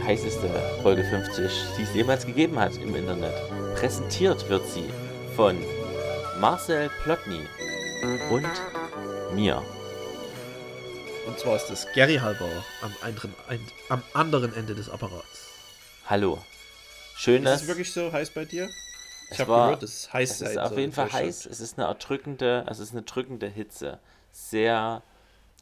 Ist 0.00 0.06
die 0.06 0.12
heißeste 0.12 0.48
Folge 0.82 1.04
50, 1.04 1.52
die 1.76 1.82
es 1.82 1.94
jemals 1.94 2.24
gegeben 2.24 2.58
hat 2.58 2.74
im 2.76 2.94
Internet. 2.94 3.34
Präsentiert 3.76 4.48
wird 4.48 4.66
sie 4.66 4.88
von 5.36 5.58
Marcel 6.38 6.90
Plotny 7.02 7.40
und 8.30 8.48
mir. 9.34 9.62
Und 11.26 11.38
zwar 11.38 11.56
ist 11.56 11.70
es 11.70 11.86
Gary 11.94 12.16
Halber 12.16 12.48
am 12.80 12.92
am 13.90 14.02
anderen 14.14 14.54
Ende 14.54 14.74
des 14.74 14.88
Apparats. 14.88 15.48
Hallo. 16.06 16.38
Schön, 17.16 17.44
Ist 17.44 17.50
dass 17.50 17.62
es 17.62 17.68
wirklich 17.68 17.92
so 17.92 18.10
heiß 18.10 18.30
bei 18.30 18.46
dir? 18.46 18.70
Ich 19.30 19.38
habe 19.38 19.52
gehört, 19.52 19.82
es 19.82 19.94
ist 19.94 20.12
heiß 20.12 20.40
es 20.40 20.50
ist 20.50 20.58
auf 20.58 20.78
jeden 20.78 20.92
Fall 20.92 21.12
heiß. 21.12 21.46
Es 21.46 21.60
ist 21.60 21.78
eine 21.78 21.86
erdrückende, 21.86 22.64
also 22.66 22.82
es 22.82 22.88
ist 22.88 22.94
eine 22.94 23.02
drückende 23.02 23.48
Hitze. 23.48 23.98
Sehr, 24.32 25.02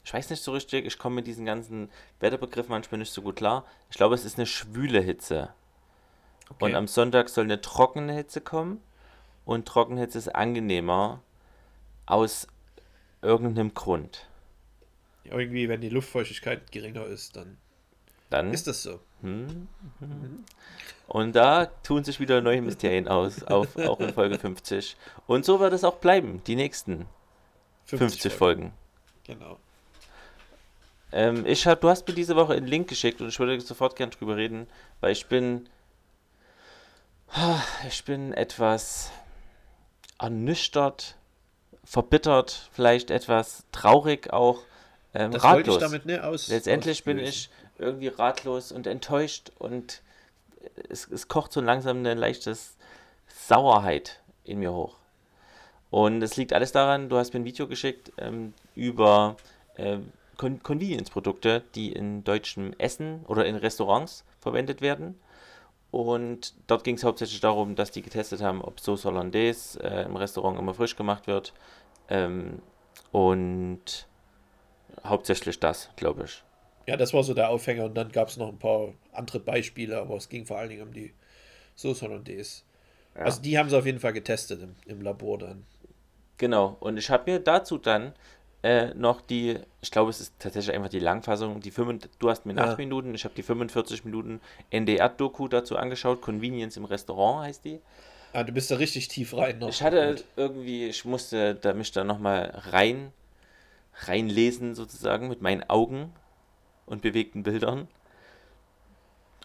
ich 0.08 0.14
weiß 0.14 0.30
nicht 0.30 0.42
so 0.42 0.52
richtig, 0.52 0.86
ich 0.86 0.96
komme 0.96 1.16
mit 1.16 1.26
diesen 1.26 1.44
ganzen 1.44 1.90
Wetterbegriffen 2.20 2.70
manchmal 2.70 2.98
nicht 2.98 3.12
so 3.12 3.20
gut 3.20 3.36
klar. 3.36 3.66
Ich 3.90 3.98
glaube, 3.98 4.14
es 4.14 4.24
ist 4.24 4.38
eine 4.38 4.46
schwüle 4.46 5.02
Hitze. 5.02 5.50
Okay. 6.48 6.64
Und 6.64 6.74
am 6.76 6.86
Sonntag 6.86 7.28
soll 7.28 7.44
eine 7.44 7.60
trockene 7.60 8.14
Hitze 8.14 8.40
kommen. 8.40 8.80
Und 9.44 9.68
trockene 9.68 10.00
Hitze 10.00 10.16
ist 10.16 10.34
angenehmer 10.34 11.20
aus 12.06 12.46
irgendeinem 13.20 13.74
Grund. 13.74 14.26
Irgendwie, 15.24 15.68
wenn 15.68 15.82
die 15.82 15.90
Luftfeuchtigkeit 15.90 16.72
geringer 16.72 17.04
ist, 17.04 17.36
dann 17.36 17.58
Dann 18.30 18.54
ist 18.54 18.66
das 18.66 18.82
so. 18.82 19.00
Und 21.06 21.32
da 21.36 21.66
tun 21.66 22.04
sich 22.04 22.18
wieder 22.18 22.40
neue 22.40 22.62
Mysterien 22.62 23.08
aus, 23.08 23.42
auf, 23.42 23.76
auch 23.76 24.00
in 24.00 24.14
Folge 24.14 24.38
50. 24.38 24.96
Und 25.26 25.44
so 25.44 25.60
wird 25.60 25.74
es 25.74 25.84
auch 25.84 25.96
bleiben, 25.96 26.42
die 26.46 26.56
nächsten 26.56 27.04
50 27.84 28.32
Folgen. 28.32 28.72
Genau. 29.24 29.58
Ähm, 31.12 31.46
ich 31.46 31.66
hab, 31.66 31.80
du 31.80 31.88
hast 31.88 32.06
mir 32.06 32.14
diese 32.14 32.36
Woche 32.36 32.54
einen 32.54 32.66
Link 32.66 32.88
geschickt 32.88 33.20
und 33.20 33.28
ich 33.28 33.38
würde 33.38 33.60
sofort 33.60 33.96
gern 33.96 34.10
drüber 34.10 34.36
reden, 34.36 34.66
weil 35.00 35.12
ich 35.12 35.26
bin. 35.26 35.68
Ich 37.86 38.04
bin 38.04 38.32
etwas 38.32 39.12
ernüchtert, 40.18 41.16
verbittert, 41.84 42.70
vielleicht 42.72 43.10
etwas 43.10 43.64
traurig 43.70 44.32
auch, 44.32 44.62
ähm, 45.14 45.32
Das 45.32 45.42
wollte 45.44 45.58
ratlos. 45.58 45.74
ich 45.76 45.80
damit 45.80 46.06
nicht 46.06 46.20
aus. 46.20 46.48
Letztendlich 46.48 47.04
bin 47.04 47.18
auslösen. 47.18 47.28
ich 47.28 47.50
irgendwie 47.78 48.08
ratlos 48.08 48.72
und 48.72 48.86
enttäuscht 48.86 49.52
und 49.58 50.02
es, 50.88 51.06
es 51.08 51.28
kocht 51.28 51.52
so 51.52 51.60
langsam 51.60 51.98
eine 51.98 52.14
leichte 52.14 52.56
Sauerheit 53.28 54.20
in 54.44 54.58
mir 54.58 54.72
hoch. 54.72 54.96
Und 55.90 56.22
es 56.22 56.36
liegt 56.36 56.52
alles 56.52 56.72
daran, 56.72 57.08
du 57.08 57.16
hast 57.16 57.32
mir 57.32 57.40
ein 57.40 57.44
Video 57.44 57.66
geschickt 57.66 58.12
ähm, 58.18 58.52
über 58.74 59.36
ähm, 59.76 60.12
Con 60.38 60.62
Convenience-Produkte, 60.62 61.64
die 61.74 61.92
in 61.92 62.24
deutschem 62.24 62.72
Essen 62.78 63.26
oder 63.26 63.44
in 63.44 63.56
Restaurants 63.56 64.24
verwendet 64.40 64.80
werden. 64.80 65.20
Und 65.90 66.54
dort 66.66 66.84
ging 66.84 66.96
es 66.96 67.04
hauptsächlich 67.04 67.40
darum, 67.40 67.74
dass 67.74 67.90
die 67.90 68.02
getestet 68.02 68.40
haben, 68.40 68.62
ob 68.62 68.80
Sauce 68.80 69.04
Hollandaise 69.04 69.82
äh, 69.82 70.04
im 70.04 70.16
Restaurant 70.16 70.58
immer 70.58 70.72
frisch 70.72 70.96
gemacht 70.96 71.26
wird. 71.26 71.52
Ähm, 72.08 72.62
und 73.12 74.06
hauptsächlich 75.04 75.60
das, 75.60 75.90
glaube 75.96 76.24
ich. 76.24 76.42
Ja, 76.86 76.96
das 76.96 77.12
war 77.12 77.22
so 77.22 77.34
der 77.34 77.50
Aufhänger 77.50 77.84
und 77.84 77.94
dann 77.94 78.10
gab 78.12 78.28
es 78.28 78.36
noch 78.36 78.48
ein 78.48 78.58
paar 78.58 78.94
andere 79.12 79.40
Beispiele, 79.40 79.98
aber 79.98 80.16
es 80.16 80.28
ging 80.28 80.46
vor 80.46 80.58
allen 80.58 80.70
Dingen 80.70 80.82
um 80.82 80.92
die 80.92 81.12
Sauce 81.74 82.00
Hollandaise. 82.00 82.62
Also 83.14 83.42
die 83.42 83.58
haben 83.58 83.68
sie 83.68 83.76
auf 83.76 83.84
jeden 83.84 83.98
Fall 83.98 84.12
getestet 84.12 84.62
im, 84.62 84.76
im 84.86 85.02
Labor 85.02 85.38
dann. 85.38 85.66
Genau, 86.36 86.76
und 86.78 86.96
ich 86.96 87.10
habe 87.10 87.30
mir 87.30 87.40
dazu 87.40 87.78
dann 87.78 88.12
äh, 88.62 88.92
noch 88.94 89.20
die, 89.20 89.58
ich 89.80 89.90
glaube, 89.90 90.10
es 90.10 90.20
ist 90.20 90.34
tatsächlich 90.38 90.74
einfach 90.74 90.88
die 90.88 90.98
Langfassung, 90.98 91.60
die 91.60 91.70
5, 91.70 92.08
du 92.18 92.30
hast 92.30 92.44
mir 92.44 92.54
Ja. 92.54 92.72
8 92.72 92.78
Minuten, 92.78 93.14
ich 93.14 93.24
habe 93.24 93.34
die 93.34 93.42
45 93.42 94.04
Minuten 94.04 94.40
NDR-Doku 94.70 95.48
dazu 95.48 95.76
angeschaut, 95.76 96.20
Convenience 96.20 96.76
im 96.76 96.84
Restaurant 96.84 97.46
heißt 97.46 97.64
die. 97.64 97.80
Ah, 98.32 98.42
du 98.42 98.52
bist 98.52 98.70
da 98.70 98.76
richtig 98.76 99.08
tief 99.08 99.34
rein 99.34 99.58
noch. 99.58 99.68
Ich 99.68 99.82
hatte 99.82 100.22
irgendwie, 100.36 100.86
ich 100.86 101.04
musste 101.04 101.54
da 101.54 101.72
mich 101.72 101.92
da 101.92 102.04
nochmal 102.04 102.52
rein, 102.70 103.12
reinlesen 104.06 104.74
sozusagen 104.74 105.28
mit 105.28 105.40
meinen 105.40 105.68
Augen 105.68 106.12
und 106.84 107.00
bewegten 107.00 107.42
Bildern. 107.42 107.88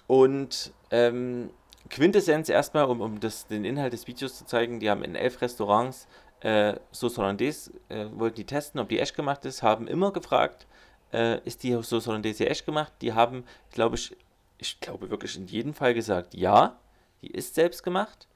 Und 0.07 0.73
ähm, 0.91 1.49
Quintessenz 1.89 2.49
erstmal, 2.49 2.85
um, 2.85 3.01
um 3.01 3.19
das, 3.19 3.47
den 3.47 3.65
Inhalt 3.65 3.93
des 3.93 4.07
Videos 4.07 4.37
zu 4.37 4.45
zeigen, 4.45 4.79
die 4.79 4.89
haben 4.89 5.03
in 5.03 5.15
elf 5.15 5.41
Restaurants 5.41 6.07
äh, 6.43 6.75
Sauce 6.91 7.17
Hollandaise, 7.17 7.71
äh, 7.89 8.05
wollten 8.11 8.35
die 8.35 8.45
testen, 8.45 8.79
ob 8.79 8.89
die 8.89 8.99
echt 8.99 9.15
gemacht 9.15 9.45
ist, 9.45 9.63
haben 9.63 9.87
immer 9.87 10.11
gefragt, 10.11 10.67
äh, 11.11 11.39
ist 11.45 11.63
die 11.63 11.71
Sauce 11.81 12.07
Hollandaise 12.07 12.39
hier 12.39 12.51
echt 12.51 12.65
gemacht? 12.65 12.91
Die 13.01 13.13
haben, 13.13 13.45
glaube 13.71 13.95
ich, 13.95 14.15
ich 14.57 14.79
glaube 14.79 15.09
wirklich 15.09 15.35
in 15.37 15.47
jedem 15.47 15.73
Fall 15.73 15.93
gesagt, 15.93 16.33
ja, 16.33 16.77
die 17.21 17.27
ist 17.31 17.55
selbst 17.55 17.83
gemacht. 17.83 18.27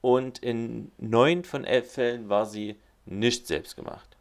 Und 0.00 0.40
in 0.40 0.92
neun 0.98 1.44
von 1.44 1.64
elf 1.64 1.92
Fällen 1.92 2.28
war 2.28 2.44
sie 2.44 2.76
nicht 3.06 3.46
selbst 3.46 3.76
gemacht. 3.76 4.16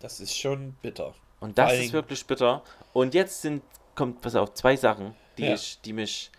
Das 0.00 0.18
ist 0.20 0.36
schon 0.36 0.72
bitter. 0.82 1.14
Und 1.40 1.54
Vor 1.54 1.64
das 1.64 1.70
allen 1.70 1.82
ist 1.84 1.92
wirklich 1.92 2.26
bitter. 2.26 2.62
Und 2.92 3.14
jetzt 3.14 3.42
sind, 3.42 3.62
kommt, 3.94 4.20
pass 4.22 4.34
auf, 4.34 4.54
zwei 4.54 4.76
Sachen, 4.76 5.14
die, 5.36 5.44
Ja. 5.44 5.54
ich, 5.54 5.80
die 5.82 5.92
mich 5.92 6.30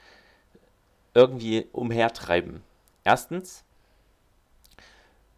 irgendwie 1.13 1.67
umhertreiben. 1.71 2.63
Erstens, 3.03 3.63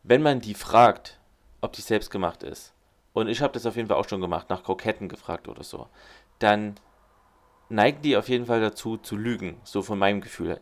wenn 0.03 0.21
man 0.21 0.39
die 0.39 0.53
fragt, 0.53 1.19
ob 1.61 1.73
die 1.73 1.81
selbst 1.81 2.11
gemacht 2.11 2.43
ist, 2.43 2.73
und 3.13 3.27
ich 3.27 3.41
habe 3.41 3.53
das 3.53 3.65
auf 3.65 3.75
jeden 3.75 3.87
Fall 3.89 3.97
auch 3.97 4.07
schon 4.07 4.21
gemacht, 4.21 4.49
nach 4.49 4.63
Kroketten 4.63 5.09
gefragt 5.09 5.47
oder 5.47 5.63
so, 5.63 5.87
dann 6.39 6.75
neigen 7.69 8.01
die 8.01 8.17
auf 8.17 8.29
jeden 8.29 8.45
Fall 8.45 8.61
dazu 8.61 8.97
zu 8.97 9.15
lügen, 9.15 9.59
so 9.63 9.81
von 9.81 9.99
meinem 9.99 10.21
Gefühl 10.21 10.61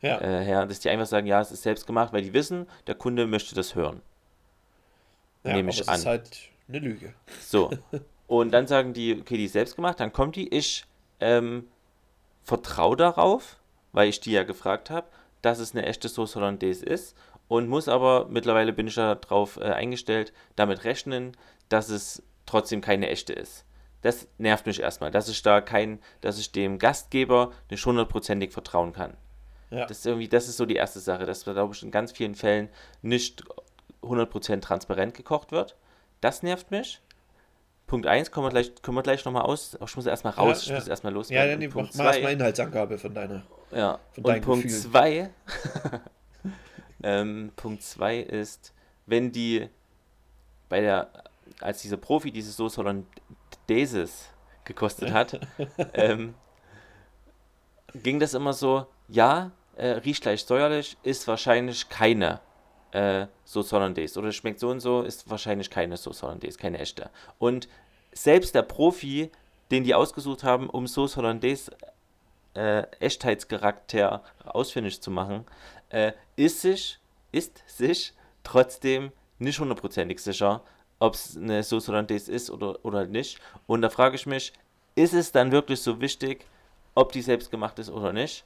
Ja, 0.00 0.20
äh, 0.20 0.44
her, 0.44 0.66
dass 0.66 0.80
die 0.80 0.88
einfach 0.88 1.06
sagen, 1.06 1.26
ja, 1.26 1.40
es 1.40 1.52
ist 1.52 1.62
selbst 1.62 1.86
gemacht, 1.86 2.12
weil 2.12 2.22
die 2.22 2.32
wissen, 2.32 2.66
der 2.86 2.94
Kunde 2.94 3.26
möchte 3.26 3.54
das 3.54 3.74
hören. 3.74 4.02
ja 5.44 5.54
nehme 5.54 5.70
ich 5.70 5.88
an. 5.88 5.96
ist 5.96 6.06
halt 6.06 6.38
eine 6.68 6.78
Lüge. 6.78 7.14
So. 7.40 7.70
Und 8.26 8.52
dann 8.52 8.68
sagen 8.68 8.92
die, 8.92 9.20
okay, 9.20 9.36
die 9.36 9.46
ist 9.46 9.54
selbst 9.54 9.74
gemacht, 9.74 9.98
dann 9.98 10.12
kommt 10.12 10.36
die, 10.36 10.54
ich 10.54 10.84
ähm, 11.18 11.66
vertraue 12.44 12.96
darauf, 12.96 13.56
weil 13.92 14.08
ich 14.08 14.20
die 14.20 14.30
ja 14.30 14.44
gefragt 14.44 14.88
habe, 14.88 15.08
dass 15.42 15.58
es 15.58 15.72
eine 15.72 15.84
echte 15.84 16.08
Sauce 16.08 16.36
Hollandaise 16.36 16.84
ist 16.84 17.16
und 17.50 17.68
muss 17.68 17.88
aber, 17.88 18.26
mittlerweile 18.30 18.72
bin 18.72 18.86
ich 18.86 18.94
ja 18.94 19.16
darauf 19.16 19.56
äh, 19.56 19.64
eingestellt, 19.64 20.32
damit 20.54 20.84
rechnen, 20.84 21.36
dass 21.68 21.88
es 21.88 22.22
trotzdem 22.46 22.80
keine 22.80 23.08
echte 23.10 23.32
ist. 23.32 23.64
Das 24.02 24.28
nervt 24.38 24.66
mich 24.66 24.78
erstmal, 24.78 25.10
dass 25.10 25.28
ich 25.28 25.42
da 25.42 25.60
kein, 25.60 25.98
dass 26.20 26.38
ich 26.38 26.52
dem 26.52 26.78
Gastgeber 26.78 27.50
nicht 27.68 27.84
hundertprozentig 27.84 28.52
vertrauen 28.52 28.92
kann. 28.92 29.14
Ja. 29.70 29.84
Das 29.86 29.98
ist 29.98 30.06
irgendwie, 30.06 30.28
das 30.28 30.46
ist 30.46 30.58
so 30.58 30.64
die 30.64 30.76
erste 30.76 31.00
Sache, 31.00 31.26
dass, 31.26 31.42
glaube 31.42 31.74
ich, 31.74 31.82
in 31.82 31.90
ganz 31.90 32.12
vielen 32.12 32.36
Fällen 32.36 32.68
nicht 33.02 33.42
100% 34.02 34.60
transparent 34.60 35.14
gekocht 35.14 35.50
wird. 35.50 35.74
Das 36.20 36.44
nervt 36.44 36.70
mich. 36.70 37.00
Punkt 37.88 38.06
1, 38.06 38.30
kommen 38.30 38.46
wir 38.46 38.50
gleich, 38.50 38.80
können 38.80 38.96
wir 38.96 39.02
gleich 39.02 39.24
nochmal 39.24 39.42
aus. 39.42 39.76
Ich 39.84 39.96
muss 39.96 40.06
erstmal 40.06 40.34
raus, 40.34 40.58
Ja, 40.58 40.62
ich 40.62 40.68
ja. 40.68 40.74
muss 40.76 40.86
erstmal 40.86 41.12
Ja, 41.12 41.16
loswerden. 41.16 41.60
dann 41.60 41.70
mach 41.74 41.94
mal 41.94 42.04
erstmal 42.06 42.32
Inhaltsangabe 42.32 42.96
von 42.96 43.12
deiner. 43.12 43.42
ja, 43.72 43.98
von 44.12 44.24
und 44.24 44.40
Punkt 44.40 44.62
Gefühl. 44.62 44.80
2 44.92 45.30
ähm, 47.02 47.52
Punkt 47.56 47.82
2 47.82 48.18
ist, 48.18 48.72
wenn 49.06 49.32
die 49.32 49.68
bei 50.68 50.80
der, 50.80 51.10
als 51.60 51.82
dieser 51.82 51.96
Profi 51.96 52.30
diese 52.30 52.52
Sauce 52.52 52.78
Hollandaises 52.78 54.30
gekostet 54.64 55.12
hat, 55.12 55.40
ähm, 55.94 56.34
ging 57.94 58.20
das 58.20 58.34
immer 58.34 58.52
so, 58.52 58.86
ja, 59.08 59.50
äh, 59.76 59.88
riecht 59.88 60.24
leicht 60.24 60.46
säuerlich, 60.46 60.96
ist 61.02 61.26
wahrscheinlich 61.26 61.88
keine 61.88 62.40
äh, 62.92 63.26
Sauce 63.44 63.72
Hollandaise 63.72 64.18
oder 64.18 64.32
schmeckt 64.32 64.60
so 64.60 64.70
und 64.70 64.80
so, 64.80 65.02
ist 65.02 65.28
wahrscheinlich 65.30 65.70
keine 65.70 65.96
Sauce 65.96 66.22
Hollandaise, 66.22 66.58
keine 66.58 66.78
echte. 66.78 67.10
Und 67.38 67.68
selbst 68.12 68.54
der 68.54 68.62
Profi, 68.62 69.30
den 69.70 69.84
die 69.84 69.94
ausgesucht 69.94 70.44
haben, 70.44 70.68
um 70.68 70.86
Sauce 70.86 71.16
Hollandaise 71.16 71.72
äh, 72.54 72.82
Echtheitscharakter 72.98 74.22
ausfindig 74.44 75.00
zu 75.00 75.10
machen, 75.10 75.46
äh, 75.90 76.12
ist 76.36 76.62
sich, 76.62 76.98
ist 77.32 77.62
sich 77.66 78.14
trotzdem 78.42 79.12
nicht 79.38 79.60
hundertprozentig 79.60 80.20
sicher, 80.20 80.62
ob 80.98 81.14
es 81.14 81.36
eine 81.36 81.62
Sauce 81.62 81.88
Hollandaise 81.88 82.30
ist 82.30 82.50
oder, 82.50 82.84
oder 82.84 83.06
nicht. 83.06 83.40
Und 83.66 83.82
da 83.82 83.90
frage 83.90 84.16
ich 84.16 84.26
mich, 84.26 84.52
ist 84.94 85.14
es 85.14 85.32
dann 85.32 85.52
wirklich 85.52 85.80
so 85.80 86.00
wichtig, 86.00 86.46
ob 86.94 87.12
die 87.12 87.22
selbst 87.22 87.50
gemacht 87.50 87.78
ist 87.78 87.90
oder 87.90 88.12
nicht? 88.12 88.44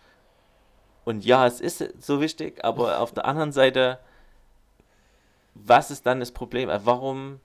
Und 1.05 1.25
ja, 1.25 1.47
es 1.47 1.61
ist 1.61 1.85
so 2.01 2.21
wichtig, 2.21 2.65
aber 2.65 3.01
auf 3.01 3.13
der 3.13 3.27
anderen 3.27 3.53
Seite, 3.53 3.99
was 5.55 5.91
ist 5.91 6.07
dann 6.07 6.21
das 6.21 6.33
Problem? 6.33 6.71
Äh, 6.71 6.81
Warum? 6.85 7.41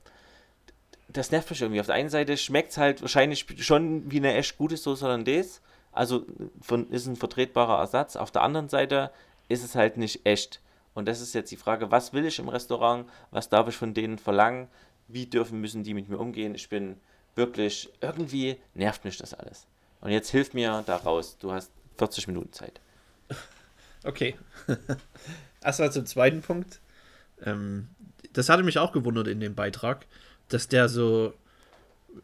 Das 1.07 1.31
nervt 1.31 1.50
mich 1.50 1.62
irgendwie. 1.62 1.80
Auf 1.80 1.88
der 1.88 1.96
einen 1.96 2.10
Seite 2.10 2.38
schmeckt 2.38 2.72
es 2.72 2.78
halt 2.78 3.01
wahrscheinlich 3.01 3.46
schon 3.60 4.12
wie 4.12 4.18
eine 4.18 4.36
echt 4.36 4.57
gute 4.57 4.78
Sauce 4.78 5.01
Hollandaise. 5.01 5.60
Also 5.92 6.25
ist 6.92 7.07
ein 7.07 7.16
vertretbarer 7.16 7.80
Ersatz. 7.80 8.16
Auf 8.16 8.30
der 8.30 8.44
anderen 8.44 8.69
Seite 8.69 9.12
ist 9.50 9.63
es 9.63 9.75
halt 9.75 9.98
nicht 9.98 10.25
echt. 10.25 10.62
Und 10.94 11.07
das 11.07 11.22
ist 11.22 11.34
jetzt 11.34 11.51
die 11.51 11.57
Frage, 11.57 11.92
was 11.92 12.13
will 12.13 12.25
ich 12.25 12.40
im 12.40 12.50
Restaurant? 12.50 13.10
Was 13.31 13.50
darf 13.50 13.68
ich 13.68 13.75
von 13.75 13.94
denen 13.94 14.18
verlangen? 14.18 14.69
Wie 15.07 15.25
dürfen, 15.25 15.60
müssen 15.60 15.84
die 15.84 15.94
mit 15.94 16.07
mir 16.07 16.18
umgehen? 16.18 16.56
Ich 16.56 16.69
bin 16.69 16.96
wirklich, 17.36 17.90
irgendwie 18.00 18.57
nervt 18.74 19.06
mich 19.06 19.18
das 19.18 19.34
alles. 19.34 19.68
Und 20.01 20.12
jetzt 20.12 20.30
hilf 20.30 20.54
mir 20.54 20.84
da 20.86 20.96
raus. 20.96 21.38
Du 21.40 21.51
hast 21.51 21.72
40 21.98 22.28
Minuten 22.28 22.54
Zeit. 22.54 22.80
Okay. 24.06 24.38
Erstmal 25.62 25.92
zum 25.92 26.06
zweiten 26.06 26.42
Punkt. 26.42 26.80
Ähm, 27.44 27.90
das 28.31 28.48
hatte 28.48 28.63
mich 28.63 28.80
auch 28.80 28.94
gewundert 28.94 29.28
in 29.28 29.42
dem 29.42 29.56
Beitrag, 29.56 30.06
dass 30.48 30.69
der 30.69 30.88
so, 30.88 31.34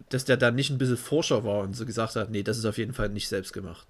dass 0.08 0.24
der 0.24 0.38
da 0.38 0.52
nicht 0.52 0.70
ein 0.70 0.78
bisschen 0.78 0.96
Forscher 0.96 1.44
war 1.44 1.60
und 1.60 1.74
so 1.74 1.86
gesagt 1.86 2.16
hat, 2.16 2.30
nee, 2.30 2.44
das 2.44 2.58
ist 2.58 2.64
auf 2.64 2.78
jeden 2.78 2.94
Fall 2.94 3.10
nicht 3.10 3.28
selbst 3.28 3.52
gemacht. 3.52 3.88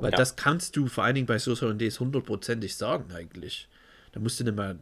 Weil 0.00 0.12
Ja. 0.12 0.16
das 0.16 0.36
kannst 0.36 0.76
du 0.76 0.86
vor 0.86 1.04
allen 1.04 1.14
Dingen 1.14 1.26
bei 1.26 1.38
Soße 1.38 1.62
Hollandaise 1.62 2.00
hundertprozentig 2.00 2.76
sagen 2.76 3.12
eigentlich. 3.12 3.68
Da 4.12 4.20
musst 4.20 4.40
du 4.40 4.44
nicht 4.44 4.56
mal, 4.56 4.78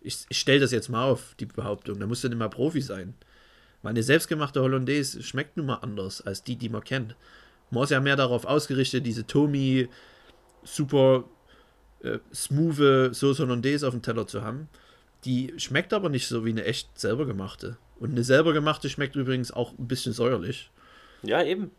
ich, 0.00 0.26
ich 0.28 0.38
stelle 0.38 0.60
das 0.60 0.72
jetzt 0.72 0.88
mal 0.88 1.04
auf, 1.04 1.34
die 1.38 1.46
Behauptung, 1.46 2.00
da 2.00 2.06
musst 2.06 2.24
du 2.24 2.28
nicht 2.28 2.38
mal 2.38 2.48
Profi 2.48 2.80
sein. 2.80 3.14
Weil 3.82 3.90
eine 3.90 4.02
selbstgemachte 4.02 4.62
Hollandaise 4.62 5.22
schmeckt 5.22 5.56
nun 5.56 5.66
mal 5.66 5.76
anders 5.76 6.22
als 6.22 6.42
die, 6.42 6.56
die 6.56 6.70
man 6.70 6.82
kennt. 6.82 7.16
Man 7.70 7.84
ist 7.84 7.90
ja 7.90 8.00
mehr 8.00 8.16
darauf 8.16 8.44
ausgerichtet, 8.46 9.04
diese 9.04 9.26
Tomi 9.26 9.88
super 10.62 11.24
äh, 12.02 12.18
smooth 12.32 13.14
Soße 13.14 13.42
Hollandaise 13.42 13.86
auf 13.86 13.92
dem 13.92 14.02
Teller 14.02 14.26
zu 14.26 14.42
haben. 14.42 14.68
Die 15.24 15.52
schmeckt 15.58 15.92
aber 15.92 16.08
nicht 16.08 16.28
so 16.28 16.44
wie 16.44 16.50
eine 16.50 16.64
echt 16.64 16.98
selber 16.98 17.26
gemachte. 17.26 17.76
Und 17.98 18.10
eine 18.10 18.24
selber 18.24 18.52
gemachte 18.52 18.88
schmeckt 18.90 19.16
übrigens 19.16 19.50
auch 19.50 19.78
ein 19.78 19.88
bisschen 19.88 20.12
säuerlich. 20.12 20.70
Ja, 21.22 21.42
eben. 21.42 21.70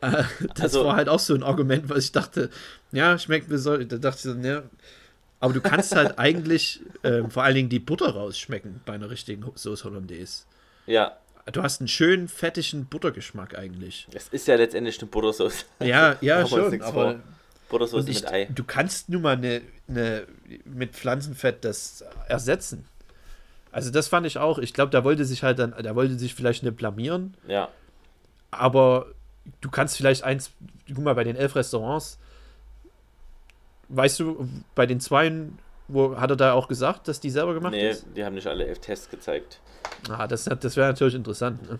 Äh, 0.00 0.24
Das 0.54 0.62
Also- 0.62 0.84
war 0.84 0.96
halt 0.96 1.08
auch 1.08 1.18
so 1.20 1.34
ein 1.34 1.42
Argument, 1.42 1.88
was 1.88 2.04
ich 2.04 2.12
dachte, 2.12 2.50
ja, 2.92 3.18
schmeckt 3.18 3.48
mir 3.48 3.58
säuerlich. 3.58 3.88
Da 3.88 3.96
dachte 3.98 4.16
ich 4.18 4.22
so, 4.22 4.34
ne. 4.34 4.62
Aber 5.40 5.52
du 5.54 5.60
kannst 5.60 5.94
halt 5.96 6.18
eigentlich 6.18 6.80
ähm, 7.02 7.30
vor 7.30 7.42
allen 7.44 7.54
Dingen 7.54 7.68
die 7.70 7.78
Butter 7.78 8.10
rausschmecken 8.10 8.80
bei 8.84 8.92
einer 8.94 9.08
richtigen 9.10 9.44
Soße 9.54 9.84
Hollandaise. 9.84 10.44
Ja, 10.86 11.16
Du 11.50 11.62
hast 11.62 11.80
einen 11.80 11.88
schönen, 11.88 12.28
fettigen 12.28 12.84
Buttergeschmack 12.84 13.58
eigentlich. 13.58 14.06
es 14.12 14.28
ist 14.28 14.46
ja 14.46 14.54
letztendlich 14.56 15.00
eine 15.00 15.08
Buttersauce. 15.10 15.64
Ja, 15.80 16.16
ja, 16.20 16.46
schon, 16.46 16.80
aber 16.82 16.92
vor. 16.92 17.14
Buttersauce 17.70 18.06
ich, 18.08 18.20
mit 18.22 18.30
Ei. 18.30 18.48
du 18.54 18.62
kannst 18.62 19.08
nun 19.08 19.22
mal 19.22 19.36
eine, 19.36 19.62
eine, 19.88 20.26
mit 20.64 20.94
Pflanzenfett 20.94 21.64
das 21.64 22.04
ersetzen. 22.28 22.84
Also 23.72 23.90
das 23.90 24.08
fand 24.08 24.26
ich 24.26 24.36
auch. 24.38 24.58
Ich 24.58 24.74
glaube, 24.74 24.90
da 24.90 25.02
wollte 25.02 25.24
sich 25.24 25.42
halt 25.42 25.58
dann, 25.58 25.74
da 25.82 25.94
wollte 25.96 26.18
sich 26.18 26.34
vielleicht 26.34 26.62
nicht 26.62 26.76
blamieren, 26.76 27.34
Ja, 27.48 27.68
aber 28.50 29.06
du 29.60 29.70
kannst 29.70 29.96
vielleicht 29.96 30.24
eins, 30.24 30.52
guck 30.86 31.04
mal, 31.04 31.14
bei 31.14 31.24
den 31.24 31.36
elf 31.36 31.56
Restaurants, 31.56 32.18
weißt 33.88 34.20
du, 34.20 34.48
bei 34.74 34.86
den 34.86 35.00
zweien, 35.00 35.58
wo 35.88 36.16
hat 36.16 36.30
er 36.30 36.36
da 36.36 36.52
auch 36.52 36.68
gesagt, 36.68 37.08
dass 37.08 37.20
die 37.20 37.30
selber 37.30 37.54
gemacht 37.54 37.72
nee, 37.72 37.90
ist? 37.90 38.06
die 38.16 38.24
haben 38.24 38.34
nicht 38.34 38.46
alle 38.46 38.66
elf 38.66 38.78
Tests 38.78 39.10
gezeigt. 39.10 39.60
Ah, 40.08 40.26
das, 40.26 40.44
das 40.44 40.76
wäre 40.76 40.88
natürlich 40.88 41.14
interessant. 41.14 41.68
Ne? 41.68 41.78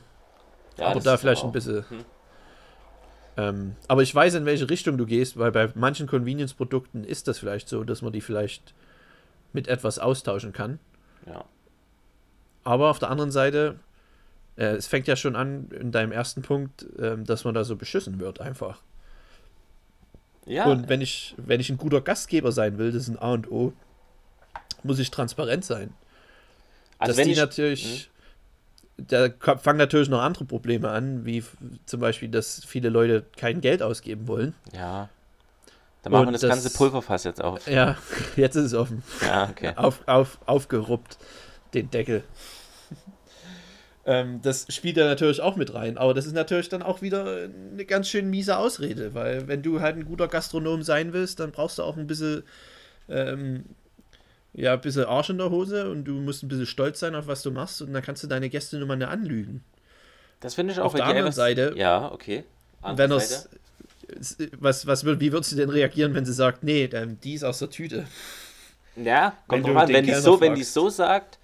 Ja, 0.79 0.87
aber 0.87 1.01
da 1.01 1.17
vielleicht 1.17 1.43
auch- 1.43 1.47
ein 1.47 1.53
bisschen. 1.53 1.85
Hm. 1.89 2.05
Ähm, 3.37 3.77
aber 3.87 4.03
ich 4.03 4.15
weiß, 4.15 4.35
in 4.35 4.45
welche 4.45 4.69
Richtung 4.69 4.99
du 4.99 5.07
gehst, 5.07 5.39
weil 5.39 5.53
bei 5.53 5.71
manchen 5.75 6.07
Convenience-Produkten 6.07 7.05
ist 7.05 7.29
das 7.29 7.39
vielleicht 7.39 7.69
so, 7.69 7.85
dass 7.85 8.03
man 8.03 8.13
die 8.13 8.21
vielleicht 8.21 8.75
mit 9.53 9.69
etwas 9.69 9.99
austauschen 9.99 10.53
kann. 10.53 10.79
Ja. 11.27 11.45
Aber 12.65 12.91
auf 12.91 12.99
der 12.99 13.11
anderen 13.11 13.31
Seite, 13.31 13.79
äh, 14.61 14.75
es 14.77 14.87
fängt 14.87 15.07
ja 15.09 15.17
schon 15.17 15.35
an 15.37 15.69
in 15.71 15.91
deinem 15.91 16.13
ersten 16.13 16.43
Punkt, 16.43 16.87
ähm, 16.99 17.25
dass 17.25 17.45
man 17.45 17.55
da 17.55 17.65
so 17.65 17.77
beschissen 17.77 18.21
wird 18.21 18.41
einfach. 18.41 18.81
Ja, 20.47 20.67
Und 20.67 20.89
wenn 20.89 21.01
ich, 21.01 21.35
wenn 21.37 21.61
ich 21.61 21.71
ein 21.71 21.77
guter 21.79 22.01
Gastgeber 22.01 22.51
sein 22.53 22.79
will, 22.79 22.93
das 22.93 23.03
ist 23.03 23.09
ein 23.09 23.19
A 23.19 23.33
und 23.33 23.51
O, 23.51 23.73
muss 24.83 24.99
ich 24.99 25.11
transparent 25.11 25.65
sein. 25.65 25.93
also 26.99 27.11
dass 27.13 27.17
wenn 27.19 27.27
die 27.27 27.33
ich, 27.33 27.39
natürlich, 27.39 28.11
da 28.97 29.29
ko- 29.29 29.59
fangen 29.59 29.79
natürlich 29.79 30.09
noch 30.09 30.21
andere 30.23 30.45
Probleme 30.47 30.91
an, 30.91 31.25
wie 31.25 31.45
zum 31.87 32.01
Beispiel, 32.01 32.29
dass 32.29 32.65
viele 32.65 32.89
Leute 32.89 33.25
kein 33.37 33.61
Geld 33.61 33.83
ausgeben 33.83 34.27
wollen. 34.29 34.55
Ja. 34.73 35.09
Dann 36.03 36.13
machen 36.13 36.27
wir 36.29 36.33
das, 36.33 36.41
das- 36.41 36.51
ganze 36.51 36.71
Pulverfass 36.71 37.25
jetzt 37.25 37.43
auf. 37.45 37.67
Ja, 37.69 37.97
jetzt 38.37 38.57
ist 38.57 38.65
es 38.67 38.75
offen. 38.75 39.03
Ja, 39.23 39.49
okay. 39.51 39.73
Auf, 39.77 40.01
auf, 40.07 40.39
aufgeruppt, 40.47 41.19
den 41.75 41.91
Deckel. 41.91 42.25
Ähm, 44.07 44.41
das 44.43 44.67
spielt 44.71 44.97
da 44.97 45.05
natürlich 45.05 45.41
auch 45.41 45.57
mit 45.57 45.75
rein, 45.75 45.99
aber 45.99 46.15
das 46.15 46.27
ist 46.27 46.33
natürlich 46.35 46.69
dann 46.69 46.83
auch 46.83 47.03
wieder 47.03 47.49
eine 47.73 47.85
ganz 47.85 48.09
schön 48.09 48.31
miese 48.31 48.57
Ausrede, 48.57 49.15
weil 49.15 49.47
wenn 49.49 49.63
du 49.63 49.81
halt 49.81 49.97
ein 49.97 50.05
guter 50.05 50.29
Gastronom 50.29 50.83
sein 50.83 51.13
willst, 51.13 51.41
dann 51.41 51.53
brauchst 51.53 51.79
du 51.79 51.83
auch 51.83 51.97
ein 51.97 52.07
bisschen, 52.07 52.43
ähm, 53.09 53.65
ja, 54.55 54.73
ein 54.73 54.81
bisschen 54.81 55.05
Arsch 55.05 55.31
in 55.31 55.39
der 55.39 55.51
Hose 55.51 55.91
und 55.91 56.05
du 56.05 56.15
musst 56.15 56.43
ein 56.43 56.49
bisschen 56.49 56.67
stolz 56.67 57.01
sein 57.01 57.15
auf 57.15 57.27
was 57.27 57.43
du 57.43 57.51
machst 57.51 57.83
und 57.83 57.93
dann 57.93 58.03
kannst 58.03 58.23
du 58.23 58.27
deine 58.27 58.49
Gäste 58.49 58.79
nur 58.79 58.89
mal 58.89 58.97
nicht 58.97 59.09
anlügen. 59.09 59.63
Das 60.41 60.55
finde 60.55 60.73
ich 60.73 60.81
auch 60.81 60.87
Auf 60.87 60.95
der 60.95 61.05
anderen 61.05 61.33
Seite- 61.33 61.75
Ja, 61.77 62.11
okay. 62.11 62.45
Andere 62.83 63.11
wenn 63.11 63.19
er's, 63.19 63.49
was, 64.59 64.87
was, 64.87 65.05
wie 65.05 65.33
würdest 65.33 65.53
du 65.53 65.57
denn 65.57 65.71
reagieren, 65.71 66.15
wenn 66.15 66.25
sie 66.25 66.33
sagt, 66.33 66.65
nee, 66.65 66.85
ähm, 66.93 67.19
die 67.23 67.35
ist 67.35 67.45
aus 67.45 67.59
der 67.59 67.71
Tüte? 67.71 68.07
Ja, 68.97 69.35
kommt 69.47 69.65
Wenn 69.67 69.75
drauf 69.75 69.83
an. 69.83 69.93
Wenn 69.93 70.05
die, 70.05 70.15
so, 70.15 70.41
wenn 70.41 70.55
die 70.55 70.65
so 70.65 70.89
sagt, 70.89 71.39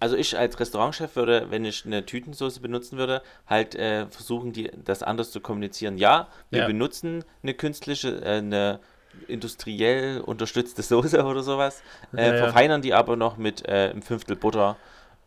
also 0.00 0.16
ich 0.16 0.36
als 0.36 0.58
Restaurantchef 0.58 1.14
würde, 1.14 1.46
wenn 1.50 1.64
ich 1.64 1.84
eine 1.86 2.04
Tütensoße 2.04 2.60
benutzen 2.60 2.98
würde, 2.98 3.22
halt 3.46 3.74
äh, 3.74 4.06
versuchen, 4.08 4.52
die, 4.52 4.70
das 4.84 5.02
anders 5.02 5.30
zu 5.30 5.40
kommunizieren. 5.40 5.98
Ja, 5.98 6.28
wir 6.50 6.60
Ja. 6.62 6.66
benutzen 6.66 7.24
eine 7.42 7.54
künstliche, 7.54 8.20
äh, 8.24 8.38
eine 8.38 8.80
industriell 9.28 10.20
unterstützte 10.20 10.82
Soße 10.82 11.24
oder 11.24 11.42
sowas, 11.42 11.82
äh, 12.16 12.26
Ja, 12.28 12.34
ja. 12.34 12.36
verfeinern 12.38 12.82
die 12.82 12.94
aber 12.94 13.16
noch 13.16 13.36
mit 13.36 13.66
äh, 13.68 13.90
einem 13.90 14.02
Fünftel 14.02 14.36
Butter 14.36 14.76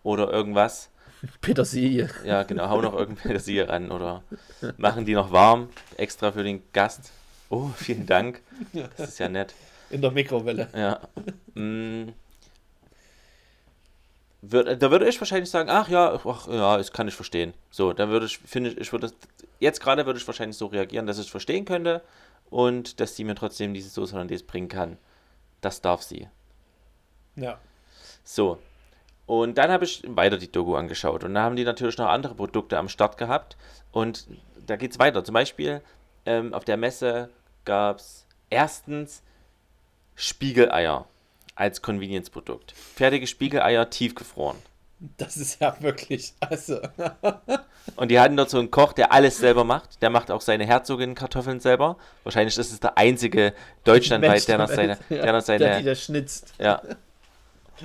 oder 0.03 0.31
irgendwas. 0.31 0.89
Petersilie. 1.41 2.09
Ja, 2.25 2.43
genau, 2.43 2.67
hau 2.69 2.81
noch 2.81 2.93
irgendeine 2.93 3.27
Petersilie 3.27 3.67
ran 3.69 3.91
oder 3.91 4.23
machen 4.77 5.05
die 5.05 5.13
noch 5.13 5.31
warm, 5.31 5.69
extra 5.97 6.31
für 6.31 6.43
den 6.43 6.61
Gast. 6.73 7.11
Oh, 7.49 7.69
vielen 7.75 8.05
Dank. 8.05 8.41
Das 8.97 9.09
ist 9.09 9.19
ja 9.19 9.29
nett. 9.29 9.53
In 9.89 10.01
der 10.01 10.11
Mikrowelle. 10.11 10.67
Ja. 10.75 10.99
Mm. 11.53 12.13
Würd, 14.45 14.81
da 14.81 14.91
würde 14.91 15.07
ich 15.07 15.21
wahrscheinlich 15.21 15.49
sagen, 15.49 15.69
ach 15.69 15.87
ja, 15.87 16.19
ach, 16.25 16.47
ja, 16.49 16.75
das 16.77 16.91
kann 16.91 17.07
ich 17.07 17.15
verstehen. 17.15 17.53
So, 17.71 17.93
dann 17.93 18.09
würde 18.09 18.25
ich, 18.25 18.39
finde 18.39 18.71
ich, 18.71 18.77
ich 18.77 18.91
würde 18.91 19.09
jetzt 19.59 19.79
gerade 19.79 20.05
würde 20.05 20.19
ich 20.19 20.27
wahrscheinlich 20.27 20.57
so 20.57 20.65
reagieren, 20.65 21.07
dass 21.07 21.17
ich 21.17 21.25
es 21.25 21.31
verstehen 21.31 21.63
könnte 21.63 22.01
und 22.49 22.99
dass 22.99 23.15
die 23.15 23.23
mir 23.23 23.35
trotzdem 23.35 23.73
diese 23.73 23.89
Soße 23.89 24.13
Hollandaise 24.13 24.43
bringen 24.43 24.67
kann. 24.67 24.97
Das 25.61 25.79
darf 25.79 26.01
sie. 26.01 26.27
Ja. 27.37 27.57
So. 28.25 28.59
Und 29.25 29.57
dann 29.57 29.71
habe 29.71 29.85
ich 29.85 30.03
weiter 30.05 30.37
die 30.37 30.51
Doku 30.51 30.75
angeschaut. 30.75 31.23
Und 31.23 31.35
da 31.35 31.43
haben 31.43 31.55
die 31.55 31.63
natürlich 31.63 31.97
noch 31.97 32.09
andere 32.09 32.35
Produkte 32.35 32.77
am 32.77 32.89
Start 32.89 33.17
gehabt. 33.17 33.55
Und 33.93 34.27
da 34.67 34.75
geht 34.75 34.91
es 34.91 34.99
weiter. 34.99 35.23
Zum 35.23 35.33
Beispiel 35.33 35.81
ähm, 36.25 36.53
auf 36.53 36.65
der 36.65 36.75
Messe 36.75 37.29
gab 37.63 37.99
es 37.99 38.25
erstens 38.49 39.23
Spiegeleier 40.15 41.07
als 41.55 41.81
Convenience-Produkt. 41.81 42.73
Fertige 42.95 43.27
Spiegeleier 43.27 43.89
tiefgefroren. 43.89 44.57
Das 45.17 45.35
ist 45.35 45.59
ja 45.59 45.75
wirklich, 45.81 46.33
also. 46.39 46.79
Und 47.97 48.09
die 48.09 48.19
hatten 48.19 48.37
dort 48.37 48.49
so 48.49 48.57
einen 48.57 48.71
Koch, 48.71 48.93
der 48.93 49.11
alles 49.11 49.37
selber 49.37 49.65
macht. 49.65 50.01
Der 50.01 50.09
macht 50.09 50.31
auch 50.31 50.39
seine 50.39 50.65
Herzogin-Kartoffeln 50.65 51.59
selber. 51.59 51.97
Wahrscheinlich 52.23 52.57
ist 52.57 52.71
es 52.71 52.79
der 52.79 52.97
einzige 52.97 53.53
deutschlandweit, 53.83 54.47
der 54.47 54.57
noch 54.57 54.69
seine, 54.69 54.97
der 55.09 55.33
noch 55.33 55.43
der, 55.43 55.57
die 55.57 55.63
seine 55.65 55.83
das 55.83 56.03
schnitzt. 56.03 56.53
Ja. 56.57 56.81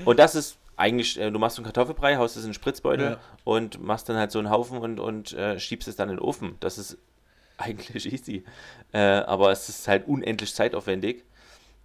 Und 0.05 0.19
das 0.21 0.37
ist 0.37 0.59
eigentlich, 0.77 1.19
äh, 1.21 1.31
du 1.33 1.39
machst 1.41 1.57
so 1.57 1.61
einen 1.63 1.65
Kartoffelbrei, 1.67 2.17
haust 2.17 2.37
es 2.37 2.43
in 2.45 2.49
einen 2.49 2.55
Spritzbeutel 2.55 3.11
Ja. 3.13 3.19
und 3.43 3.83
machst 3.83 4.09
dann 4.09 4.17
halt 4.17 4.31
so 4.31 4.39
einen 4.39 4.51
Haufen 4.51 4.79
und, 4.79 5.01
und 5.01 5.33
äh, 5.33 5.59
schiebst 5.59 5.89
es 5.89 5.97
dann 5.97 6.09
in 6.11 6.17
den 6.17 6.21
Ofen. 6.23 6.57
Das 6.61 6.79
ist 6.79 6.99
eigentlich 7.59 8.13
easy. 8.13 8.45
Äh, 8.93 8.99
aber 9.01 9.51
es 9.51 9.69
ist 9.69 9.89
halt 9.89 10.07
unendlich 10.07 10.55
zeitaufwendig. 10.55 11.25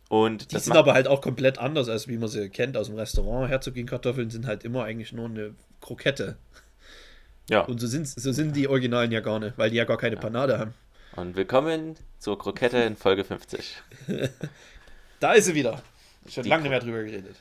Und 0.10 0.51
Die 0.51 0.60
sind 0.60 0.75
aber 0.75 0.93
halt 0.93 1.07
auch 1.07 1.22
komplett 1.22 1.57
anders, 1.57 1.89
als 1.89 2.07
wie 2.07 2.17
man 2.17 2.29
sie 2.29 2.50
kennt 2.50 2.77
aus 2.77 2.88
dem 2.88 2.98
Restaurant. 2.98 3.50
Herzogin-Kartoffeln 3.50 4.29
sind 4.29 4.45
halt 4.45 4.63
immer 4.63 4.83
eigentlich 4.83 5.12
nur 5.13 5.25
eine 5.25 5.55
Krokette. 5.81 6.38
ja. 7.50 7.62
Und 7.62 7.79
so 7.79 7.88
sind, 7.88 8.07
so 8.07 8.31
sind 8.31 8.55
die 8.55 8.67
Originalen 8.67 9.12
ja 9.12 9.22
gar 9.22 9.39
nicht, 9.39 9.57
weil 9.57 9.69
die 9.72 9.77
ja 9.77 9.86
gar 9.86 9.98
keine 9.98 10.17
Panade 10.17 10.60
haben. 10.60 10.74
Und 11.15 11.36
willkommen 11.36 11.95
zur 12.19 12.38
Krokette 12.38 12.77
in 12.77 12.95
Folge 12.95 13.24
50. 13.24 13.81
Da 15.19 15.31
ist 15.31 15.45
sie 15.45 15.55
wieder. 15.55 15.81
Schon 16.27 16.43
Die 16.43 16.50
lange 16.50 16.63
nicht 16.63 16.72
mehr 16.72 16.79
drüber 16.81 17.01
geredet. 17.01 17.38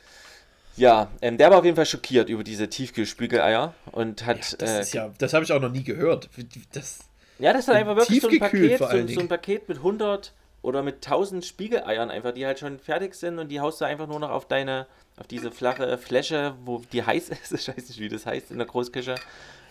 Ja, 0.76 1.10
ähm, 1.20 1.36
der 1.36 1.50
war 1.50 1.58
auf 1.58 1.64
jeden 1.64 1.74
Fall 1.74 1.84
schockiert 1.84 2.28
über 2.28 2.44
diese 2.44 2.68
Tiefkühlspiegeleier 2.68 3.74
und 3.90 4.24
hat. 4.24 4.52
Ja, 4.52 4.56
das 4.58 4.70
äh, 4.70 4.80
ist 4.82 4.94
ja, 4.94 5.12
das 5.18 5.34
habe 5.34 5.44
ich 5.44 5.52
auch 5.52 5.60
noch 5.60 5.72
nie 5.72 5.82
gehört. 5.82 6.28
Das, 6.72 7.00
Ja, 7.40 7.52
das 7.52 7.62
ist 7.62 7.70
einfach 7.70 7.96
wirklich 7.96 8.20
so 8.20 8.28
ein 8.28 8.38
Paket, 8.38 8.78
so, 8.78 8.86
so 8.86 9.20
ein. 9.20 9.28
Paket 9.28 9.68
mit 9.68 9.78
100 9.78 10.32
oder 10.62 10.82
mit 10.82 11.04
1000 11.06 11.44
Spiegeleiern 11.44 12.10
einfach, 12.10 12.32
die 12.32 12.46
halt 12.46 12.58
schon 12.58 12.78
fertig 12.78 13.14
sind 13.14 13.38
und 13.38 13.48
die 13.48 13.60
haust 13.60 13.80
du 13.80 13.84
einfach 13.84 14.06
nur 14.06 14.20
noch 14.20 14.30
auf 14.30 14.46
deine, 14.46 14.86
auf 15.16 15.26
diese 15.26 15.50
flache 15.50 15.98
Fläche, 15.98 16.54
wo 16.64 16.82
die 16.92 17.04
heiß 17.04 17.28
ist, 17.42 17.52
ich 17.52 17.68
weiß 17.68 17.88
nicht, 17.88 18.00
wie 18.00 18.08
das 18.08 18.26
heißt 18.26 18.50
in 18.50 18.58
der 18.58 18.66
Großküche, 18.66 19.16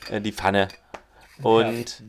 äh, 0.09 0.21
die 0.21 0.33
Pfanne. 0.33 0.67
Und 1.41 2.03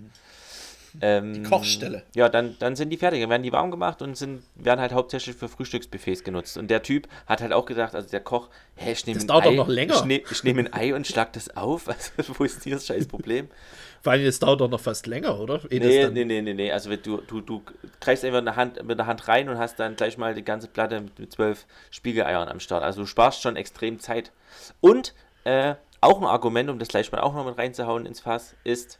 Ähm, 1.00 1.34
Die 1.34 1.42
Kochstelle. 1.42 2.02
Ja, 2.14 2.28
dann, 2.28 2.56
dann 2.58 2.76
sind 2.76 2.90
die 2.90 2.96
fertig, 2.96 3.20
dann 3.20 3.30
werden 3.30 3.42
die 3.42 3.52
warm 3.52 3.70
gemacht 3.70 4.02
und 4.02 4.16
sind, 4.16 4.42
werden 4.54 4.80
halt 4.80 4.92
hauptsächlich 4.92 5.36
für 5.36 5.48
Frühstücksbuffets 5.48 6.24
genutzt. 6.24 6.58
Und 6.58 6.70
der 6.70 6.82
Typ 6.82 7.08
hat 7.26 7.40
halt 7.40 7.52
auch 7.52 7.64
gedacht, 7.64 7.94
also 7.94 8.08
der 8.08 8.20
Koch, 8.20 8.48
hä, 8.76 8.92
ich 8.92 9.06
nehme 9.06 9.20
ein 9.20 9.26
dauert 9.26 9.46
Ei, 9.46 9.48
doch 9.50 9.66
noch 9.66 9.68
länger. 9.68 9.94
Ich, 9.94 10.04
nehm, 10.04 10.20
ich 10.30 10.44
nehme 10.44 10.60
ein 10.60 10.72
Ei 10.72 10.94
und 10.94 11.06
schlag 11.06 11.32
das 11.32 11.56
auf. 11.56 11.88
Also, 12.16 12.38
wo 12.38 12.44
ist 12.44 12.62
hier 12.64 12.74
das 12.74 12.86
scheiß 12.86 13.06
Problem? 13.06 13.48
Vor 14.02 14.12
allem, 14.12 14.24
das 14.24 14.40
dauert 14.40 14.60
doch 14.60 14.68
noch 14.68 14.80
fast 14.80 15.06
länger, 15.06 15.38
oder? 15.38 15.60
Ehe 15.70 15.78
Nee, 15.78 16.08
nee, 16.08 16.24
nee, 16.24 16.42
nee, 16.42 16.54
nee. 16.54 16.72
Also 16.72 16.94
du, 16.96 17.18
du, 17.18 17.40
du 17.40 17.62
greifst 18.00 18.24
einfach 18.24 18.40
in 18.40 18.44
der 18.46 18.56
Hand, 18.56 18.82
mit 18.82 18.98
der 18.98 19.06
Hand 19.06 19.28
rein 19.28 19.48
und 19.48 19.58
hast 19.58 19.78
dann 19.78 19.94
gleich 19.94 20.18
mal 20.18 20.34
die 20.34 20.42
ganze 20.42 20.66
Platte 20.66 21.00
mit, 21.00 21.18
mit 21.20 21.32
zwölf 21.32 21.66
Spiegeleiern 21.92 22.48
am 22.48 22.58
Start. 22.58 22.82
Also 22.82 23.02
du 23.02 23.06
sparst 23.06 23.42
schon 23.42 23.54
extrem 23.54 24.00
Zeit. 24.00 24.32
Und 24.80 25.14
äh, 25.44 25.76
auch 26.00 26.20
ein 26.20 26.26
Argument, 26.26 26.68
um 26.68 26.80
das 26.80 26.88
gleich 26.88 27.12
mal 27.12 27.20
auch 27.20 27.32
noch 27.32 27.46
mit 27.46 27.56
reinzuhauen 27.56 28.04
ins 28.04 28.18
Fass, 28.18 28.56
ist 28.64 28.98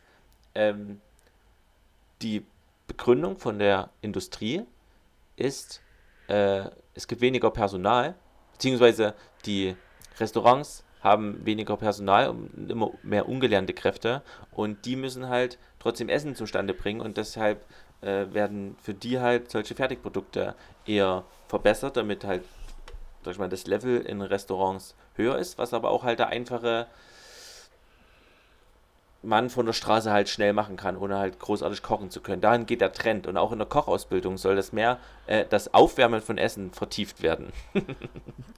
ähm, 0.55 1.01
die 2.23 2.45
Begründung 2.87 3.39
von 3.39 3.59
der 3.59 3.91
Industrie 4.01 4.63
ist, 5.37 5.83
äh, 6.29 6.65
es 6.95 7.09
gibt 7.09 7.21
weniger 7.21 7.51
Personal, 7.51 8.15
beziehungsweise 8.53 9.15
die 9.47 9.77
Restaurants 10.19 10.85
haben 11.01 11.45
weniger 11.45 11.77
Personal 11.77 12.29
und 12.29 12.71
immer 12.71 12.91
mehr 13.03 13.29
ungelernte 13.29 13.73
Kräfte 13.73 14.23
und 14.53 14.85
die 14.85 14.95
müssen 14.95 15.29
halt 15.29 15.59
trotzdem 15.81 16.09
Essen 16.09 16.37
zustande 16.37 16.75
bringen 16.75 17.01
und 17.01 17.17
deshalb 17.17 17.65
äh, 18.03 18.27
werden 18.33 18.77
für 18.81 18.95
die 18.95 19.19
halt 19.19 19.51
solche 19.51 19.75
Fertigprodukte 19.75 20.55
eher 20.87 21.25
verbessert, 21.49 21.97
damit 21.97 22.25
halt 22.25 22.45
sag 23.25 23.33
ich 23.33 23.39
mal, 23.39 23.49
das 23.49 23.67
Level 23.67 24.01
in 24.01 24.21
Restaurants 24.21 24.95
höher 25.15 25.39
ist, 25.39 25.59
was 25.59 25.75
aber 25.75 25.91
auch 25.91 26.05
halt 26.05 26.19
der 26.19 26.29
einfache 26.29 26.87
Mann 29.23 29.51
von 29.51 29.67
der 29.67 29.73
Straße 29.73 30.11
halt 30.11 30.29
schnell 30.29 30.53
machen 30.53 30.77
kann, 30.77 30.97
ohne 30.97 31.17
halt 31.17 31.39
großartig 31.39 31.83
kochen 31.83 32.11
zu 32.11 32.21
können. 32.21 32.41
Dahin 32.41 32.67
geht 32.67 32.81
der 32.81 32.93
Trend 32.93 33.27
und 33.27 33.37
auch 33.37 33.53
in 33.53 33.59
der 33.59 33.69
Kochausbildung 33.69 34.37
soll 34.37 34.57
das 34.57 34.73
mehr, 34.73 34.99
äh, 35.27 35.45
das 35.49 35.73
Aufwärmen 35.75 36.21
von 36.21 36.39
Essen 36.39 36.73
vertieft 36.73 37.23
werden. 37.23 37.53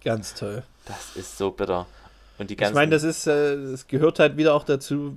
Ganz 0.05 0.35
toll. 0.35 0.63
Das 0.87 1.17
ist 1.17 1.37
so 1.37 1.51
bitter. 1.51 1.87
Und 2.39 2.51
die 2.51 2.55
Ich 2.55 2.73
meine, 2.73 2.91
das 2.91 3.05
ist, 3.05 3.27
äh, 3.27 3.57
das 3.71 3.87
gehört 3.87 4.19
halt 4.19 4.37
wieder 4.37 4.55
auch 4.55 4.65
dazu, 4.65 5.15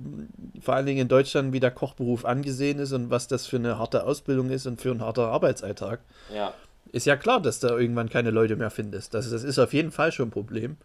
vor 0.60 0.74
allen 0.74 0.86
Dingen 0.86 1.00
in 1.00 1.08
Deutschland, 1.08 1.52
wie 1.52 1.60
der 1.60 1.72
Kochberuf 1.72 2.24
angesehen 2.24 2.78
ist 2.78 2.92
und 2.92 3.10
was 3.10 3.26
das 3.26 3.46
für 3.46 3.56
eine 3.56 3.78
harte 3.78 4.04
Ausbildung 4.04 4.50
ist 4.50 4.66
und 4.66 4.80
für 4.80 4.90
ein 4.90 5.00
harter 5.00 5.28
Arbeitsalltag. 5.28 6.00
ja, 6.32 6.54
Ist 6.92 7.06
ja 7.06 7.16
klar, 7.16 7.40
dass 7.40 7.58
da 7.58 7.76
irgendwann 7.76 8.08
keine 8.08 8.30
Leute 8.30 8.54
mehr 8.54 8.70
findest. 8.70 9.14
Das, 9.14 9.28
das 9.30 9.42
ist 9.42 9.58
auf 9.58 9.72
jeden 9.72 9.90
Fall 9.90 10.12
schon 10.12 10.28
ein 10.28 10.30
Problem. 10.30 10.76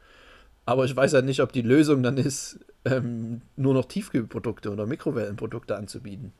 Aber 0.66 0.86
ich 0.86 0.96
weiß 0.96 1.12
ja 1.12 1.22
nicht, 1.22 1.42
ob 1.42 1.52
die 1.52 1.62
Lösung 1.62 2.04
dann 2.04 2.18
ist, 2.18 2.60
ähm, 2.86 3.42
nur 3.56 3.74
noch 3.74 3.86
Tiefkühlprodukte 3.86 4.72
oder 4.72 4.86
Mikrowellenprodukte 4.86 5.76
anzubieten. 5.76 6.34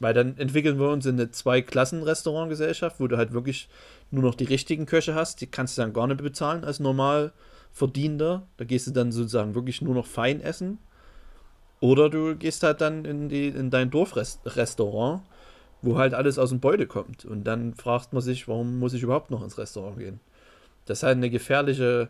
Weil 0.00 0.14
dann 0.14 0.36
entwickeln 0.36 0.80
wir 0.80 0.88
uns 0.88 1.06
in 1.06 1.14
eine 1.14 1.30
Zwei-Klassen-Restaurantgesellschaft, 1.30 2.98
wo 2.98 3.06
du 3.06 3.16
halt 3.16 3.32
wirklich 3.32 3.68
nur 4.10 4.22
noch 4.22 4.34
die 4.34 4.44
richtigen 4.44 4.86
Köche 4.86 5.14
hast. 5.14 5.40
Die 5.40 5.46
kannst 5.46 5.78
du 5.78 5.82
dann 5.82 5.92
gar 5.92 6.08
nicht 6.08 6.22
bezahlen 6.22 6.64
als 6.64 6.80
normal 6.80 7.32
Verdienter. 7.72 8.46
Da 8.56 8.64
gehst 8.64 8.88
du 8.88 8.90
dann 8.90 9.12
sozusagen 9.12 9.54
wirklich 9.54 9.80
nur 9.80 9.94
noch 9.94 10.06
fein 10.06 10.40
essen. 10.40 10.78
Oder 11.80 12.10
du 12.10 12.36
gehst 12.36 12.62
halt 12.62 12.80
dann 12.80 13.04
in, 13.04 13.28
die, 13.28 13.48
in 13.48 13.70
dein 13.70 13.90
Dorfrestaurant, 13.90 15.22
wo 15.82 15.98
halt 15.98 16.14
alles 16.14 16.38
aus 16.38 16.50
dem 16.50 16.60
Beutel 16.60 16.86
kommt. 16.86 17.24
Und 17.24 17.44
dann 17.44 17.74
fragt 17.74 18.12
man 18.12 18.22
sich, 18.22 18.48
warum 18.48 18.78
muss 18.78 18.94
ich 18.94 19.02
überhaupt 19.02 19.30
noch 19.30 19.42
ins 19.42 19.58
Restaurant 19.58 19.98
gehen? 19.98 20.20
Das 20.86 20.98
ist 20.98 21.02
halt 21.02 21.16
eine 21.16 21.30
gefährliche 21.30 22.08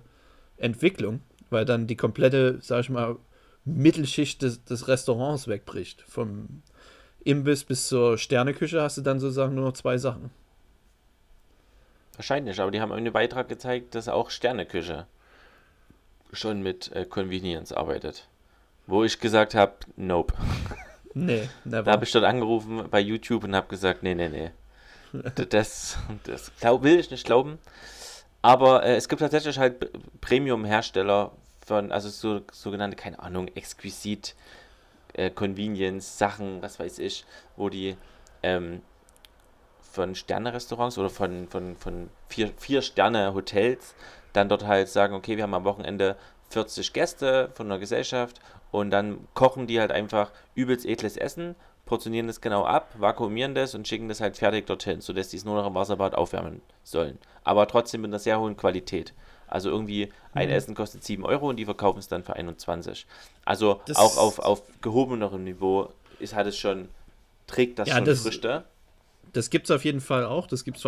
Entwicklung, 0.56 1.20
weil 1.52 1.64
dann 1.64 1.86
die 1.86 1.96
komplette, 1.96 2.58
sag 2.60 2.80
ich 2.80 2.90
mal, 2.90 3.16
Mittelschicht 3.64 4.42
des, 4.42 4.64
des 4.64 4.88
Restaurants 4.88 5.46
wegbricht. 5.46 6.02
Vom 6.02 6.62
Imbiss 7.24 7.64
bis 7.64 7.88
zur 7.88 8.18
Sterneküche 8.18 8.82
hast 8.82 8.96
du 8.96 9.02
dann 9.02 9.20
sozusagen 9.20 9.54
nur 9.54 9.66
noch 9.66 9.74
zwei 9.74 9.98
Sachen. 9.98 10.30
wahrscheinlich, 12.16 12.60
aber 12.60 12.70
die 12.70 12.80
haben 12.80 12.92
einen 12.92 13.12
Beitrag 13.12 13.48
gezeigt, 13.48 13.94
dass 13.94 14.08
auch 14.08 14.30
Sterneküche 14.30 15.06
schon 16.32 16.62
mit 16.62 16.90
äh, 16.92 17.04
Convenience 17.04 17.72
arbeitet. 17.72 18.28
Wo 18.86 19.04
ich 19.04 19.20
gesagt 19.20 19.54
habe, 19.54 19.74
nope. 19.96 20.34
Nee, 21.14 21.46
never. 21.64 21.82
Da 21.82 21.92
habe 21.92 22.06
ich 22.06 22.10
dort 22.12 22.24
angerufen 22.24 22.88
bei 22.90 22.98
YouTube 22.98 23.44
und 23.44 23.54
habe 23.54 23.68
gesagt, 23.68 24.02
nee, 24.02 24.14
nee, 24.14 24.30
nee. 24.30 24.50
Das, 25.50 25.98
das 26.24 26.50
glaub, 26.58 26.82
will 26.82 26.98
ich 26.98 27.10
nicht 27.10 27.26
glauben. 27.26 27.58
Aber 28.40 28.82
äh, 28.82 28.96
es 28.96 29.08
gibt 29.08 29.20
tatsächlich 29.20 29.58
halt 29.58 29.90
Premium-Hersteller 30.22 31.32
von, 31.66 31.92
also 31.92 32.08
so 32.08 32.42
sogenannte, 32.52 32.96
keine 32.96 33.18
Ahnung, 33.18 33.48
exquisit 33.54 34.34
äh, 35.14 35.30
Convenience, 35.30 36.18
Sachen, 36.18 36.62
was 36.62 36.78
weiß 36.78 36.98
ich, 36.98 37.24
wo 37.56 37.68
die 37.68 37.96
ähm, 38.42 38.82
von 39.80 40.14
Sterne-Restaurants 40.14 40.98
oder 40.98 41.10
von, 41.10 41.48
von, 41.48 41.76
von 41.76 42.08
vier, 42.28 42.50
vier 42.56 42.82
Sterne-Hotels 42.82 43.94
dann 44.32 44.48
dort 44.48 44.66
halt 44.66 44.88
sagen, 44.88 45.14
okay, 45.14 45.36
wir 45.36 45.44
haben 45.44 45.54
am 45.54 45.64
Wochenende 45.64 46.16
40 46.50 46.92
Gäste 46.92 47.50
von 47.54 47.66
einer 47.66 47.78
Gesellschaft 47.78 48.40
und 48.70 48.90
dann 48.90 49.28
kochen 49.34 49.66
die 49.66 49.80
halt 49.80 49.92
einfach 49.92 50.32
übelst 50.54 50.86
edles 50.86 51.16
Essen, 51.16 51.54
portionieren 51.84 52.26
das 52.26 52.40
genau 52.40 52.64
ab, 52.64 52.94
vakuumieren 52.98 53.54
das 53.54 53.74
und 53.74 53.86
schicken 53.86 54.08
das 54.08 54.20
halt 54.20 54.36
fertig 54.36 54.66
dorthin, 54.66 55.00
sodass 55.00 55.28
die 55.28 55.36
es 55.36 55.44
nur 55.44 55.56
noch 55.56 55.66
im 55.66 55.74
Wasserbad 55.74 56.14
aufwärmen 56.14 56.62
sollen. 56.82 57.18
Aber 57.44 57.66
trotzdem 57.66 58.02
mit 58.02 58.10
einer 58.10 58.18
sehr 58.18 58.40
hohen 58.40 58.56
Qualität. 58.56 59.12
Also 59.52 59.68
irgendwie 59.68 60.08
ein 60.32 60.48
Mhm. 60.48 60.54
Essen 60.54 60.74
kostet 60.74 61.04
7 61.04 61.24
Euro 61.26 61.48
und 61.50 61.56
die 61.56 61.64
verkaufen 61.66 61.98
es 61.98 62.08
dann 62.08 62.24
für 62.24 62.34
21. 62.34 63.06
Also 63.44 63.80
Das- 63.86 63.98
auch 63.98 64.16
auf, 64.16 64.38
auf 64.38 64.62
gehobenerem 64.80 65.44
Niveau 65.44 65.92
ist 66.18 66.34
halt 66.34 66.46
es 66.46 66.56
schon, 66.56 66.88
trägt 67.46 67.78
das 67.78 67.88
Ja, 67.88 67.96
schon 67.96 68.04
das- 68.06 68.22
Früchte. 68.22 68.64
Das 69.34 69.50
gibt 69.50 69.66
es 69.66 69.70
auf 69.70 69.84
jeden 69.84 70.00
Fall 70.00 70.24
auch. 70.26 70.46
Das 70.46 70.64
gibt 70.64 70.76
es 70.78 70.82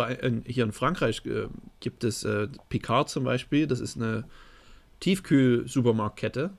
hier 0.47 0.63
in 0.65 0.71
Frankreich. 0.71 1.23
Äh, 1.25 1.47
gibt 1.79 2.03
es 2.03 2.23
äh, 2.23 2.47
Picard 2.69 3.09
zum 3.09 3.23
Beispiel. 3.23 3.65
Das 3.67 3.79
ist 3.79 3.95
eine 3.97 4.23
Tiefkühl-Supermarktkette, 4.99 6.51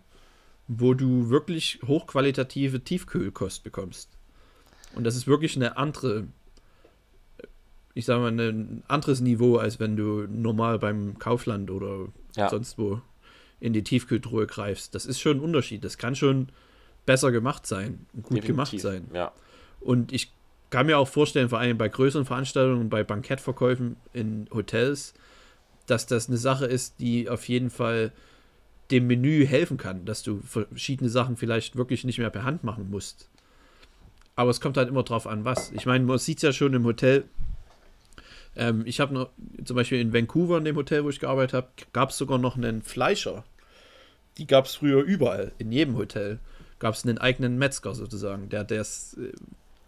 wo 0.68 0.94
du 0.94 1.28
wirklich 1.30 1.78
hochqualitative 1.86 2.80
Tiefkühlkost 2.82 3.62
bekommst. 3.62 4.08
Und 4.94 5.04
das 5.04 5.16
ist 5.16 5.26
wirklich 5.26 5.56
eine 5.56 5.76
andere, 5.76 6.26
ich 7.96 8.04
sage 8.04 8.20
mal, 8.20 8.30
ein 8.38 8.82
anderes 8.88 9.22
Niveau, 9.22 9.56
als 9.56 9.80
wenn 9.80 9.96
du 9.96 10.26
normal 10.28 10.78
beim 10.78 11.18
Kaufland 11.18 11.70
oder 11.70 12.08
Ja. 12.36 12.50
sonst 12.50 12.76
wo 12.76 13.00
in 13.58 13.72
die 13.72 13.82
Tiefkühltruhe 13.82 14.46
greifst. 14.46 14.94
Das 14.94 15.06
ist 15.06 15.18
schon 15.18 15.38
ein 15.38 15.40
Unterschied. 15.40 15.82
Das 15.82 15.96
kann 15.96 16.14
schon 16.14 16.50
besser 17.06 17.32
gemacht 17.32 17.66
sein 17.66 18.04
und 18.12 18.24
gut 18.24 18.42
gemacht 18.42 18.72
Definitiv, 18.74 19.08
sein. 19.08 19.16
Ja. 19.16 19.32
Und 19.80 20.12
ich 20.12 20.30
kann 20.68 20.84
mir 20.86 20.98
auch 20.98 21.08
vorstellen, 21.08 21.48
vor 21.48 21.58
allem 21.58 21.78
bei 21.78 21.88
größeren 21.88 22.26
Veranstaltungen 22.26 22.90
bei 22.90 23.02
Bankettverkäufen 23.02 23.96
in 24.12 24.46
Hotels, 24.52 25.14
dass 25.86 26.06
das 26.06 26.28
eine 26.28 26.36
Sache 26.36 26.66
ist, 26.66 27.00
die 27.00 27.30
auf 27.30 27.48
jeden 27.48 27.70
Fall 27.70 28.12
dem 28.90 29.06
Menü 29.06 29.46
helfen 29.46 29.78
kann, 29.78 30.04
dass 30.04 30.22
du 30.22 30.40
verschiedene 30.42 31.08
Sachen 31.08 31.38
vielleicht 31.38 31.76
wirklich 31.76 32.04
nicht 32.04 32.18
mehr 32.18 32.28
per 32.30 32.44
Hand 32.44 32.62
machen 32.62 32.90
musst. 32.90 33.30
Aber 34.34 34.50
es 34.50 34.60
kommt 34.60 34.76
halt 34.76 34.90
immer 34.90 35.02
drauf 35.02 35.26
an, 35.26 35.46
was. 35.46 35.72
Ich 35.72 35.86
meine, 35.86 36.04
man 36.04 36.18
sieht 36.18 36.38
es 36.38 36.42
ja 36.42 36.52
schon 36.52 36.74
im 36.74 36.84
Hotel. 36.84 37.24
Ähm, 38.56 38.82
ich 38.86 39.00
habe 39.00 39.14
noch, 39.14 39.30
zum 39.64 39.76
Beispiel 39.76 40.00
in 40.00 40.12
Vancouver, 40.12 40.58
in 40.58 40.64
dem 40.64 40.76
Hotel, 40.76 41.04
wo 41.04 41.10
ich 41.10 41.20
gearbeitet 41.20 41.54
habe, 41.54 41.68
gab 41.92 42.10
es 42.10 42.18
sogar 42.18 42.38
noch 42.38 42.56
einen 42.56 42.82
Fleischer. 42.82 43.44
Die 44.38 44.46
gab 44.46 44.66
es 44.66 44.75
früher 44.75 45.02
überall, 45.02 45.52
in 45.58 45.72
jedem 45.72 45.96
Hotel. 45.96 46.38
Gab 46.78 46.94
es 46.94 47.04
einen 47.04 47.18
eigenen 47.18 47.58
Metzger 47.58 47.94
sozusagen. 47.94 48.48
Der, 48.48 48.64
der, 48.64 48.82
ist, 48.82 49.16
äh, 49.18 49.32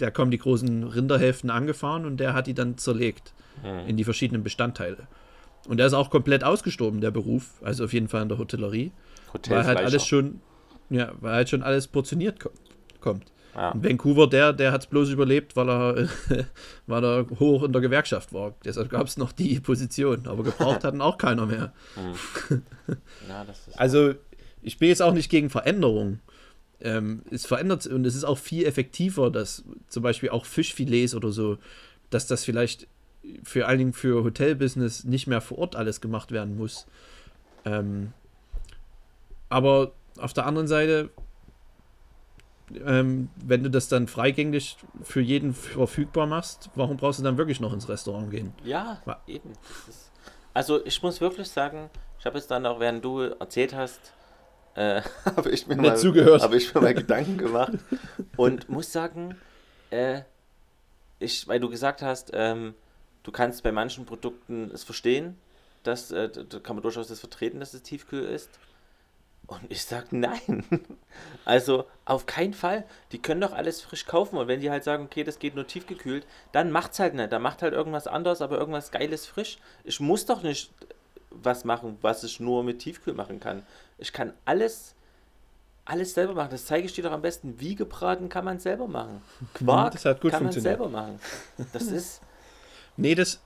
der 0.01 0.11
kommen 0.11 0.31
die 0.31 0.39
großen 0.39 0.85
Rinderhälften 0.85 1.51
angefahren 1.51 2.07
und 2.07 2.19
der 2.19 2.35
hat 2.35 2.47
die 2.47 2.55
dann 2.55 2.79
zerlegt 2.79 3.33
Hm. 3.63 3.89
in 3.89 3.97
die 3.97 4.05
verschiedenen 4.05 4.43
Bestandteile. 4.43 5.09
Und 5.67 5.79
der 5.79 5.87
ist 5.87 5.93
auch 5.93 6.11
komplett 6.11 6.45
ausgestorben, 6.45 7.01
der 7.01 7.11
Beruf, 7.11 7.61
also 7.63 7.85
auf 7.85 7.93
jeden 7.93 8.09
Fall 8.09 8.23
in 8.23 8.29
der 8.29 8.39
Hotellerie, 8.39 8.93
weil 9.49 9.67
halt 9.67 9.79
alles 9.79 10.07
schon, 10.07 10.41
ja, 10.89 11.13
weil 11.21 11.35
halt 11.35 11.49
schon 11.49 11.63
alles 11.63 11.89
portioniert 11.89 12.41
ko 12.41 12.51
kommt. 13.01 13.25
Ja. 13.59 13.73
Vancouver, 13.75 14.29
der, 14.29 14.53
der 14.53 14.71
hat 14.71 14.83
es 14.83 14.87
bloß 14.87 15.11
überlebt, 15.11 15.57
weil 15.57 15.69
er, 15.69 16.09
weil 16.87 17.05
er 17.05 17.27
hoch 17.41 17.65
in 17.65 17.73
der 17.73 17.83
Gewerkschaft 17.83 18.33
war. 18.33 18.55
Deshalb 18.65 18.89
gab 18.89 19.09
es 19.09 19.17
noch 19.17 19.33
die 19.33 19.59
Position, 19.59 20.29
aber 20.29 20.45
gebraucht 20.45 20.85
hatten 20.85 21.01
auch 21.01 21.19
keiner 21.19 21.47
mehr. 21.47 21.73
Ja, 23.29 23.45
das 23.45 23.69
ist 23.69 23.79
Also, 23.79 24.15
ich 24.63 24.79
bin 24.79 24.89
jetzt 24.89 25.03
auch 25.03 25.13
nicht 25.13 25.29
gegen 25.29 25.51
Veränderung. 25.51 26.21
Ähm, 26.81 27.23
es 27.31 27.45
verändert 27.45 27.87
und 27.87 28.07
es 28.07 28.15
ist 28.15 28.25
auch 28.25 28.39
viel 28.39 28.65
effektiver, 28.65 29.31
dass 29.31 29.65
zum 29.89 30.05
Beispiel 30.05 30.31
auch 30.31 30.47
Fischfilets 30.47 31.15
oder 31.15 31.33
so, 31.33 31.59
dass 32.11 32.29
das 32.29 32.45
vielleicht 32.45 32.87
für 33.43 33.67
allen 33.67 33.79
Dingen 33.79 33.93
für 33.93 34.23
Hotelbusiness 34.23 35.05
nicht 35.05 35.27
mehr 35.27 35.41
vor 35.41 35.59
Ort 35.59 35.77
alles 35.77 36.01
gemacht 36.01 36.31
werden 36.31 36.57
muss. 36.57 36.87
Ähm, 37.65 38.13
aber 39.49 39.93
auf 40.17 40.33
der 40.33 40.47
anderen 40.47 40.69
Seite, 40.69 41.11
ähm, 42.85 43.31
wenn 43.45 43.63
du 43.63 43.71
das 43.71 43.89
dann 43.89 44.09
freigängig 44.09 44.77
für 45.03 45.21
jeden 45.21 45.55
verfügbar 45.55 46.27
machst, 46.27 46.71
warum 46.75 46.97
brauchst 46.97 47.19
du 47.19 47.23
dann 47.25 47.39
wirklich 47.39 47.61
noch 47.61 47.73
ins 47.73 47.89
Restaurant 47.89 48.31
gehen? 48.31 48.53
Ja, 48.65 49.01
Wa- 49.05 49.21
eben. 49.27 49.53
Ist, 49.89 50.11
also 50.55 50.85
ich 50.85 51.03
muss 51.03 51.21
wirklich 51.21 51.49
sagen, 51.49 51.91
ich 52.19 52.27
habe 52.27 52.39
jetzt 52.39 52.51
dann 52.51 52.67
auch, 52.67 52.81
während 52.81 53.05
du 53.05 53.21
erzählt 53.21 53.75
hast, 53.75 54.13
äh, 54.75 55.03
habe 55.25 55.51
ich 55.51 55.67
mir 55.67 55.77
mal, 55.77 55.97
zugehört. 55.97 56.43
habe 56.43 56.57
ich 56.57 56.75
mir 56.75 56.81
mal 56.81 56.95
Gedanken 56.95 57.39
gemacht 57.39 57.73
und 58.37 58.69
muss 58.69 58.93
sagen, 58.93 59.37
äh, 59.91 60.23
ich, 61.19 61.47
weil 61.49 61.61
du 61.61 61.69
gesagt 61.69 62.03
hast, 62.03 62.31
ähm, 62.35 62.75
du 63.23 63.33
kannst 63.33 63.63
bei 63.63 63.73
manchen 63.73 64.07
Produkten 64.07 64.71
es 64.73 64.85
verstehen, 64.85 65.37
dass, 65.83 66.11
äh, 66.11 66.29
da 66.31 66.61
kann 66.61 66.77
man 66.77 66.83
durchaus 66.83 67.09
das 67.09 67.21
vertreten, 67.21 67.61
dass 67.61 67.75
es 67.75 67.83
tiefkühl 67.83 68.25
ist. 68.25 68.51
Und 69.49 69.63
ich 69.71 69.85
sag 69.85 70.13
nein. 70.13 70.65
Also 71.45 71.87
auf 72.05 72.27
keinen 72.27 72.53
Fall. 72.53 72.85
Die 73.11 73.21
können 73.21 73.41
doch 73.41 73.53
alles 73.53 73.81
frisch 73.81 74.05
kaufen. 74.07 74.37
Und 74.37 74.47
wenn 74.47 74.61
die 74.61 74.71
halt 74.71 74.85
sagen, 74.85 75.05
okay, 75.05 75.25
das 75.25 75.39
geht 75.39 75.55
nur 75.55 75.67
tiefgekühlt, 75.67 76.27
dann 76.53 76.71
macht's 76.71 76.99
halt 76.99 77.15
nicht. 77.15 77.33
Dann 77.33 77.41
macht 77.43 77.63
halt 77.63 77.73
irgendwas 77.73 78.07
anderes, 78.07 78.43
aber 78.43 78.59
irgendwas 78.59 78.91
Geiles 78.93 79.27
frisch. 79.27 79.59
Ich 79.83 79.99
muss 79.99 80.27
doch 80.27 80.43
nicht 80.43 80.71
was 81.31 81.65
machen, 81.65 81.97
was 82.03 82.23
ich 82.23 82.39
nur 82.39 82.63
mit 82.63 82.81
Tiefkühl 82.81 83.15
machen 83.15 83.41
kann. 83.41 83.63
Ich 83.97 84.13
kann 84.13 84.35
alles, 84.45 84.95
alles 85.87 86.13
selber 86.13 86.35
machen. 86.35 86.51
Das 86.51 86.67
zeige 86.67 86.87
ich 86.87 86.93
dir 86.93 87.03
doch 87.03 87.13
am 87.13 87.23
besten. 87.23 87.59
Wie 87.59 87.75
gebraten 87.75 88.29
kann 88.29 88.45
man 88.45 88.61
selber 88.61 88.87
machen. 88.87 89.23
Quark 89.55 89.93
Das 89.95 90.05
hat 90.05 90.21
gut 90.21 90.31
kann 90.31 90.45
man 90.45 90.53
funktioniert. 90.53 90.79
selber 90.79 90.91
machen. 90.91 91.19
Das 91.73 91.85
ist. 91.85 92.21
Nee, 92.99 93.15
das, 93.15 93.41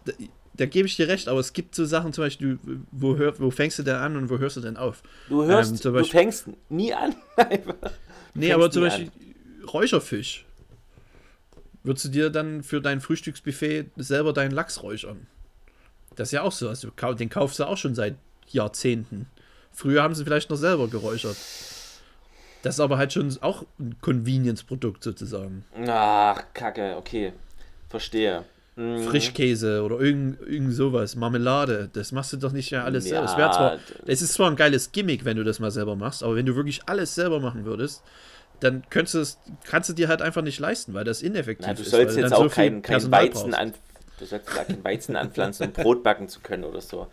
da, 0.54 0.66
gebe 0.66 0.86
ich 0.86 0.96
dir 0.96 1.08
recht, 1.08 1.28
aber 1.28 1.40
es 1.40 1.52
gibt 1.52 1.74
so 1.74 1.84
Sachen 1.84 2.12
zum 2.12 2.24
Beispiel, 2.24 2.58
wo, 2.90 3.16
hör, 3.16 3.38
wo 3.40 3.50
fängst 3.50 3.78
du 3.78 3.82
denn 3.82 3.96
an 3.96 4.16
und 4.16 4.28
wo 4.30 4.38
hörst 4.38 4.56
du 4.56 4.60
denn 4.60 4.76
auf? 4.76 5.02
Du 5.28 5.44
hörst, 5.44 5.70
Ähm, 5.72 5.76
zum 5.78 5.92
du 5.92 5.98
Beispiel- 5.98 6.20
fängst 6.20 6.46
nie 6.68 6.92
an. 6.92 7.14
Nee, 8.34 8.52
aber 8.52 8.70
zum 8.70 8.82
an. 8.84 8.88
Beispiel 8.88 9.10
Räucherfisch. 9.72 10.44
Würdest 11.84 12.06
du 12.06 12.08
dir 12.10 12.30
dann 12.30 12.62
für 12.62 12.80
dein 12.80 13.00
Frühstücksbuffet 13.00 13.86
selber 13.96 14.32
deinen 14.32 14.52
Lachs 14.52 14.82
räuchern? 14.82 15.26
Das 16.16 16.28
ist 16.28 16.32
ja 16.32 16.42
auch 16.42 16.52
so. 16.52 16.68
Also, 16.68 16.90
den 16.90 17.28
kaufst 17.28 17.58
du 17.58 17.64
auch 17.64 17.76
schon 17.76 17.94
seit 17.94 18.16
Jahrzehnten. 18.48 19.26
Früher 19.72 20.02
haben 20.02 20.14
sie 20.14 20.24
vielleicht 20.24 20.50
noch 20.50 20.56
selber 20.56 20.88
geräuchert. 20.88 21.36
Das 22.62 22.76
ist 22.76 22.80
aber 22.80 22.98
halt 22.98 23.12
schon 23.12 23.36
auch 23.40 23.64
ein 23.80 23.96
Convenience-Produkt 24.00 25.02
sozusagen. 25.02 25.64
Ach, 25.88 26.42
Kacke, 26.54 26.96
okay. 26.96 27.32
Verstehe. 27.88 28.44
Mhm. 28.76 28.98
Frischkäse 29.10 29.82
oder 29.82 30.00
irgend, 30.00 30.40
irgend 30.40 30.72
sowas, 30.74 31.16
Marmelade, 31.16 31.90
das 31.92 32.12
machst 32.12 32.32
du 32.32 32.36
doch 32.36 32.52
nicht 32.52 32.70
ja 32.70 32.84
alles 32.84 33.04
Ja, 33.04 33.10
selber. 33.10 33.24
Es 33.24 33.32
zwar, 33.34 33.78
es 34.06 34.22
ist 34.22 34.32
zwar 34.34 34.50
ein 34.50 34.56
geiles 34.56 34.92
Gimmick, 34.92 35.24
wenn 35.24 35.36
du 35.36 35.44
das 35.44 35.60
mal 35.60 35.70
selber 35.70 35.96
machst, 35.96 36.22
aber 36.22 36.36
wenn 36.36 36.46
du 36.46 36.56
wirklich 36.56 36.82
alles 36.86 37.14
selber 37.14 37.40
machen 37.40 37.64
würdest, 37.64 38.02
dann 38.60 38.82
könntest 38.90 39.14
du 39.14 39.18
es, 39.20 39.38
kannst 39.64 39.88
du 39.88 39.92
dir 39.92 40.08
halt 40.08 40.22
einfach 40.22 40.42
nicht 40.42 40.58
leisten, 40.58 40.94
weil 40.94 41.04
das 41.04 41.22
ineffektiv 41.22 41.66
Na, 41.68 41.74
du 41.74 41.82
ist. 41.82 41.90
sollst 41.90 42.16
jetzt 42.16 42.30
so 42.30 42.44
auch 42.44 42.48
viel 42.50 42.70
kein, 42.70 42.82
kein 42.82 43.10
Weizen 43.10 43.54
an, 43.54 43.72
du 44.18 44.24
sollst 44.24 44.56
da 44.56 44.64
kein 44.64 44.84
Weizen 44.84 45.16
anpflanzen, 45.16 45.66
um 45.66 45.72
Brot 45.72 46.02
backen 46.02 46.28
zu 46.28 46.40
können 46.40 46.64
oder 46.64 46.80
so. 46.80 47.08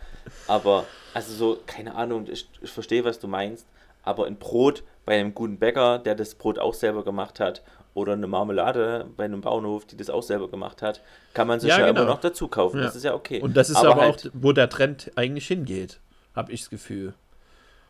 Aber, 0.46 0.86
also 1.12 1.32
so, 1.34 1.62
keine 1.66 1.94
Ahnung, 1.94 2.26
ich, 2.30 2.48
ich 2.60 2.70
verstehe, 2.70 3.04
was 3.04 3.18
du 3.18 3.28
meinst, 3.28 3.66
aber 4.02 4.26
ein 4.26 4.38
Brot 4.38 4.84
bei 5.04 5.18
einem 5.18 5.34
guten 5.34 5.58
Bäcker, 5.58 5.98
der 5.98 6.14
das 6.14 6.34
Brot 6.34 6.58
auch 6.58 6.74
selber 6.74 7.04
gemacht 7.04 7.40
hat, 7.40 7.62
oder 7.94 8.12
eine 8.12 8.26
Marmelade 8.26 9.06
bei 9.16 9.24
einem 9.24 9.40
Bauernhof, 9.40 9.84
die 9.84 9.96
das 9.96 10.10
auch 10.10 10.22
selber 10.22 10.48
gemacht 10.48 10.80
hat, 10.82 11.02
kann 11.34 11.46
man 11.48 11.58
sich 11.60 11.68
Ja, 11.70 11.80
ja, 11.80 11.86
genau. 11.88 12.02
immer 12.02 12.10
noch 12.10 12.20
dazu 12.20 12.48
kaufen. 12.48 12.78
Ja. 12.78 12.84
Das 12.84 12.96
ist 12.96 13.04
ja 13.04 13.14
okay. 13.14 13.40
Und 13.40 13.56
das 13.56 13.68
ist 13.70 13.76
aber, 13.76 13.96
halt, 13.96 14.26
auch, 14.26 14.30
wo 14.34 14.52
der 14.52 14.68
Trend 14.68 15.10
eigentlich 15.16 15.46
hingeht, 15.48 16.00
habe 16.34 16.52
ich 16.52 16.60
das 16.60 16.70
Gefühl. 16.70 17.14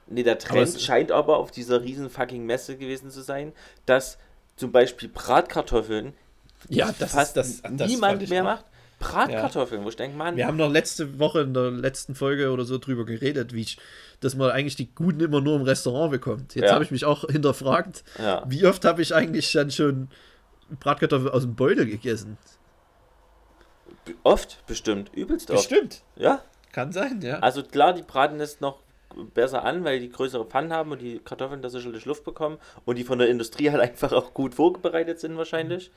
Nee, 0.07 0.23
der 0.23 0.33
Aber 0.35 0.41
Trend 0.41 0.69
es- 0.69 0.83
scheint 0.83 1.13
aber 1.13 1.37
auf 1.37 1.51
dieser 1.51 1.83
riesen 1.83 2.11
fucking 2.11 2.45
Messe 2.47 2.77
gewesen 2.77 3.11
zu 3.11 3.21
sein, 3.23 3.53
dass 3.87 4.19
zum 4.57 4.73
Beispiel 4.73 5.09
Bratkartoffeln 5.09 6.15
Ja, 6.69 6.93
das 6.99 7.13
fast 7.13 7.37
ist 7.37 7.63
das, 7.65 7.73
das 7.77 7.89
niemand 7.89 8.29
mehr 8.29 8.43
macht. 8.43 8.65
Bratkartoffeln, 9.01 9.83
wo 9.85 9.89
ich 9.89 9.97
denke, 9.97 10.17
Mann, 10.17 10.37
Wir 10.37 10.47
haben 10.47 10.57
noch 10.57 10.71
letzte 10.71 11.19
Woche 11.19 11.41
in 11.41 11.55
der 11.55 11.71
letzten 11.73 12.15
Folge 12.15 12.51
oder 12.53 12.65
so 12.65 12.79
drüber 12.79 13.05
geredet, 13.05 13.53
wie 13.53 13.63
ich, 13.63 13.79
dass 14.21 14.37
man 14.37 14.51
eigentlich 14.51 14.77
die 14.77 14.95
Guten 14.95 15.21
immer 15.21 15.41
nur 15.41 15.57
im 15.57 15.63
Restaurant 15.63 16.13
bekommt. 16.13 16.55
Jetzt 16.55 16.67
Ja. 16.67 16.75
habe 16.75 16.85
ich 16.85 16.91
mich 16.93 17.05
auch 17.05 17.25
hinterfragt, 17.29 18.05
ja. 18.19 18.45
wie 18.47 18.65
oft 18.67 18.85
habe 18.85 19.03
ich 19.03 19.15
eigentlich 19.15 19.51
dann 19.53 19.71
schon 19.71 20.09
Bratkartoffeln 20.79 21.33
aus 21.33 21.43
dem 21.43 21.57
Beutel 21.57 21.87
gegessen? 21.87 22.39
Oft, 24.23 24.65
bestimmt, 24.67 25.11
übelst 25.15 25.51
oft. 25.51 25.69
Bestimmt. 25.69 26.03
Ja, 26.17 26.43
Kann 26.73 26.93
sein, 26.93 27.21
ja. 27.23 27.39
also 27.41 27.63
klar, 27.63 27.93
die 27.93 28.03
braten 28.03 28.41
es 28.41 28.61
noch 28.61 28.79
besser 29.35 29.65
an, 29.65 29.83
weil 29.85 29.99
die 30.01 30.11
größere 30.11 30.45
Pfannen 30.45 30.73
haben 30.73 30.93
und 30.93 31.01
die 31.03 31.19
Kartoffeln 31.19 31.63
da 31.63 31.69
sicherlich 31.69 32.05
Luft 32.05 32.25
bekommen 32.25 32.59
und 32.85 32.97
die 32.97 33.05
von 33.05 33.19
der 33.19 33.29
Industrie 33.29 33.71
halt 33.71 33.81
einfach 33.91 34.13
auch 34.13 34.35
gut 34.35 34.55
vorbereitet 34.55 35.21
sind 35.21 35.37
wahrscheinlich. 35.37 35.91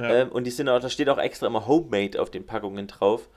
Ja. 0.00 0.08
Ähm, 0.22 0.28
und 0.32 0.44
die 0.44 0.50
sind 0.50 0.68
auch, 0.68 0.80
da 0.80 0.88
steht 0.88 1.08
auch 1.08 1.18
extra 1.18 1.46
immer 1.46 1.66
Homemade 1.66 2.20
auf 2.20 2.30
den 2.30 2.46
Packungen 2.46 2.86
drauf, 2.86 3.28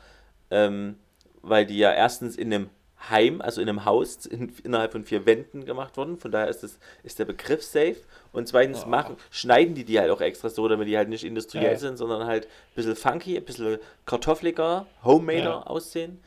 ähm, 0.49 0.97
weil 1.41 1.65
die 1.65 1.77
ja 1.77 1.91
erstens 1.91 2.35
in 2.37 2.53
einem 2.53 2.69
Heim, 3.09 3.41
also 3.41 3.59
in 3.59 3.67
einem 3.67 3.83
Haus 3.83 4.25
in, 4.25 4.53
innerhalb 4.63 4.93
von 4.93 5.03
vier 5.03 5.25
Wänden 5.25 5.65
gemacht 5.65 5.97
wurden. 5.97 6.17
Von 6.17 6.31
daher 6.31 6.47
ist, 6.47 6.63
das, 6.63 6.79
ist 7.03 7.19
der 7.19 7.25
Begriff 7.25 7.61
safe. 7.63 7.97
Und 8.31 8.47
zweitens 8.47 8.85
Oh. 8.85 8.89
machen, 8.89 9.17
schneiden 9.29 9.75
die 9.75 9.83
die 9.83 9.99
halt 9.99 10.09
auch 10.09 10.21
extra 10.21 10.49
so, 10.49 10.67
damit 10.69 10.87
die 10.87 10.95
halt 10.97 11.09
nicht 11.09 11.25
industriell 11.25 11.73
Ja. 11.73 11.77
sind, 11.77 11.97
sondern 11.97 12.25
halt 12.25 12.45
ein 12.45 12.75
bisschen 12.75 12.95
funky, 12.95 13.35
ein 13.37 13.43
bisschen 13.43 13.77
kartoffeliger, 14.05 14.85
homemader 15.03 15.39
Ja. 15.43 15.61
aussehen. 15.63 16.21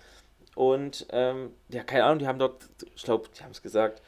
Und 0.55 1.07
ähm, 1.11 1.51
ja, 1.71 1.83
keine 1.83 2.05
Ahnung, 2.05 2.19
die 2.19 2.27
haben 2.27 2.39
dort, 2.39 2.63
ich 2.95 3.03
glaube, 3.03 3.29
die 3.39 3.43
haben 3.43 3.51
es 3.53 3.63
gesagt, 3.63 4.03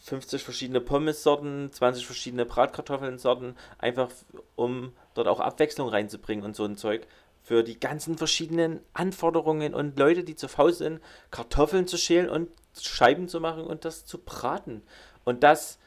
50 0.00 0.42
verschiedene 0.42 0.80
Pommes-Sorten, 0.80 1.70
20 1.72 2.04
verschiedene 2.06 2.44
Bratkartoffeln-Sorten, 2.44 3.56
einfach 3.78 4.10
um 4.56 4.92
dort 5.14 5.28
auch 5.28 5.40
Abwechslung 5.40 5.88
reinzubringen 5.88 6.44
und 6.44 6.56
so 6.56 6.64
ein 6.64 6.76
Zeug. 6.76 7.06
Für 7.42 7.64
die 7.64 7.80
ganzen 7.80 8.16
verschiedenen 8.16 8.80
Anforderungen 8.92 9.74
und 9.74 9.98
Leute, 9.98 10.22
die 10.22 10.36
zu 10.36 10.46
faul 10.46 10.72
sind, 10.72 11.00
Kartoffeln 11.30 11.88
zu 11.88 11.98
schälen 11.98 12.28
und 12.28 12.48
Scheiben 12.80 13.28
zu 13.28 13.40
machen 13.40 13.64
und 13.64 13.84
das 13.84 14.06
zu 14.06 14.18
braten. 14.18 14.82
Und 15.24 15.42
das 15.42 15.78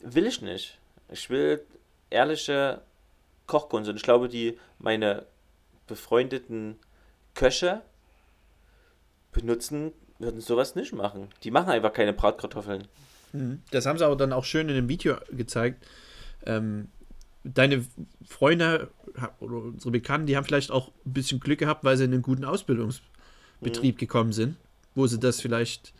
will 0.00 0.26
ich 0.26 0.42
nicht. 0.42 0.78
Ich 1.10 1.30
will 1.30 1.64
ehrliche 2.10 2.82
Kochkunst. 3.46 3.88
Und 3.88 3.96
ich 3.96 4.02
glaube, 4.02 4.28
die 4.28 4.58
meine 4.78 5.26
befreundeten 5.86 6.78
Köche 7.34 7.82
benutzen, 9.32 9.92
würden 10.18 10.40
sowas 10.40 10.74
nicht 10.74 10.92
machen. 10.92 11.28
Die 11.44 11.50
machen 11.50 11.70
einfach 11.70 11.92
keine 11.92 12.12
Bratkartoffeln. 12.12 12.86
Mhm. 13.32 13.62
Das 13.70 13.86
haben 13.86 13.98
sie 13.98 14.04
aber 14.04 14.16
dann 14.16 14.32
auch 14.32 14.44
schön 14.44 14.68
in 14.68 14.74
dem 14.74 14.88
Video 14.88 15.16
gezeigt. 15.30 15.84
Ähm, 16.46 16.90
deine 17.44 17.84
Freunde 18.26 18.90
oder 19.40 19.56
unsere 19.56 19.90
Bekannten, 19.90 20.26
die 20.26 20.36
haben 20.36 20.44
vielleicht 20.44 20.70
auch 20.70 20.88
ein 21.06 21.12
bisschen 21.12 21.40
Glück 21.40 21.58
gehabt, 21.58 21.84
weil 21.84 21.96
sie 21.96 22.04
in 22.04 22.12
einen 22.12 22.22
guten 22.22 22.44
Ausbildungsbetrieb 22.44 23.98
gekommen 23.98 24.32
sind, 24.32 24.56
wo 24.94 25.06
sie 25.06 25.18
das 25.18 25.40
vielleicht 25.40 25.92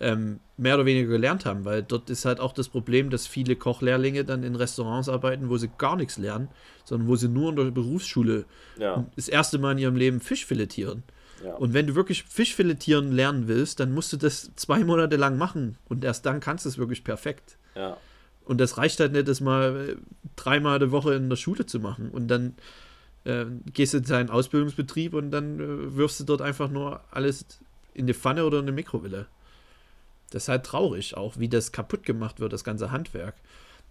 ähm, 0.00 0.40
mehr 0.56 0.74
oder 0.74 0.86
weniger 0.86 1.08
gelernt 1.08 1.44
haben, 1.44 1.64
weil 1.64 1.82
dort 1.82 2.10
ist 2.10 2.24
halt 2.24 2.40
auch 2.40 2.52
das 2.52 2.68
Problem, 2.68 3.10
dass 3.10 3.26
viele 3.26 3.56
Kochlehrlinge 3.56 4.24
dann 4.24 4.42
in 4.42 4.56
Restaurants 4.56 5.08
arbeiten, 5.08 5.48
wo 5.48 5.56
sie 5.56 5.70
gar 5.78 5.96
nichts 5.96 6.18
lernen, 6.18 6.48
sondern 6.84 7.08
wo 7.08 7.16
sie 7.16 7.28
nur 7.28 7.50
in 7.50 7.56
der 7.56 7.64
Berufsschule 7.70 8.44
Ja, 8.78 9.06
das 9.16 9.28
erste 9.28 9.58
Mal 9.58 9.72
in 9.72 9.78
ihrem 9.78 9.96
Leben 9.96 10.20
Fisch 10.20 10.46
filetieren. 10.46 11.04
ja. 11.44 11.54
Und 11.54 11.74
wenn 11.74 11.86
du 11.86 11.94
wirklich 11.94 12.24
Fisch 12.24 12.54
filetieren 12.54 13.12
lernen 13.12 13.46
willst, 13.46 13.78
dann 13.80 13.92
musst 13.94 14.12
du 14.12 14.16
das 14.16 14.50
zwei 14.56 14.82
Monate 14.82 15.16
lang 15.16 15.38
machen 15.38 15.76
und 15.88 16.04
erst 16.04 16.26
dann 16.26 16.40
kannst 16.40 16.64
du 16.64 16.68
es 16.68 16.78
wirklich 16.78 17.04
perfekt. 17.04 17.56
ja. 17.74 17.96
Und 18.44 18.60
das 18.60 18.76
reicht 18.76 19.00
halt 19.00 19.12
nicht, 19.12 19.28
das 19.28 19.40
mal 19.40 19.90
äh, 19.90 19.96
dreimal 20.36 20.78
die 20.78 20.90
Woche 20.90 21.14
in 21.14 21.28
der 21.28 21.36
Schule 21.36 21.66
zu 21.66 21.80
machen. 21.80 22.10
Und 22.10 22.28
dann 22.28 22.54
äh, 23.24 23.46
gehst 23.72 23.94
du 23.94 23.98
in 23.98 24.04
deinen 24.04 24.30
Ausbildungsbetrieb 24.30 25.14
und 25.14 25.30
dann 25.30 25.60
äh, 25.60 25.96
wirfst 25.96 26.20
du 26.20 26.24
dort 26.24 26.42
einfach 26.42 26.68
nur 26.68 27.00
alles 27.10 27.46
in 27.94 28.06
die 28.06 28.14
Pfanne 28.14 28.44
oder 28.44 28.58
in 28.58 28.64
eine 28.64 28.72
Mikrowelle. 28.72 29.26
Das 30.30 30.44
ist 30.44 30.48
halt 30.48 30.64
traurig, 30.64 31.16
auch 31.16 31.38
wie 31.38 31.48
das 31.48 31.72
kaputt 31.72 32.04
gemacht 32.04 32.40
wird, 32.40 32.52
das 32.52 32.64
ganze 32.64 32.90
Handwerk. 32.90 33.34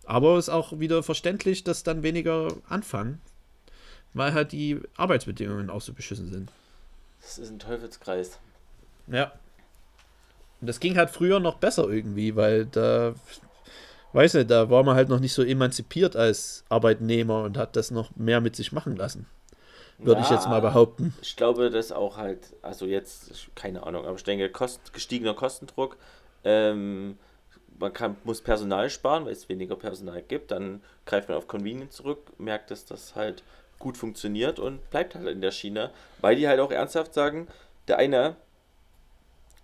Aber 0.06 0.38
es 0.38 0.48
ist 0.48 0.54
auch 0.54 0.80
wieder 0.80 1.02
verständlich, 1.02 1.64
dass 1.64 1.84
dann 1.84 2.04
weniger 2.04 2.50
anfangen, 2.68 3.22
weil 4.14 4.34
halt 4.34 4.52
die 4.52 4.82
Arbeitsbedingungen 4.98 5.70
auch 5.70 5.82
so 5.82 5.94
beschissen 5.94 6.30
sind. 6.30 6.52
Das 7.22 7.38
ist 7.38 7.50
ein 7.50 7.60
Teufelskreis. 7.60 8.38
Ja. 9.08 9.32
Und 10.60 10.68
das 10.68 10.80
ging 10.80 10.98
halt 10.98 11.10
früher 11.10 11.40
noch 11.40 11.56
besser 11.56 11.88
irgendwie, 11.90 12.36
weil 12.36 12.66
da, 12.66 13.16
weiß 14.14 14.36
nicht, 14.36 14.50
da 14.50 14.70
war 14.70 14.84
man 14.84 14.96
halt 14.96 15.10
noch 15.10 15.20
nicht 15.20 15.34
so 15.34 15.44
emanzipiert 15.44 16.16
als 16.16 16.64
Arbeitnehmer 16.70 17.44
und 17.44 17.58
hat 17.58 17.76
das 17.76 17.92
noch 17.92 18.16
mehr 18.16 18.42
mit 18.42 18.56
sich 18.56 18.72
machen 18.72 18.96
lassen. 18.96 19.28
Würde 20.00 20.22
ich 20.22 20.30
jetzt 20.30 20.48
mal 20.48 20.60
behaupten. 20.60 21.14
Ich 21.22 21.36
glaube, 21.36 21.70
dass 21.70 21.92
auch 21.92 22.18
halt, 22.18 22.40
also 22.62 22.86
jetzt, 22.86 23.48
keine 23.56 23.84
Ahnung, 23.84 24.06
aber 24.06 24.18
ich 24.18 24.24
denke, 24.24 24.50
Kost, 24.50 24.92
gestiegener 24.92 25.34
Kostendruck, 25.34 25.98
ähm, 26.44 27.18
man 27.80 27.94
kann, 27.94 28.18
muss 28.24 28.42
Personal 28.42 28.90
sparen, 28.90 29.26
weil 29.26 29.32
es 29.32 29.50
weniger 29.50 29.76
Personal 29.76 30.22
gibt, 30.22 30.52
dann 30.52 30.82
greift 31.06 31.30
man 31.30 31.38
auf 31.38 31.48
Convenience 31.48 31.96
zurück, 31.96 32.20
merkt, 32.38 32.72
dass 32.72 32.86
das 32.86 33.16
halt 33.16 33.44
gut 33.80 33.98
funktioniert 33.98 34.60
und 34.60 34.90
bleibt 34.90 35.16
halt 35.16 35.28
in 35.28 35.42
der 35.42 35.52
Schiene, 35.52 35.92
weil 36.22 36.36
die 36.36 36.48
halt 36.48 36.60
auch 36.60 36.72
ernsthaft 36.72 37.14
sagen, 37.14 37.48
der 37.88 37.98
eine 37.98 38.36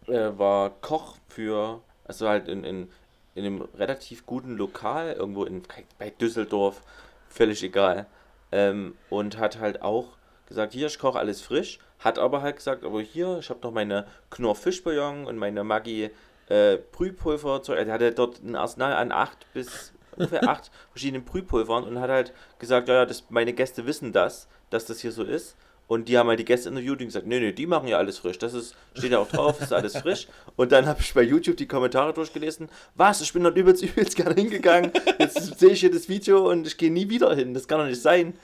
äh, 0.07 0.31
war 0.37 0.71
Koch 0.81 1.17
für, 1.27 1.81
also 2.05 2.27
halt 2.27 2.47
in, 2.47 2.63
in, 2.63 2.89
in 3.35 3.45
einem 3.45 3.61
relativ 3.77 4.25
guten 4.25 4.57
Lokal, 4.57 5.13
irgendwo 5.13 5.45
in, 5.45 5.63
bei 5.97 6.09
Düsseldorf, 6.09 6.81
völlig 7.27 7.63
egal, 7.63 8.07
ähm, 8.51 8.95
und 9.09 9.37
hat 9.37 9.59
halt 9.59 9.81
auch 9.81 10.17
gesagt, 10.47 10.73
hier, 10.73 10.87
ich 10.87 10.99
koche 10.99 11.19
alles 11.19 11.41
frisch, 11.41 11.79
hat 11.99 12.17
aber 12.17 12.41
halt 12.41 12.57
gesagt, 12.57 12.83
aber 12.83 13.01
hier, 13.01 13.37
ich 13.39 13.49
habe 13.49 13.59
noch 13.61 13.71
meine 13.71 14.07
Knorr 14.29 14.55
Fischbouillon 14.55 15.25
und 15.25 15.37
meine 15.37 15.63
Maggi 15.63 16.09
äh, 16.49 16.77
er 16.77 17.93
hatte 17.93 18.11
dort 18.11 18.43
ein 18.43 18.55
Arsenal 18.55 18.93
an 18.93 19.11
acht 19.11 19.45
bis 19.53 19.93
ungefähr 20.15 20.49
acht 20.49 20.71
verschiedenen 20.91 21.23
Brühpulvern 21.23 21.83
und 21.83 21.99
hat 21.99 22.09
halt 22.09 22.33
gesagt, 22.57 22.87
ja, 22.89 22.95
ja, 22.95 23.05
das, 23.05 23.25
meine 23.29 23.53
Gäste 23.53 23.85
wissen 23.85 24.11
das, 24.11 24.47
dass 24.69 24.85
das 24.85 24.99
hier 24.99 25.11
so 25.11 25.23
ist. 25.23 25.55
Und 25.89 26.07
die 26.07 26.19
haben 26.19 26.29
halt 26.29 26.39
die 26.39 26.45
Gäste 26.45 26.69
interviewt 26.69 26.99
und 26.99 27.07
gesagt, 27.07 27.25
nee, 27.25 27.39
nee, 27.39 27.51
die 27.51 27.65
machen 27.65 27.87
ja 27.87 27.97
alles 27.97 28.19
frisch. 28.19 28.37
Das 28.37 28.53
ist, 28.53 28.75
steht 28.93 29.11
ja 29.11 29.17
auch 29.17 29.27
drauf, 29.27 29.59
ist 29.59 29.73
alles 29.73 29.97
frisch. 29.97 30.27
Und 30.55 30.71
dann 30.71 30.85
habe 30.85 31.01
ich 31.01 31.15
bei 31.15 31.23
YouTube 31.23 31.57
die 31.57 31.67
Kommentare 31.67 32.13
durchgelesen. 32.13 32.69
Was? 32.93 33.21
Ich 33.21 33.33
bin 33.33 33.43
dort 33.43 33.57
übelst, 33.57 33.81
übelst 33.83 34.15
gerne 34.15 34.35
hingegangen. 34.35 34.91
Jetzt 35.17 35.57
sehe 35.57 35.71
ich 35.71 35.79
hier 35.79 35.91
das 35.91 36.07
Video 36.07 36.47
und 36.47 36.67
ich 36.67 36.77
gehe 36.77 36.91
nie 36.91 37.09
wieder 37.09 37.33
hin. 37.33 37.55
Das 37.55 37.67
kann 37.67 37.79
doch 37.79 37.87
nicht 37.87 38.03
sein. 38.03 38.37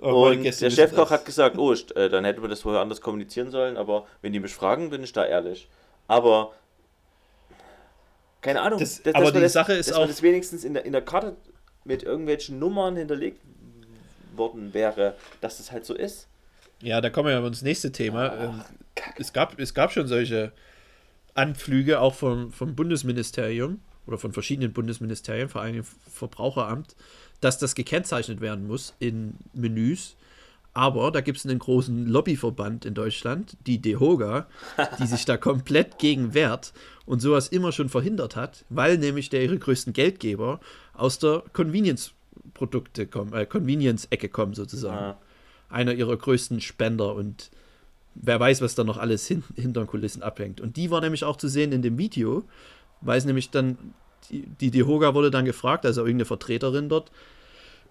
Oh, 0.00 0.28
und 0.28 0.44
der 0.44 0.70
Chefkoch 0.70 1.10
hat 1.10 1.24
gesagt, 1.26 1.58
oh, 1.58 1.72
äh, 1.72 2.08
dann 2.08 2.24
hätten 2.24 2.42
wir 2.42 2.48
das 2.48 2.60
vorher 2.60 2.80
anders 2.80 3.00
kommunizieren 3.00 3.50
sollen, 3.50 3.76
aber 3.76 4.06
wenn 4.22 4.32
die 4.32 4.38
mich 4.38 4.54
fragen, 4.54 4.90
bin 4.90 5.02
ich 5.02 5.12
da 5.12 5.26
ehrlich. 5.26 5.68
Aber 6.06 6.52
keine 8.40 8.60
Ahnung. 8.60 8.78
Das, 8.78 9.02
das, 9.02 9.16
aber 9.16 9.32
die 9.32 9.40
das, 9.40 9.52
Sache 9.52 9.72
ist 9.72 9.90
dass 9.90 9.96
auch. 9.96 10.06
das 10.06 10.22
wenigstens 10.22 10.62
in 10.62 10.74
der, 10.74 10.84
in 10.84 10.92
der 10.92 11.02
Karte 11.02 11.34
mit 11.82 12.04
irgendwelchen 12.04 12.60
Nummern 12.60 12.94
hinterlegt 12.94 13.40
worden 14.36 14.72
wäre, 14.74 15.16
dass 15.40 15.56
das 15.56 15.72
halt 15.72 15.84
so 15.86 15.94
ist. 15.94 16.28
Ja, 16.84 17.00
da 17.00 17.08
kommen 17.08 17.28
wir 17.28 17.32
ja 17.32 17.46
ins 17.46 17.62
nächste 17.62 17.92
Thema. 17.92 18.34
Ähm, 18.36 18.60
es, 19.16 19.32
gab, 19.32 19.58
es 19.58 19.72
gab 19.72 19.90
schon 19.90 20.06
solche 20.06 20.52
Anflüge 21.32 21.98
auch 21.98 22.14
vom, 22.14 22.52
vom 22.52 22.74
Bundesministerium 22.76 23.80
oder 24.06 24.18
von 24.18 24.34
verschiedenen 24.34 24.74
Bundesministerien, 24.74 25.48
vor 25.48 25.62
allem 25.62 25.82
Verbraucheramt, 26.12 26.94
dass 27.40 27.58
das 27.58 27.74
gekennzeichnet 27.74 28.42
werden 28.42 28.66
muss 28.66 28.94
in 28.98 29.34
Menüs. 29.54 30.14
Aber 30.74 31.10
da 31.10 31.22
gibt 31.22 31.38
es 31.38 31.46
einen 31.46 31.58
großen 31.58 32.06
Lobbyverband 32.06 32.84
in 32.84 32.92
Deutschland, 32.92 33.56
die 33.66 33.78
DEHOGA, 33.80 34.46
die 34.98 35.06
sich 35.06 35.24
da 35.24 35.38
komplett 35.38 35.98
gegen 35.98 36.34
wehrt 36.34 36.74
und 37.06 37.20
sowas 37.20 37.48
immer 37.48 37.72
schon 37.72 37.88
verhindert 37.88 38.36
hat, 38.36 38.66
weil 38.68 38.98
nämlich 38.98 39.30
der 39.30 39.42
ihre 39.42 39.58
größten 39.58 39.94
Geldgeber 39.94 40.60
aus 40.92 41.18
der 41.18 41.44
Convenience-Produkte 41.54 43.06
kommen, 43.06 43.32
äh, 43.32 43.46
Convenience-Ecke 43.46 44.28
kommen 44.28 44.52
sozusagen. 44.52 44.96
Ja 44.96 45.18
einer 45.74 45.92
ihrer 45.92 46.16
größten 46.16 46.60
Spender 46.60 47.14
und 47.14 47.50
wer 48.14 48.38
weiß, 48.40 48.62
was 48.62 48.74
da 48.74 48.84
noch 48.84 48.98
alles 48.98 49.26
hin, 49.26 49.42
hinter 49.56 49.84
Kulissen 49.86 50.22
abhängt. 50.22 50.60
Und 50.60 50.76
die 50.76 50.90
war 50.90 51.00
nämlich 51.00 51.24
auch 51.24 51.36
zu 51.36 51.48
sehen 51.48 51.72
in 51.72 51.82
dem 51.82 51.98
Video, 51.98 52.44
weil 53.00 53.18
es 53.18 53.24
nämlich 53.24 53.50
dann, 53.50 53.76
die, 54.30 54.46
die 54.60 54.70
Dehoga 54.70 55.14
wurde 55.14 55.30
dann 55.30 55.44
gefragt, 55.44 55.84
also 55.84 56.02
irgendeine 56.02 56.26
Vertreterin 56.26 56.88
dort, 56.88 57.10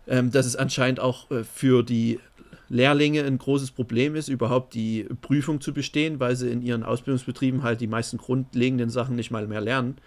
ähm, 0.08 0.32
dass 0.32 0.46
es 0.46 0.56
anscheinend 0.56 1.00
auch 1.00 1.30
äh, 1.32 1.44
für 1.44 1.84
die 1.84 2.20
Lehrlinge 2.70 3.24
ein 3.24 3.38
großes 3.38 3.72
Problem 3.72 4.16
ist, 4.16 4.30
überhaupt 4.30 4.74
die 4.74 5.06
Prüfung 5.22 5.62
zu 5.62 5.74
bestehen, 5.74 6.20
weil 6.20 6.36
sie 6.36 6.50
in 6.50 6.62
ihren 6.62 6.84
Ausbildungsbetrieben 6.84 7.62
halt 7.62 7.82
die 7.82 7.88
meisten 7.88 8.18
grundlegenden 8.18 8.90
Sachen 8.90 9.16
nicht 9.16 9.32
mal 9.32 9.48
mehr 9.48 9.62
lernen. 9.62 9.98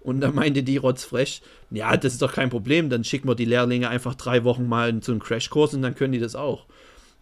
Und 0.00 0.20
da 0.20 0.30
meinte 0.30 0.62
die 0.62 0.76
rotzfrech, 0.76 1.42
ja, 1.70 1.96
das 1.96 2.14
ist 2.14 2.22
doch 2.22 2.32
kein 2.32 2.50
Problem, 2.50 2.90
dann 2.90 3.04
schicken 3.04 3.28
wir 3.28 3.34
die 3.34 3.44
Lehrlinge 3.44 3.88
einfach 3.88 4.14
drei 4.14 4.44
Wochen 4.44 4.68
mal 4.68 5.00
zu 5.00 5.12
einem 5.12 5.20
Crashkurs 5.20 5.74
und 5.74 5.82
dann 5.82 5.94
können 5.94 6.12
die 6.12 6.20
das 6.20 6.36
auch. 6.36 6.66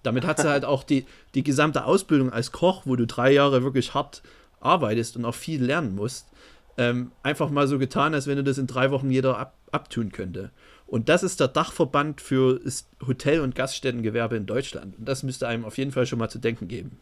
Damit 0.05 0.27
hat 0.27 0.39
sie 0.39 0.49
halt 0.49 0.65
auch 0.65 0.85
die, 0.85 1.07
die 1.35 1.43
gesamte 1.43 1.85
Ausbildung 1.85 2.31
als 2.31 2.53
Koch, 2.53 2.83
wo 2.85 2.95
du 2.95 3.07
drei 3.07 3.33
Jahre 3.33 3.65
wirklich 3.65 3.95
hart 3.95 4.23
arbeitest 4.61 5.17
und 5.17 5.25
auch 5.25 5.35
viel 5.35 5.65
lernen 5.65 5.95
musst, 5.95 6.29
ähm, 6.77 7.11
einfach 7.23 7.51
mal 7.51 7.67
so 7.67 7.79
getan, 7.79 8.15
als 8.15 8.27
wenn 8.27 8.37
du 8.37 8.45
das 8.45 8.59
in 8.59 8.67
drei 8.67 8.91
Wochen 8.91 9.11
jeder 9.11 9.39
ab, 9.39 9.55
abtun 9.73 10.13
könnte. 10.13 10.51
Und 10.87 11.09
das 11.09 11.23
ist 11.23 11.41
der 11.41 11.49
Dachverband 11.49 12.21
für 12.21 12.61
Hotel- 13.07 13.41
und 13.41 13.55
Gaststättengewerbe 13.55 14.37
in 14.37 14.47
Deutschland. 14.47 14.99
Und 14.99 15.09
das 15.09 15.23
müsste 15.23 15.49
einem 15.49 15.65
auf 15.65 15.79
jeden 15.79 15.91
Fall 15.91 16.07
schon 16.07 16.19
mal 16.19 16.29
zu 16.29 16.39
denken 16.39 16.69
geben. 16.69 16.99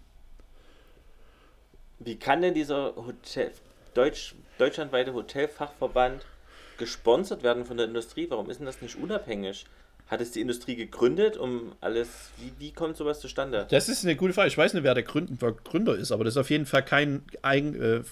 Wie 1.99 2.17
kann 2.17 2.43
denn 2.43 2.55
dieser 2.55 2.95
Hotel, 2.97 3.51
Deutsch, 3.95 4.35
deutschlandweite 4.59 5.13
Hotelfachverband 5.13 6.25
gesponsert 6.79 7.43
werden 7.43 7.65
von 7.65 7.77
der 7.77 7.87
Industrie? 7.87 8.29
Warum 8.31 8.49
ist 8.49 8.59
denn 8.59 8.67
das 8.67 8.81
nicht 8.81 8.97
unabhängig? 8.97 9.67
Hat 10.13 10.21
es 10.21 10.31
die 10.31 10.43
Industrie 10.43 10.77
gegründet, 10.77 11.39
um 11.39 11.73
alles. 11.81 12.33
Wie, 12.37 12.53
wie 12.59 12.71
kommt 12.71 12.99
sowas 12.99 13.19
zustande? 13.19 13.67
Das 13.71 13.89
ist 13.89 14.05
eine 14.05 14.15
gute 14.15 14.35
Frage. 14.35 14.49
Ich 14.49 14.59
weiß 14.59 14.75
nicht, 14.75 14.83
wer 14.83 14.93
der 14.93 15.05
Gründer 15.05 15.97
ist, 15.97 16.13
aber 16.13 16.23
das 16.23 16.35
ist 16.35 16.39
auf 16.39 16.51
jeden 16.51 16.67
Fall 16.67 16.85
kein 16.85 17.23
eigen, 17.41 17.75
äh, 17.81 18.03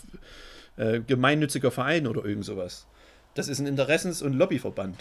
äh, 0.82 1.00
gemeinnütziger 1.00 1.70
Verein 1.70 2.06
oder 2.06 2.24
irgend 2.24 2.46
sowas. 2.46 2.86
Das 3.34 3.48
ist 3.48 3.58
ein 3.58 3.66
Interessens- 3.66 4.22
und 4.22 4.32
Lobbyverband. 4.32 4.96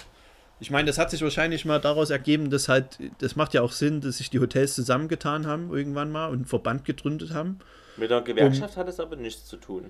Ich 0.59 0.71
meine, 0.71 0.88
das 0.88 0.97
hat 0.97 1.09
sich 1.09 1.21
wahrscheinlich 1.21 1.63
mal 1.63 1.79
daraus 1.79 2.09
ergeben, 2.09 2.49
dass 2.49 2.67
halt, 2.67 2.99
das 3.19 3.38
macht 3.38 3.53
ja 3.53 3.62
auch 3.62 3.71
Sinn, 3.71 4.01
dass 4.01 4.17
sich 4.17 4.29
die 4.29 4.41
Hotels 4.41 4.75
zusammengetan 4.75 5.47
haben 5.47 5.71
irgendwann 5.71 6.12
mal 6.12 6.25
und 6.25 6.33
einen 6.33 6.45
Verband 6.47 6.83
gegründet 6.83 7.33
haben. 7.33 7.59
Mit 7.95 8.12
einer 8.12 8.23
Gewerkschaft 8.23 8.75
um, 8.75 8.81
hat 8.81 8.89
es 8.89 8.99
aber 8.99 9.15
nichts 9.15 9.45
zu 9.45 9.55
tun. 9.55 9.89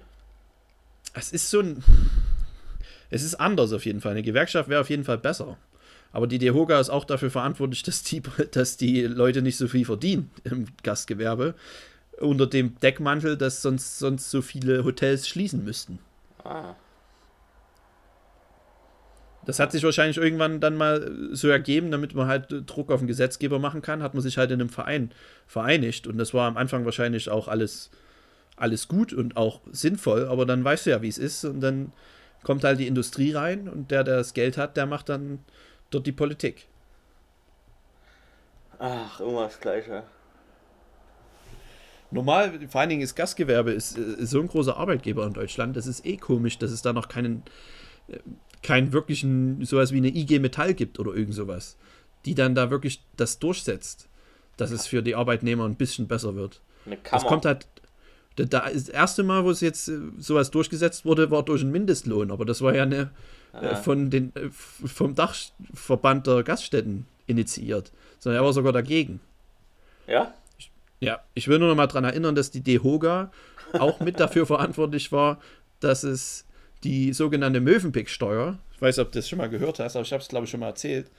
Es 1.16 1.32
ist 1.32 1.50
so 1.50 1.62
ein. 1.62 1.84
Es 3.10 3.24
ist 3.24 3.34
anders 3.34 3.74
auf 3.74 3.88
jeden 3.88 4.00
Fall. 4.00 4.12
Eine 4.12 4.22
Gewerkschaft 4.22 4.70
wäre 4.70 4.82
auf 4.82 4.92
jeden 4.92 5.06
Fall 5.06 5.18
besser. 5.18 5.58
Aber 6.12 6.28
die 6.28 6.40
DEHOGA 6.40 6.80
ist 6.80 6.90
auch 6.90 7.06
dafür 7.06 7.30
verantwortlich, 7.30 7.84
dass 7.84 8.04
die, 8.04 8.22
dass 8.52 8.78
die 8.78 9.04
Leute 9.04 9.42
nicht 9.42 9.58
so 9.58 9.68
viel 9.68 9.86
verdienen 9.86 10.32
im 10.44 10.66
Gastgewerbe. 10.84 11.56
Unter 12.20 12.48
dem 12.48 12.78
Deckmantel, 12.80 13.38
dass 13.38 13.62
sonst, 13.62 14.00
sonst 14.00 14.30
so 14.30 14.42
viele 14.42 14.84
Hotels 14.84 15.28
schließen 15.28 15.64
müssten. 15.64 16.00
Ah. 16.44 16.76
Das 19.46 19.60
hat 19.60 19.72
sich 19.72 19.84
wahrscheinlich 19.84 20.18
irgendwann 20.18 20.60
dann 20.60 20.76
mal 20.76 21.30
so 21.32 21.48
ergeben, 21.48 21.92
damit 21.92 22.14
man 22.14 22.28
halt 22.28 22.48
Druck 22.68 22.92
auf 22.92 23.00
den 23.00 23.08
Gesetzgeber 23.08 23.58
machen 23.58 23.82
kann, 23.82 24.04
hat 24.04 24.14
man 24.14 24.22
sich 24.22 24.38
halt 24.38 24.52
in 24.52 24.60
einem 24.60 24.70
Verein 24.70 25.12
vereinigt. 25.48 26.08
Und 26.08 26.18
das 26.18 26.34
war 26.34 26.48
am 26.48 26.58
Anfang 26.58 26.86
wahrscheinlich 26.86 27.30
auch 27.30 27.48
alles, 27.48 27.90
alles 28.58 28.88
gut 28.88 29.14
und 29.14 29.38
auch 29.38 29.62
sinnvoll, 29.72 30.28
aber 30.28 30.46
dann 30.46 30.64
weißt 30.64 30.86
du 30.86 30.90
ja, 30.92 31.02
wie 31.02 31.08
es 31.08 31.18
ist. 31.18 31.46
Und 31.46 31.62
dann 31.62 31.94
kommt 32.44 32.64
halt 32.64 32.80
die 32.80 32.88
Industrie 32.88 33.32
rein 33.32 33.70
und 33.70 33.92
der, 33.92 34.04
der 34.04 34.18
das 34.18 34.34
Geld 34.34 34.58
hat, 34.58 34.78
der 34.78 34.86
macht 34.86 35.10
dann 35.10 35.40
dort 35.90 36.06
die 36.06 36.12
Politik. 36.12 36.68
Ach, 38.80 39.20
immer 39.20 39.44
das 39.44 39.60
Gleiche. 39.60 40.04
Normal, 42.12 42.68
vor 42.70 42.82
allen 42.82 42.90
Dingen 42.90 43.02
ist 43.02 43.16
Gastgewerbe 43.16 43.72
ist, 43.72 43.98
ist, 43.98 44.20
äh, 44.20 44.26
so 44.26 44.40
ein 44.40 44.48
großer 44.48 44.78
Arbeitgeber 44.78 45.26
in 45.28 45.34
Deutschland. 45.34 45.78
Das 45.78 45.86
ist 45.86 46.06
eh 46.06 46.18
komisch, 46.18 46.58
dass 46.58 46.72
es 46.72 46.82
da 46.82 46.94
noch 46.94 47.08
keinen, 47.08 47.44
äh, 48.08 48.18
keinen 48.64 48.94
wirklichen, 48.94 49.64
sowas 49.66 49.92
wie 49.92 49.98
eine 49.98 50.08
IG 50.08 50.40
Metall 50.40 50.74
gibt 50.74 50.98
oder 51.00 51.14
irgend 51.14 51.36
sowas, 51.36 51.78
die 52.26 52.34
dann 52.34 52.56
da 52.56 52.72
wirklich 52.72 53.04
das 53.16 53.38
durchsetzt, 53.40 54.10
dass 54.58 54.72
es 54.72 54.88
für 54.88 55.04
die 55.04 55.16
Arbeitnehmer 55.16 55.66
ein 55.66 55.76
bisschen 55.76 56.08
besser 56.08 56.36
wird. 56.36 56.62
Eine 56.86 56.98
Kammer. 56.98 57.22
Das 57.22 57.30
kommt 57.30 57.46
halt, 57.46 57.68
das 58.36 58.90
erste 58.90 59.24
Mal, 59.24 59.44
wo 59.44 59.52
es 59.52 59.62
jetzt 59.62 59.90
äh, 59.90 60.00
sowas 60.18 60.50
durchgesetzt 60.50 61.06
wurde, 61.06 61.30
war 61.30 61.44
durch 61.44 61.62
einen 61.62 61.72
Mindestlohn, 61.72 62.32
aber 62.32 62.46
das 62.46 62.62
war 62.62 62.74
ja 62.74 62.84
eine, 62.84 63.12
äh, 63.54 63.76
von 63.76 64.10
den, 64.10 64.36
äh, 64.36 64.50
vom 64.52 65.16
Dachverband 65.16 66.28
der 66.28 66.44
Gaststätten 66.44 67.06
initiiert, 67.28 67.92
sondern 68.20 68.42
er 68.42 68.46
war 68.46 68.54
sogar 68.54 68.74
dagegen. 68.74 69.20
Ja? 70.08 70.34
Ja, 71.00 71.22
ich 71.34 71.48
will 71.48 71.60
nur 71.60 71.70
noch 71.70 71.76
mal 71.76 71.88
daran 71.88 72.04
erinnern, 72.04 72.36
dass 72.36 72.52
die 72.52 72.62
DEHOGA 72.62 73.32
auch 73.74 74.00
mit 74.00 74.20
dafür 74.20 74.46
verantwortlich 74.46 75.12
war, 75.12 75.40
dass 75.80 76.04
es 76.04 76.46
die 76.84 77.14
sogenannte 77.14 77.62
Mövenpick-Steuer, 77.62 78.58
ich 78.74 78.82
weiß 78.82 78.98
nicht, 78.98 79.06
ob 79.06 79.12
du 79.12 79.20
das 79.20 79.30
schon 79.30 79.38
mal 79.38 79.50
gehört 79.50 79.80
hast, 79.80 79.96
aber 79.96 80.04
ich 80.04 80.14
habe 80.14 80.22
es, 80.22 80.30
glaube 80.30 80.46
ich, 80.46 80.52
schon 80.52 80.60
mal 80.60 80.68
erzählt, 80.68 81.10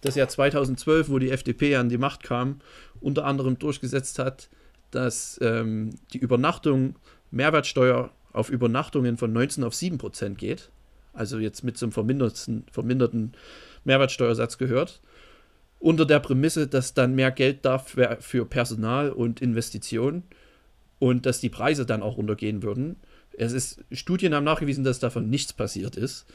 das 0.00 0.14
Jahr 0.14 0.28
2012, 0.28 1.10
wo 1.10 1.18
die 1.18 1.30
FDP 1.30 1.76
an 1.76 1.88
die 1.88 1.98
Macht 1.98 2.22
kam, 2.22 2.60
unter 3.00 3.24
anderem 3.24 3.58
durchgesetzt 3.58 4.18
hat, 4.18 4.48
dass 4.90 5.38
ähm, 5.42 5.90
die 6.12 6.18
Übernachtung 6.18 6.96
Mehrwertsteuer 7.30 8.10
auf 8.32 8.50
Übernachtungen 8.50 9.16
von 9.16 9.32
19 9.32 9.64
auf 9.64 9.74
7 9.74 9.98
Prozent 9.98 10.38
geht 10.38 10.70
also 11.12 11.38
jetzt 11.38 11.64
mit 11.64 11.82
einem 11.82 11.92
verminderten, 11.92 12.64
verminderten 12.70 13.32
Mehrwertsteuersatz 13.84 14.58
gehört, 14.58 15.00
unter 15.78 16.04
der 16.04 16.20
Prämisse, 16.20 16.66
dass 16.66 16.94
dann 16.94 17.14
mehr 17.14 17.30
Geld 17.30 17.64
da 17.64 17.78
für 17.78 18.44
Personal 18.44 19.10
und 19.10 19.40
Investitionen 19.40 20.24
und 20.98 21.24
dass 21.26 21.40
die 21.40 21.48
Preise 21.48 21.86
dann 21.86 22.02
auch 22.02 22.18
runtergehen 22.18 22.62
würden. 22.62 22.96
Es 23.32 23.52
ist, 23.52 23.82
Studien 23.90 24.34
haben 24.34 24.44
nachgewiesen, 24.44 24.84
dass 24.84 24.98
davon 24.98 25.30
nichts 25.30 25.52
passiert 25.54 25.96
ist. 25.96 26.26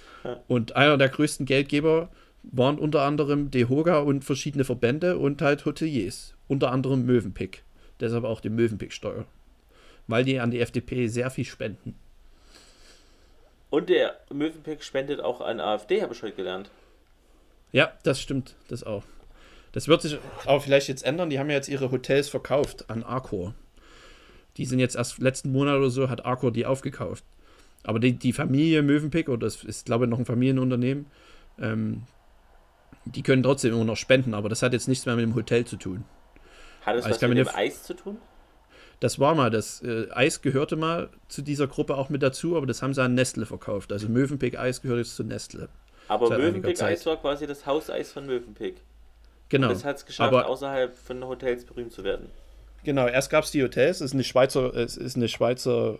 Und 0.48 0.76
einer 0.76 0.98
der 0.98 1.10
größten 1.10 1.46
Geldgeber 1.46 2.10
waren 2.44 2.80
unter 2.80 3.02
anderem 3.02 3.52
DEHOGA 3.52 4.00
und 4.00 4.24
verschiedene 4.24 4.64
Verbände 4.64 5.18
und 5.18 5.42
halt 5.42 5.66
Hoteliers. 5.66 6.34
Unter 6.48 6.72
anderem 6.72 7.06
Mövenpick. 7.06 7.64
Deshalb 8.00 8.24
auch 8.24 8.42
die 8.42 8.50
Mövenpick-Steuer. 8.50 9.26
Weil 10.08 10.24
die 10.24 10.40
an 10.40 10.52
die 10.52 10.60
FDP 10.60 11.08
sehr 11.08 11.30
viel 11.30 11.46
spenden. 11.46 11.96
Und 13.76 13.90
der 13.90 14.18
Möwenpick 14.32 14.86
spendet 14.86 15.20
auch 15.20 15.42
an 15.42 15.60
AfD, 15.60 16.02
habe 16.02 16.14
ich 16.14 16.24
heute 16.24 16.38
gelernt. 16.38 16.70
Ja, 17.74 17.92
das 18.04 18.22
stimmt, 18.22 18.56
das 18.70 18.86
auch. 18.86 19.04
Das 19.74 19.90
wird 19.90 20.02
sich 20.02 20.18
auch 20.46 20.64
vielleicht 20.64 20.88
jetzt 20.88 21.04
ändern. 21.04 21.30
Die 21.30 21.40
haben 21.40 21.50
ja 21.50 21.58
jetzt 21.58 21.68
ihre 21.68 21.92
Hotels 21.92 22.30
verkauft 22.30 22.90
an 22.90 23.04
Arcor. 23.04 23.54
Die 24.56 24.66
sind 24.66 24.80
jetzt 24.80 24.96
erst 24.96 25.20
letzten 25.20 25.52
Monat 25.52 25.76
oder 25.76 25.90
so, 25.90 26.08
hat 26.08 26.24
Arcor 26.24 26.54
die 26.54 26.66
aufgekauft. 26.66 27.26
Aber 27.84 28.00
die, 28.00 28.14
die 28.14 28.32
Familie 28.32 28.82
Möwenpick, 28.82 29.28
oder 29.28 29.46
das 29.46 29.62
ist, 29.66 29.88
glaube 29.88 30.06
ich, 30.06 30.10
noch 30.10 30.20
ein 30.20 30.26
Familienunternehmen, 30.26 31.08
ähm, 31.60 32.04
die 33.04 33.24
können 33.24 33.44
trotzdem 33.44 33.74
immer 33.74 33.84
noch 33.84 33.98
spenden, 33.98 34.34
aber 34.34 34.48
das 34.48 34.62
hat 34.62 34.72
jetzt 34.72 34.88
nichts 34.88 35.06
mehr 35.06 35.18
mit 35.18 35.26
dem 35.26 35.36
Hotel 35.36 35.66
zu 35.66 35.76
tun. 35.76 36.06
Hat 36.86 36.96
es 36.96 37.04
was 37.04 37.20
mit 37.20 37.38
dem 37.38 37.50
Eis 37.54 37.84
zu 37.84 37.94
tun? 37.94 38.20
Das 39.00 39.20
war 39.20 39.36
mal, 39.36 39.50
das 39.50 39.82
äh, 39.84 40.08
Eis 40.12 40.42
gehörte 40.42 40.76
mal 40.76 41.10
zu 41.28 41.42
dieser 41.42 41.68
Gruppe 41.68 41.96
auch 41.96 42.10
mit 42.10 42.24
dazu, 42.24 42.56
aber 42.56 42.66
das 42.66 42.82
haben 42.82 42.94
sie 42.94 43.04
an 43.04 43.14
Nestle 43.14 43.46
verkauft. 43.46 43.92
Also 43.92 44.08
Mövenpick 44.08 44.58
Eis 44.58 44.82
gehört 44.82 45.00
jetzt 45.00 45.16
zu 45.16 45.24
Nestle. 45.24 45.70
Aber 46.08 46.30
Mövenpick. 46.38 46.82
Eis 46.82 47.06
war 47.06 47.18
quasi 47.18 47.48
das 47.48 47.66
Hauseis 47.66 48.12
von 48.12 48.26
Mövenpick. 48.26 48.82
Genau. 49.50 49.68
Und 49.68 49.74
das 49.74 49.86
hat 49.86 49.98
es 49.98 50.06
geschafft, 50.06 50.34
Aber 50.34 50.48
außerhalb 50.48 50.96
von 50.96 51.24
Hotels 51.26 51.66
berühmt 51.66 51.92
zu 51.92 52.04
werden. 52.04 52.30
Genau, 52.84 53.08
erst 53.08 53.30
gab 53.32 53.44
es 53.44 53.52
die 53.52 53.64
Hotels, 53.64 53.98
es 53.98 54.12
ist 54.12 54.14
eine 54.14 54.24
Schweizer, 54.24 54.74
es 54.76 54.96
ist 54.96 55.16
eine 55.16 55.28
Schweizer 55.28 55.98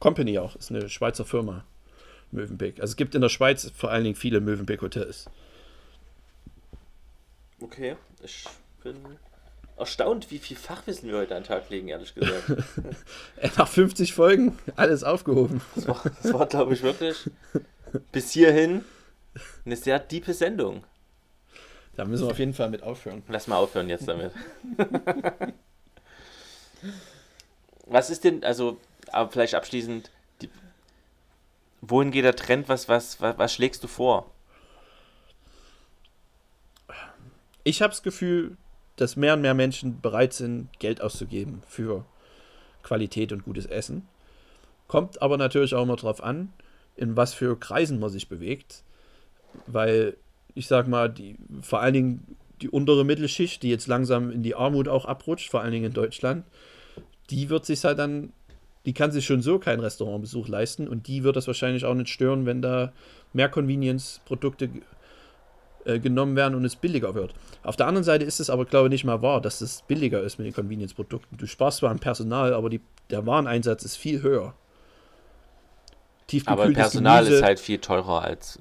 Company 0.00 0.38
auch, 0.38 0.56
es 0.56 0.70
ist 0.70 0.70
eine 0.70 0.88
Schweizer 0.88 1.24
Firma, 1.24 1.64
Mövenpick. 2.30 2.80
Also 2.80 2.92
es 2.92 2.96
gibt 2.96 3.14
in 3.14 3.20
der 3.20 3.28
Schweiz 3.28 3.70
vor 3.76 3.90
allen 3.90 4.04
Dingen 4.04 4.16
viele 4.16 4.40
Mövenpick 4.40 4.80
Hotels. 4.80 5.26
Okay, 7.60 7.96
ich 8.22 8.44
bin 8.82 8.96
erstaunt, 9.76 10.30
wie 10.30 10.38
viel 10.38 10.56
Fachwissen 10.56 11.10
wir 11.10 11.18
heute 11.18 11.34
an 11.34 11.42
den 11.42 11.48
Tag 11.48 11.68
legen, 11.70 11.88
ehrlich 11.88 12.14
gesagt. 12.14 12.44
Nach 13.56 13.68
50 13.68 14.14
Folgen 14.14 14.58
alles 14.76 15.04
aufgehoben. 15.04 15.60
Das 15.74 15.88
war, 15.88 16.02
das 16.22 16.32
war 16.32 16.46
glaube 16.46 16.74
ich, 16.74 16.82
wirklich 16.82 17.30
bis 18.12 18.30
hierhin 18.30 18.84
eine 19.64 19.76
sehr 19.76 19.98
diepe 19.98 20.32
Sendung. 20.32 20.84
Da 21.96 22.04
müssen 22.04 22.26
wir 22.26 22.32
auf 22.32 22.38
jeden 22.38 22.54
Fall 22.54 22.70
mit 22.70 22.82
aufhören. 22.82 23.22
Lass 23.28 23.46
mal 23.46 23.56
aufhören 23.56 23.88
jetzt 23.88 24.08
damit. 24.08 24.32
was 27.86 28.10
ist 28.10 28.24
denn, 28.24 28.42
also, 28.44 28.78
aber 29.12 29.30
vielleicht 29.30 29.54
abschließend, 29.54 30.10
die, 30.42 30.50
wohin 31.80 32.10
geht 32.10 32.24
der 32.24 32.34
Trend? 32.34 32.68
Was, 32.68 32.88
was, 32.88 33.20
was, 33.20 33.38
was 33.38 33.54
schlägst 33.54 33.84
du 33.84 33.88
vor? 33.88 34.30
Ich 37.62 37.80
habe 37.80 37.92
das 37.92 38.02
Gefühl, 38.02 38.56
dass 38.96 39.16
mehr 39.16 39.34
und 39.34 39.42
mehr 39.42 39.54
Menschen 39.54 40.00
bereit 40.00 40.32
sind, 40.32 40.68
Geld 40.78 41.00
auszugeben 41.00 41.62
für 41.66 42.04
Qualität 42.82 43.32
und 43.32 43.44
gutes 43.44 43.66
Essen. 43.66 44.06
Kommt 44.86 45.20
aber 45.22 45.36
natürlich 45.36 45.74
auch 45.74 45.82
immer 45.82 45.96
drauf 45.96 46.22
an, 46.22 46.52
in 46.96 47.16
was 47.16 47.34
für 47.34 47.58
Kreisen 47.58 47.98
man 47.98 48.10
sich 48.10 48.28
bewegt. 48.28 48.82
Weil, 49.66 50.16
ich 50.54 50.66
sag 50.66 50.88
mal, 50.88 51.08
die, 51.08 51.36
vor 51.62 51.80
allen 51.80 51.94
Dingen 51.94 52.36
die 52.60 52.68
untere 52.68 53.04
Mittelschicht, 53.04 53.62
die 53.62 53.70
jetzt 53.70 53.88
langsam 53.88 54.30
in 54.30 54.42
die 54.42 54.54
Armut 54.54 54.88
auch 54.88 55.04
abrutscht, 55.04 55.50
vor 55.50 55.60
allen 55.60 55.72
Dingen 55.72 55.86
in 55.86 55.92
Deutschland, 55.92 56.44
die 57.30 57.50
wird 57.50 57.66
sich 57.66 57.84
halt 57.84 57.98
dann, 57.98 58.32
die 58.86 58.92
kann 58.92 59.10
sich 59.10 59.24
schon 59.24 59.42
so 59.42 59.58
keinen 59.58 59.80
Restaurantbesuch 59.80 60.48
leisten 60.48 60.88
und 60.88 61.08
die 61.08 61.24
wird 61.24 61.36
das 61.36 61.46
wahrscheinlich 61.46 61.84
auch 61.84 61.94
nicht 61.94 62.10
stören, 62.10 62.46
wenn 62.46 62.62
da 62.62 62.92
mehr 63.32 63.48
Convenience-Produkte 63.48 64.68
äh, 65.84 65.98
genommen 65.98 66.36
werden 66.36 66.54
und 66.54 66.64
es 66.64 66.76
billiger 66.76 67.14
wird. 67.14 67.34
Auf 67.62 67.76
der 67.76 67.86
anderen 67.86 68.04
Seite 68.04 68.24
ist 68.24 68.40
es 68.40 68.50
aber, 68.50 68.64
glaube 68.64 68.88
ich, 68.88 68.90
nicht 68.90 69.04
mal 69.04 69.22
wahr, 69.22 69.40
dass 69.40 69.60
es 69.60 69.82
billiger 69.82 70.22
ist 70.22 70.38
mit 70.38 70.46
den 70.46 70.54
Convenience-Produkten. 70.54 71.36
Du 71.36 71.46
sparst 71.46 71.78
zwar 71.78 71.90
an 71.90 71.98
Personal, 71.98 72.54
aber 72.54 72.70
die, 72.70 72.80
der 73.10 73.26
Wareneinsatz 73.26 73.84
ist 73.84 73.96
viel 73.96 74.22
höher. 74.22 74.54
Aber 76.46 76.68
Personal 76.70 77.24
Gemüse, 77.24 77.36
ist 77.36 77.44
halt 77.44 77.60
viel 77.60 77.78
teurer 77.78 78.22
als 78.22 78.58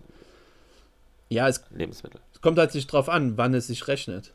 Ja, 1.29 1.47
es, 1.47 1.63
Lebensmittel. 1.71 2.19
es 2.33 2.41
kommt 2.41 2.59
halt 2.59 2.71
sich 2.71 2.87
drauf 2.87 3.09
an, 3.09 3.37
wann 3.37 3.53
es 3.53 3.67
sich 3.67 3.87
rechnet. 3.87 4.33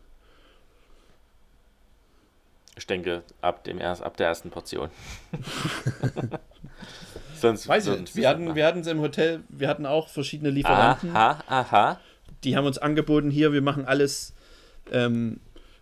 Ich 2.77 2.87
denke, 2.87 3.22
ab, 3.40 3.64
dem 3.64 3.79
erst, 3.79 4.03
ab 4.03 4.16
der 4.16 4.29
ersten 4.29 4.51
Portion. 4.51 4.88
sonst, 7.35 7.68
Weiß 7.68 7.85
ich 7.85 7.90
sonst 7.90 8.01
nicht. 8.01 8.16
Wir 8.16 8.29
hatten, 8.29 8.55
wir 8.55 8.66
hatten 8.66 8.81
es 8.81 8.87
im 8.87 9.01
Hotel, 9.01 9.42
wir 9.48 9.68
hatten 9.68 9.85
auch 9.85 10.09
verschiedene. 10.09 10.51
Lieferanten. 10.51 11.14
Aha, 11.14 11.42
aha. 11.48 12.01
Die 12.44 12.57
haben 12.57 12.66
uns 12.66 12.79
angeboten, 12.79 13.31
hier, 13.31 13.53
wir 13.53 13.62
machen 13.62 13.85
alles, 13.85 14.35
ähm, 14.92 15.40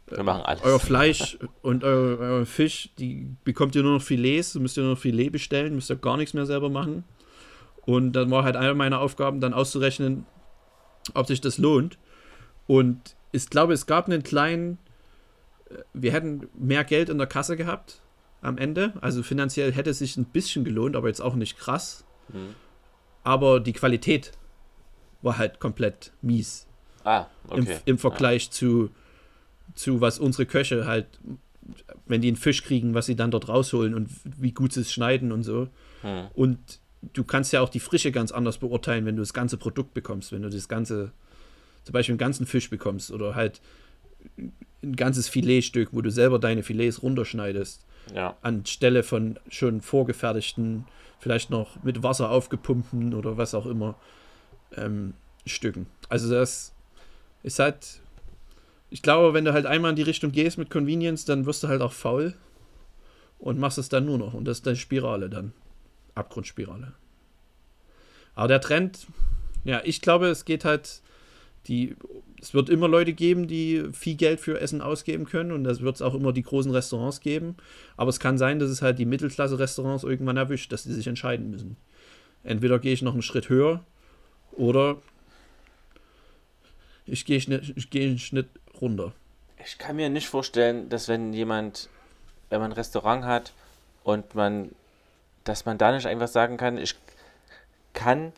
Wir 0.08 0.22
machen 0.22 0.42
alles. 0.42 0.62
euer 0.62 0.80
Fleisch 0.80 1.38
und 1.62 1.84
euer, 1.84 2.18
euer 2.18 2.46
Fisch, 2.46 2.90
die 2.98 3.28
bekommt 3.44 3.74
ihr 3.74 3.82
nur 3.82 3.94
noch 3.94 4.02
Filets, 4.02 4.54
müsst 4.54 4.76
ihr 4.76 4.82
nur 4.82 4.92
noch 4.92 5.00
Filet 5.00 5.30
bestellen, 5.30 5.74
müsst 5.74 5.90
ihr 5.90 5.96
gar 5.96 6.16
nichts 6.16 6.34
mehr 6.34 6.46
selber 6.46 6.70
machen. 6.70 7.04
Und 7.82 8.12
dann 8.12 8.30
war 8.30 8.42
halt 8.42 8.56
eine 8.56 8.74
meiner 8.74 9.00
Aufgaben, 9.00 9.40
dann 9.40 9.54
auszurechnen, 9.54 10.26
ob 11.14 11.26
sich 11.26 11.40
das 11.40 11.58
lohnt. 11.58 11.98
Und 12.66 13.16
ich 13.32 13.48
glaube, 13.48 13.72
es 13.72 13.86
gab 13.86 14.06
einen 14.06 14.22
kleinen, 14.22 14.78
äh, 15.70 15.76
wir 15.92 16.12
hätten 16.12 16.48
mehr 16.58 16.84
Geld 16.84 17.08
in 17.08 17.18
der 17.18 17.26
Kasse 17.26 17.56
gehabt 17.56 18.00
am 18.40 18.58
Ende. 18.58 18.94
Also 19.00 19.22
finanziell 19.22 19.72
hätte 19.72 19.90
es 19.90 19.98
sich 19.98 20.16
ein 20.16 20.24
bisschen 20.24 20.64
gelohnt, 20.64 20.96
aber 20.96 21.08
jetzt 21.08 21.20
auch 21.20 21.34
nicht 21.34 21.58
krass. 21.58 22.04
Hm. 22.32 22.54
Aber 23.22 23.60
die 23.60 23.72
Qualität 23.72 24.32
war 25.22 25.38
halt 25.38 25.60
komplett 25.60 26.12
mies 26.22 26.66
Ah, 27.04 27.26
im, 27.52 27.62
okay. 27.62 27.78
im 27.84 27.98
Vergleich 27.98 28.50
zu, 28.50 28.90
zu 29.74 30.00
was 30.00 30.18
unsere 30.18 30.44
Köche 30.46 30.86
halt, 30.86 31.06
wenn 32.06 32.20
die 32.20 32.28
einen 32.28 32.36
Fisch 32.36 32.64
kriegen, 32.64 32.94
was 32.94 33.06
sie 33.06 33.14
dann 33.16 33.30
dort 33.30 33.48
rausholen 33.48 33.94
und 33.94 34.08
wie 34.24 34.52
gut 34.52 34.72
sie 34.72 34.80
es 34.80 34.92
schneiden 34.92 35.30
und 35.32 35.44
so. 35.44 35.68
Hm. 36.02 36.26
Und 36.34 36.58
du 37.12 37.22
kannst 37.22 37.52
ja 37.52 37.60
auch 37.60 37.68
die 37.68 37.78
Frische 37.80 38.10
ganz 38.10 38.32
anders 38.32 38.58
beurteilen, 38.58 39.06
wenn 39.06 39.14
du 39.16 39.22
das 39.22 39.32
ganze 39.34 39.56
Produkt 39.56 39.94
bekommst, 39.94 40.32
wenn 40.32 40.42
du 40.42 40.50
das 40.50 40.68
ganze, 40.68 41.12
zum 41.84 41.92
Beispiel 41.92 42.14
einen 42.14 42.18
ganzen 42.18 42.44
Fisch 42.46 42.70
bekommst 42.70 43.12
oder 43.12 43.36
halt 43.36 43.60
ein 44.82 44.96
ganzes 44.96 45.28
Filetstück, 45.28 45.90
wo 45.92 46.00
du 46.02 46.10
selber 46.10 46.38
deine 46.40 46.64
Filets 46.64 47.02
runterschneidest, 47.02 47.84
Ja. 48.14 48.36
anstelle 48.42 49.02
von 49.04 49.38
schon 49.48 49.80
vorgefertigten, 49.80 50.86
vielleicht 51.20 51.50
noch 51.50 51.82
mit 51.84 52.02
Wasser 52.02 52.30
aufgepumpten 52.30 53.14
oder 53.14 53.36
was 53.36 53.54
auch 53.54 53.66
immer 53.66 53.94
ähm, 54.74 55.14
Stücken. 55.46 55.86
Also 56.08 56.30
das 56.30 56.72
ist 57.42 57.58
halt, 57.58 58.00
ich 58.90 59.02
glaube, 59.02 59.34
wenn 59.34 59.44
du 59.44 59.52
halt 59.52 59.66
einmal 59.66 59.90
in 59.90 59.96
die 59.96 60.02
Richtung 60.02 60.32
gehst 60.32 60.58
mit 60.58 60.70
Convenience, 60.70 61.24
dann 61.24 61.46
wirst 61.46 61.62
du 61.62 61.68
halt 61.68 61.82
auch 61.82 61.92
faul 61.92 62.34
und 63.38 63.58
machst 63.58 63.78
es 63.78 63.88
dann 63.88 64.04
nur 64.04 64.18
noch. 64.18 64.34
Und 64.34 64.44
das 64.44 64.58
ist 64.58 64.66
deine 64.66 64.76
Spirale 64.76 65.30
dann. 65.30 65.52
Abgrundspirale. 66.14 66.92
Aber 68.34 68.48
der 68.48 68.60
Trend, 68.60 69.06
ja, 69.64 69.80
ich 69.84 70.00
glaube, 70.00 70.26
es 70.28 70.44
geht 70.44 70.64
halt, 70.64 71.02
die, 71.68 71.96
es 72.40 72.54
wird 72.54 72.68
immer 72.68 72.88
Leute 72.88 73.12
geben, 73.12 73.48
die 73.48 73.84
viel 73.92 74.16
Geld 74.16 74.40
für 74.40 74.60
Essen 74.60 74.80
ausgeben 74.80 75.24
können 75.24 75.52
und 75.52 75.64
das 75.64 75.80
wird 75.80 75.96
es 75.96 76.02
auch 76.02 76.14
immer 76.14 76.32
die 76.32 76.42
großen 76.42 76.70
Restaurants 76.70 77.20
geben. 77.20 77.56
Aber 77.96 78.10
es 78.10 78.20
kann 78.20 78.38
sein, 78.38 78.58
dass 78.58 78.70
es 78.70 78.82
halt 78.82 78.98
die 78.98 79.06
Mittelklasse-Restaurants 79.06 80.04
irgendwann 80.04 80.36
erwischt, 80.36 80.72
dass 80.72 80.84
sie 80.84 80.92
sich 80.92 81.06
entscheiden 81.06 81.50
müssen. 81.50 81.76
Entweder 82.42 82.78
gehe 82.78 82.92
ich 82.92 83.02
noch 83.02 83.12
einen 83.12 83.22
Schritt 83.22 83.48
höher 83.48 83.84
oder 84.56 84.96
ich 87.04 87.24
gehe 87.24 87.36
ich 87.38 87.90
gehe 87.90 88.08
einen 88.08 88.18
Schnitt 88.18 88.48
runter. 88.80 89.12
Ich 89.64 89.78
kann 89.78 89.96
mir 89.96 90.10
nicht 90.10 90.28
vorstellen, 90.28 90.88
dass 90.88 91.08
wenn 91.08 91.32
jemand, 91.32 91.88
wenn 92.50 92.60
man 92.60 92.70
ein 92.70 92.76
Restaurant 92.76 93.24
hat 93.24 93.52
und 94.04 94.34
man, 94.34 94.72
dass 95.44 95.64
man 95.64 95.78
da 95.78 95.92
nicht 95.92 96.06
einfach 96.06 96.28
sagen 96.28 96.56
kann, 96.56 96.78
ich 96.78 96.94
kann 97.92 98.32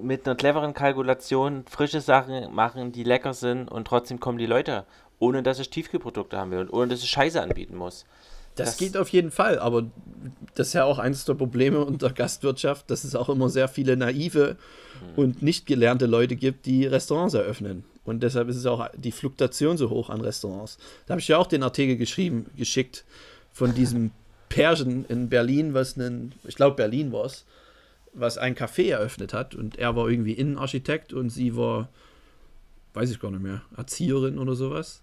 mit 0.00 0.26
einer 0.26 0.34
cleveren 0.34 0.74
Kalkulation 0.74 1.64
frische 1.66 2.00
Sachen 2.00 2.52
machen, 2.54 2.92
die 2.92 3.04
lecker 3.04 3.34
sind 3.34 3.70
und 3.70 3.86
trotzdem 3.86 4.18
kommen 4.18 4.38
die 4.38 4.46
Leute, 4.46 4.84
ohne 5.18 5.42
dass 5.42 5.58
ich 5.58 5.70
Tiefkühlprodukte 5.70 6.36
haben 6.36 6.50
will 6.50 6.60
und 6.60 6.72
ohne 6.72 6.88
dass 6.88 7.02
ich 7.02 7.10
Scheiße 7.10 7.40
anbieten 7.40 7.76
muss. 7.76 8.04
Das, 8.56 8.70
Das- 8.70 8.76
geht 8.78 8.96
auf 8.96 9.08
jeden 9.08 9.30
Fall, 9.30 9.58
aber 9.58 9.86
das 10.54 10.68
ist 10.68 10.72
ja 10.74 10.84
auch 10.84 10.98
eines 10.98 11.24
der 11.24 11.34
Probleme 11.34 11.80
unter 11.84 12.10
Gastwirtschaft, 12.10 12.90
dass 12.90 13.04
es 13.04 13.14
auch 13.14 13.28
immer 13.28 13.48
sehr 13.48 13.68
viele 13.68 13.96
naive 13.96 14.56
und 15.16 15.42
nicht 15.42 15.66
gelernte 15.66 16.06
Leute 16.06 16.36
gibt, 16.36 16.66
die 16.66 16.86
Restaurants 16.86 17.34
eröffnen. 17.34 17.84
Und 18.04 18.22
deshalb 18.22 18.48
ist 18.48 18.56
es 18.56 18.66
auch 18.66 18.86
die 18.96 19.12
Fluktuation 19.12 19.76
so 19.76 19.90
hoch 19.90 20.10
an 20.10 20.20
Restaurants. 20.20 20.78
Da 21.06 21.12
habe 21.12 21.20
ich 21.20 21.28
ja 21.28 21.38
auch 21.38 21.46
den 21.46 21.62
Artikel 21.62 21.96
geschrieben, 21.96 22.46
geschickt 22.56 23.04
von 23.52 23.74
diesem 23.74 24.10
Pärchen 24.50 25.04
in 25.08 25.28
Berlin, 25.28 25.74
was 25.74 25.98
einen, 25.98 26.32
ich 26.44 26.54
glaube 26.54 26.76
Berlin 26.76 27.12
war 27.12 27.24
es, 27.24 27.44
was 28.12 28.38
ein 28.38 28.54
Café 28.54 28.90
eröffnet 28.90 29.32
hat. 29.32 29.54
Und 29.54 29.76
er 29.78 29.96
war 29.96 30.08
irgendwie 30.08 30.32
Innenarchitekt 30.34 31.12
und 31.12 31.30
sie 31.30 31.56
war, 31.56 31.88
weiß 32.92 33.10
ich 33.10 33.18
gar 33.20 33.30
nicht 33.32 33.42
mehr, 33.42 33.62
Erzieherin 33.76 34.38
oder 34.38 34.54
sowas. 34.54 35.02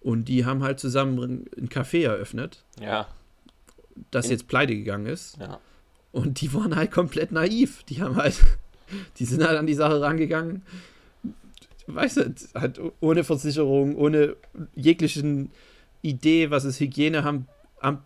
Und 0.00 0.26
die 0.26 0.44
haben 0.44 0.62
halt 0.62 0.78
zusammen 0.80 1.46
ein 1.58 1.68
Café 1.68 2.04
eröffnet, 2.04 2.64
Ja, 2.80 3.08
das 4.10 4.28
jetzt 4.30 4.46
pleite 4.48 4.74
gegangen 4.74 5.06
ist. 5.06 5.36
ja. 5.38 5.58
Und 6.10 6.40
die 6.40 6.54
waren 6.54 6.74
halt 6.74 6.90
komplett 6.90 7.32
naiv. 7.32 7.82
Die 7.84 8.00
haben 8.00 8.16
halt, 8.16 8.36
die 9.18 9.24
sind 9.26 9.44
halt 9.46 9.58
an 9.58 9.66
die 9.66 9.74
Sache 9.74 10.00
rangegangen, 10.00 10.62
weißt 11.86 12.16
du, 12.18 12.34
halt 12.54 12.80
ohne 13.00 13.24
Versicherung, 13.24 13.94
ohne 13.96 14.36
jeglichen 14.74 15.50
Idee, 16.02 16.50
was 16.50 16.64
es 16.64 16.80
Hygieneamt 16.80 17.46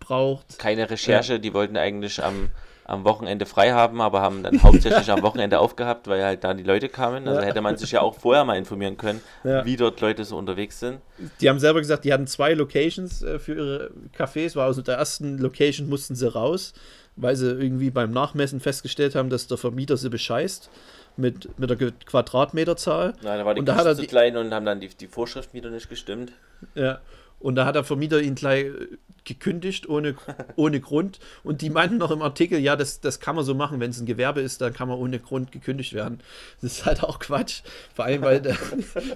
braucht. 0.01 0.59
Keine 0.59 0.89
Recherche, 0.91 1.39
die 1.41 1.53
wollten 1.55 1.77
eigentlich 1.77 2.23
am, 2.23 2.49
am 2.85 3.05
Wochenende 3.05 3.47
frei 3.47 3.73
haben, 3.73 4.01
aber 4.01 4.21
haben 4.23 4.43
dann 4.43 4.63
hauptsächlich 4.63 5.11
am 5.11 5.23
Wochenende 5.23 5.61
aufgehabt, 5.61 6.09
weil 6.09 6.25
halt 6.25 6.43
da 6.45 6.53
die 6.55 6.63
Leute 6.65 6.89
kamen. 6.89 7.29
Also 7.29 7.41
Ja. 7.41 7.47
hätte 7.47 7.61
man 7.61 7.77
sich 7.77 7.93
ja 7.93 8.01
auch 8.01 8.15
vorher 8.19 8.45
mal 8.45 8.57
informieren 8.59 8.97
können, 8.97 9.21
Ja. 9.45 9.65
wie 9.65 9.77
dort 9.77 10.01
Leute 10.01 10.25
so 10.25 10.37
unterwegs 10.37 10.81
sind. 10.81 10.99
Die 11.41 11.49
haben 11.49 11.59
selber 11.61 11.79
gesagt, 11.81 12.05
die 12.05 12.13
hatten 12.13 12.27
zwei 12.27 12.55
Locations 12.55 13.23
äh, 13.23 13.39
für 13.39 13.55
ihre 13.55 13.91
Cafés, 14.19 14.57
war 14.57 14.67
also 14.67 14.83
der 14.83 14.97
ersten 14.97 15.39
Location 15.39 15.89
mussten 15.89 16.15
sie 16.17 16.31
raus, 16.33 16.73
weil 17.17 17.37
sie 17.37 17.51
irgendwie 17.51 17.91
beim 17.91 18.11
Nachmessen 18.11 18.59
festgestellt 18.61 19.15
haben, 19.15 19.31
dass 19.31 19.47
der 19.47 19.59
Vermieter 19.59 19.97
sie 19.97 20.09
bescheißt 20.11 20.71
mit, 21.17 21.57
mit 21.59 21.69
der 21.71 21.77
Quadratmeterzahl. 22.07 23.15
Nein, 23.23 23.39
da 23.39 23.45
war 23.45 23.55
die 23.55 23.61
Und 23.61 23.67
da 23.67 23.77
Küche 23.77 23.95
zu 23.97 24.01
die- 24.03 24.07
klein 24.09 24.37
und 24.37 24.53
haben 24.53 24.65
dann 24.67 24.81
die, 24.81 24.89
die 24.89 25.07
Vorschriften 25.09 25.55
wieder 25.57 25.71
nicht 25.71 25.89
gestimmt. 25.89 26.33
Ja. 26.75 27.01
Und 27.43 27.57
da 27.57 27.67
hat 27.67 27.75
der 27.75 27.85
Vermieter 27.85 28.21
ihn 28.21 28.37
gleich 28.37 28.67
äh, 28.67 28.97
gekündigt, 29.25 29.89
ohne, 29.89 30.15
ohne 30.57 30.81
Grund. 30.81 31.19
Und 31.43 31.61
die 31.61 31.71
meinten 31.71 31.99
noch 31.99 32.11
im 32.11 32.23
Artikel, 32.23 32.59
ja, 32.59 32.77
das, 32.77 33.01
das 33.01 33.19
kann 33.19 33.35
man 33.35 33.45
so 33.45 33.55
machen, 33.55 33.81
wenn 33.81 33.91
es 33.91 34.01
ein 34.01 34.07
Gewerbe 34.07 34.41
ist, 34.41 34.61
dann 34.61 34.73
kann 34.73 34.89
man 34.89 34.99
ohne 34.99 35.19
Grund 35.19 35.51
gekündigt 35.51 35.93
werden. 35.93 36.21
Das 36.61 36.73
ist 36.73 36.87
halt 36.87 37.03
auch 37.03 37.19
Quatsch. 37.19 37.63
Vor 37.95 38.05
allem, 38.05 38.23
weil 38.23 38.41
der 38.41 38.55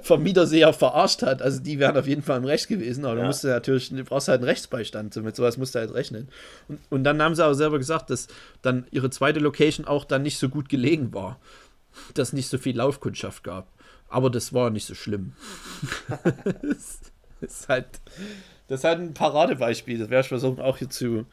Vermieter 0.03 0.47
sie 0.47 0.59
ja 0.59 0.73
verarscht 0.73 1.23
hat. 1.23 1.41
Also 1.41 1.61
die 1.61 1.79
wären 1.79 1.97
auf 1.97 2.07
jeden 2.07 2.23
Fall 2.23 2.39
im 2.39 2.45
Recht 2.45 2.69
gewesen, 2.69 3.05
aber 3.05 3.15
ja. 3.15 3.21
du 3.23 3.27
musst 3.29 3.45
natürlich, 3.45 3.91
du 3.91 4.05
brauchst 4.05 4.29
halt 4.29 4.41
einen 4.41 4.49
Rechtsbeistand. 4.49 5.15
Mit 5.17 5.37
sowas 5.37 5.57
musst 5.57 5.75
du 5.75 5.79
halt 5.79 5.95
rechnen. 5.95 6.29
Und, 6.69 6.81
und 6.91 7.05
dann 7.05 7.23
haben 7.23 7.35
sie 7.35 7.45
aber 7.45 7.55
selber 7.55 7.79
gesagt, 7.79 8.11
dass 8.11 8.27
dann 8.62 8.87
ihre 8.91 9.11
zweite 9.11 9.39
Location 9.39 9.87
auch 9.87 10.05
dann 10.05 10.23
nicht 10.23 10.39
so 10.39 10.49
gut 10.49 10.69
gelegen 10.69 11.15
war. 11.15 11.39
Dass 12.15 12.33
nicht 12.33 12.49
so 12.49 12.59
viel 12.59 12.77
Laufkundschaft 12.77 13.45
gab. 13.45 13.69
Aber 14.09 14.31
das 14.31 14.53
war 14.53 14.71
nicht 14.71 14.87
so 14.87 14.95
schlimm. 14.95 15.33
das 17.40 17.61
ist 17.61 17.68
halt, 17.68 17.87
das 18.68 18.81
ist 18.81 18.85
halt 18.85 19.01
ein 19.01 19.14
Paradebeispiel. 19.14 19.99
Das 19.99 20.11
werde 20.11 20.22
ich 20.22 20.29
versuchen 20.29 20.61
auch 20.61 20.79
hier 20.79 20.90
zu, 20.90 21.27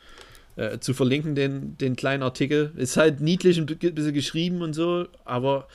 äh, 0.55 0.79
zu 0.79 0.93
verlinken, 0.93 1.35
den, 1.35 1.77
den 1.77 1.95
kleinen 1.95 2.23
Artikel. 2.23 2.71
Ist 2.75 2.97
halt 2.97 3.21
niedlich 3.21 3.57
ein 3.57 3.65
bisschen 3.65 4.13
geschrieben 4.13 4.61
und 4.61 4.73
so, 4.73 5.07
aber 5.25 5.67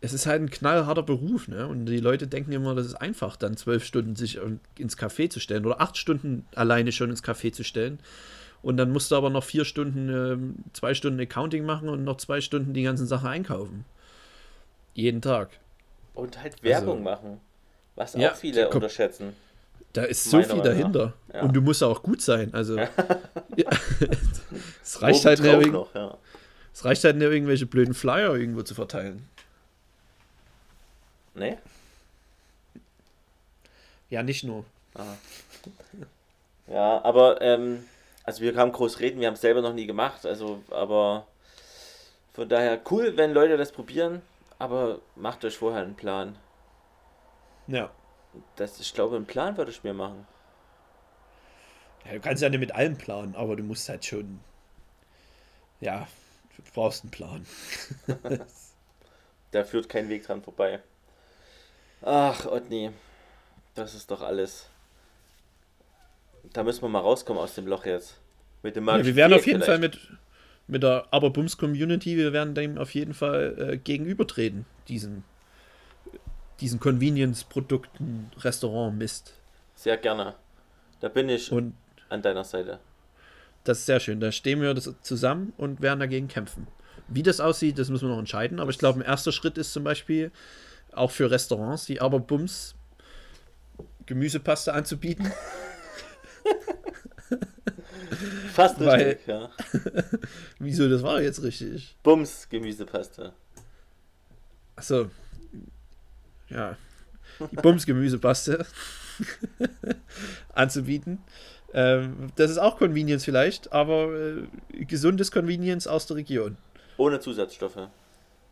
es 0.00 0.12
ist 0.12 0.26
halt 0.26 0.42
ein 0.42 0.50
knallharter 0.50 1.04
Beruf, 1.04 1.46
ne? 1.46 1.68
Und 1.68 1.86
die 1.86 1.98
Leute 1.98 2.26
denken 2.26 2.50
immer, 2.50 2.74
das 2.74 2.86
ist 2.86 2.96
einfach, 2.96 3.36
dann 3.36 3.56
zwölf 3.56 3.84
Stunden 3.84 4.16
sich 4.16 4.38
ins 4.76 4.98
Café 4.98 5.30
zu 5.30 5.38
stellen 5.38 5.64
oder 5.64 5.80
acht 5.80 5.96
Stunden 5.96 6.44
alleine 6.56 6.90
schon 6.90 7.10
ins 7.10 7.22
Café 7.22 7.52
zu 7.52 7.62
stellen. 7.62 8.00
Und 8.62 8.76
dann 8.76 8.90
musst 8.90 9.10
du 9.10 9.16
aber 9.16 9.30
noch 9.30 9.44
vier 9.44 9.64
Stunden, 9.64 10.08
äh, 10.08 10.72
zwei 10.72 10.94
Stunden 10.94 11.20
Accounting 11.20 11.64
machen 11.64 11.88
und 11.88 12.02
noch 12.04 12.16
zwei 12.16 12.40
Stunden 12.40 12.74
die 12.74 12.82
ganzen 12.82 13.06
Sachen 13.06 13.28
einkaufen. 13.28 13.84
Jeden 14.94 15.22
Tag. 15.22 15.50
Und 16.14 16.42
halt 16.42 16.62
Werbung 16.62 17.06
also, 17.06 17.28
machen. 17.28 17.40
Was 17.96 18.16
auch 18.16 18.20
ja, 18.20 18.34
viele 18.34 18.68
unterschätzen. 18.68 19.34
Da 19.92 20.04
ist 20.04 20.24
so 20.24 20.42
viel 20.42 20.62
dahinter. 20.62 21.12
Ja. 21.32 21.42
Und 21.42 21.54
du 21.54 21.60
musst 21.60 21.82
auch 21.82 22.02
gut 22.02 22.22
sein. 22.22 22.54
Also 22.54 22.78
es 24.82 25.02
reicht 25.02 25.26
halt 25.26 25.40
nicht, 25.40 25.72
noch, 25.72 25.90
es 26.72 26.84
reicht 26.84 27.04
halt 27.04 27.16
nicht, 27.16 27.30
irgendwelche 27.30 27.66
blöden 27.66 27.92
Flyer 27.92 28.34
irgendwo 28.34 28.62
zu 28.62 28.74
verteilen. 28.74 29.28
Nee? 31.34 31.58
Ja, 34.08 34.22
nicht 34.22 34.44
nur. 34.44 34.64
Aha. 34.94 35.16
Ja, 36.68 37.04
aber 37.04 37.42
ähm, 37.42 37.84
also 38.24 38.40
wir 38.40 38.56
haben 38.56 38.72
groß 38.72 39.00
reden, 39.00 39.20
wir 39.20 39.26
haben 39.26 39.34
es 39.34 39.40
selber 39.40 39.62
noch 39.62 39.74
nie 39.74 39.86
gemacht, 39.86 40.24
also 40.24 40.62
aber 40.70 41.26
von 42.32 42.48
daher 42.48 42.80
cool, 42.90 43.16
wenn 43.16 43.32
Leute 43.32 43.56
das 43.56 43.72
probieren, 43.72 44.22
aber 44.58 45.00
macht 45.16 45.44
euch 45.44 45.58
vorher 45.58 45.82
einen 45.82 45.96
Plan. 45.96 46.36
Ja. 47.66 47.90
Das, 48.56 48.80
ich 48.80 48.94
glaube, 48.94 49.16
einen 49.16 49.26
Plan 49.26 49.56
würde 49.56 49.70
ich 49.70 49.84
mir 49.84 49.94
machen. 49.94 50.26
Ja, 52.04 52.14
du 52.14 52.20
kannst 52.20 52.42
ja 52.42 52.48
nicht 52.48 52.60
mit 52.60 52.74
allem 52.74 52.96
planen, 52.96 53.34
aber 53.34 53.56
du 53.56 53.62
musst 53.62 53.88
halt 53.88 54.04
schon. 54.04 54.40
Ja, 55.80 56.06
du 56.56 56.62
brauchst 56.74 57.04
einen 57.04 57.10
Plan. 57.10 57.46
da 59.50 59.64
führt 59.64 59.88
kein 59.88 60.08
Weg 60.08 60.24
dran 60.24 60.42
vorbei. 60.42 60.80
Ach, 62.00 62.46
Otni, 62.46 62.90
das 63.74 63.94
ist 63.94 64.10
doch 64.10 64.22
alles. 64.22 64.66
Da 66.52 66.64
müssen 66.64 66.82
wir 66.82 66.88
mal 66.88 67.00
rauskommen 67.00 67.40
aus 67.40 67.54
dem 67.54 67.66
Loch 67.66 67.86
jetzt. 67.86 68.18
Mit 68.62 68.76
dem 68.76 68.86
ja, 68.86 69.04
Wir 69.04 69.16
werden 69.16 69.34
auf 69.34 69.46
jeden 69.46 69.62
vielleicht. 69.62 69.66
Fall 69.66 69.78
mit, 69.78 70.18
mit 70.66 70.82
der 70.82 71.06
Aberbums 71.10 71.56
Community, 71.56 72.16
wir 72.16 72.32
werden 72.32 72.54
dem 72.54 72.78
auf 72.78 72.94
jeden 72.94 73.14
Fall 73.14 73.56
äh, 73.58 73.76
gegenübertreten, 73.76 74.66
diesen 74.88 75.24
diesen 76.60 76.80
Convenience-Produkten, 76.80 78.30
Restaurant 78.38 78.96
Mist. 78.96 79.34
Sehr 79.74 79.96
gerne. 79.96 80.34
Da 81.00 81.08
bin 81.08 81.28
ich 81.28 81.50
und 81.50 81.74
an 82.08 82.22
deiner 82.22 82.44
Seite. 82.44 82.78
Das 83.64 83.78
ist 83.80 83.86
sehr 83.86 84.00
schön. 84.00 84.20
Da 84.20 84.32
stehen 84.32 84.60
wir 84.60 84.74
zusammen 85.02 85.52
und 85.56 85.80
werden 85.82 86.00
dagegen 86.00 86.28
kämpfen. 86.28 86.66
Wie 87.08 87.22
das 87.22 87.40
aussieht, 87.40 87.78
das 87.78 87.88
müssen 87.90 88.06
wir 88.08 88.12
noch 88.12 88.18
entscheiden. 88.18 88.60
Aber 88.60 88.70
ich 88.70 88.78
glaube, 88.78 89.00
ein 89.00 89.04
erster 89.04 89.32
Schritt 89.32 89.58
ist 89.58 89.72
zum 89.72 89.84
Beispiel 89.84 90.30
auch 90.92 91.10
für 91.10 91.30
Restaurants, 91.30 91.86
die 91.86 92.00
aber 92.00 92.20
Bums 92.20 92.74
Gemüsepaste 94.06 94.72
anzubieten. 94.74 95.32
Fast 98.52 98.78
richtig, 98.80 98.86
Weil, 98.86 99.18
ja. 99.26 99.50
Wieso, 100.58 100.88
das 100.88 101.02
war 101.02 101.20
jetzt 101.22 101.42
richtig. 101.42 101.96
Bums 102.02 102.48
Gemüsepaste. 102.48 103.32
Achso, 104.76 105.10
ja, 106.52 106.76
die 107.50 107.56
Bums-Gemüsepaste 107.56 108.66
anzubieten. 110.54 111.18
Ähm, 111.74 112.28
das 112.36 112.50
ist 112.50 112.58
auch 112.58 112.78
Convenience 112.78 113.24
vielleicht, 113.24 113.72
aber 113.72 114.12
äh, 114.12 114.84
gesundes 114.84 115.32
Convenience 115.32 115.86
aus 115.86 116.06
der 116.06 116.16
Region. 116.18 116.56
Ohne 116.98 117.20
Zusatzstoffe. 117.20 117.88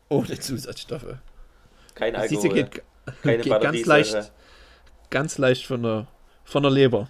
Ohne 0.09 0.39
Zusatzstoffe. 0.39 1.17
Kein 1.95 2.17
Alkohol. 2.17 2.43
Diese 2.43 2.49
geht, 2.49 2.83
Keine 3.23 3.39
geht 3.43 3.61
ganz 3.61 3.87
leicht, 3.87 4.33
ganz 5.11 5.39
leicht 5.39 5.67
von 5.67 5.83
der, 5.83 6.07
von 6.45 6.63
der 6.63 6.73
Leber. 6.73 7.09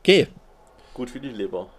Okay. 0.00 0.28
Gut 0.94 1.10
für 1.10 1.20
die 1.20 1.28
Leber. 1.28 1.70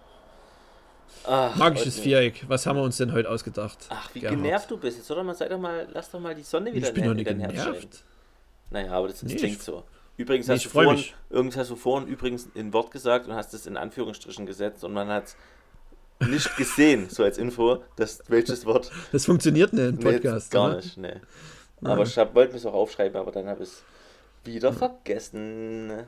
Ach, 1.24 1.54
Magisches 1.56 1.98
okay. 1.98 2.02
Viereck, 2.02 2.44
was 2.48 2.66
haben 2.66 2.76
wir 2.76 2.82
uns 2.82 2.96
denn 2.96 3.12
heute 3.12 3.28
ausgedacht? 3.28 3.78
Ach, 3.90 4.10
wie 4.14 4.20
Gerhard. 4.20 4.36
genervt 4.36 4.70
du 4.70 4.78
bist. 4.78 4.98
Jetzt 4.98 5.10
oder 5.10 5.22
mal, 5.22 5.34
sei 5.34 5.48
doch 5.48 5.58
mal, 5.58 5.86
lass 5.92 6.10
doch 6.10 6.20
mal 6.20 6.34
die 6.34 6.42
Sonne 6.42 6.72
wieder 6.72 6.88
ich 6.88 6.94
bin 6.94 7.04
in, 7.04 7.18
in 7.18 7.24
dein 7.24 7.40
Herz 7.40 7.62
scheinen. 7.62 7.88
Naja, 8.70 8.92
aber 8.92 9.08
das, 9.08 9.20
das 9.20 9.30
nee, 9.30 9.36
klingt 9.36 9.62
so. 9.62 9.84
Übrigens 10.16 10.48
hast, 10.48 10.64
du 10.64 10.68
vorhin, 10.68 11.04
übrigens 11.30 11.56
hast 11.56 11.70
du 11.70 11.76
vorhin 11.76 12.08
übrigens 12.08 12.48
ein 12.54 12.72
Wort 12.72 12.90
gesagt 12.90 13.26
und 13.26 13.34
hast 13.34 13.54
es 13.54 13.66
in 13.66 13.76
Anführungsstrichen 13.76 14.44
gesetzt 14.46 14.84
und 14.84 14.92
man 14.92 15.08
hat 15.08 15.34
es 16.18 16.28
nicht 16.28 16.56
gesehen, 16.56 17.08
so 17.08 17.24
als 17.24 17.38
Info, 17.38 17.82
dass, 17.96 18.22
welches 18.28 18.66
Wort. 18.66 18.90
Das 19.12 19.24
funktioniert 19.24 19.72
nicht 19.72 19.88
im 19.88 19.98
Podcast. 19.98 20.52
Nee, 20.52 20.58
gar 20.58 20.68
oder? 20.68 20.76
nicht, 20.76 20.96
nee. 20.98 21.14
Aber 21.82 22.02
ich 22.02 22.16
wollte 22.16 22.56
es 22.56 22.66
auch 22.66 22.74
aufschreiben, 22.74 23.18
aber 23.18 23.32
dann 23.32 23.46
habe 23.46 23.62
ich 23.62 23.70
es 23.70 23.82
wieder 24.44 24.72
vergessen. 24.72 26.04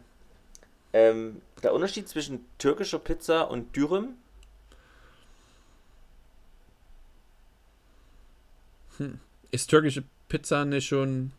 Ähm, 0.92 1.40
der 1.62 1.72
Unterschied 1.72 2.08
zwischen 2.08 2.44
türkischer 2.58 2.98
Pizza 2.98 3.50
und 3.50 3.74
Dürüm 3.74 4.16
Hm. 9.02 9.20
Ist 9.50 9.68
türkische 9.68 10.04
Pizza 10.28 10.64
nicht 10.64 10.86
schon. 10.86 11.32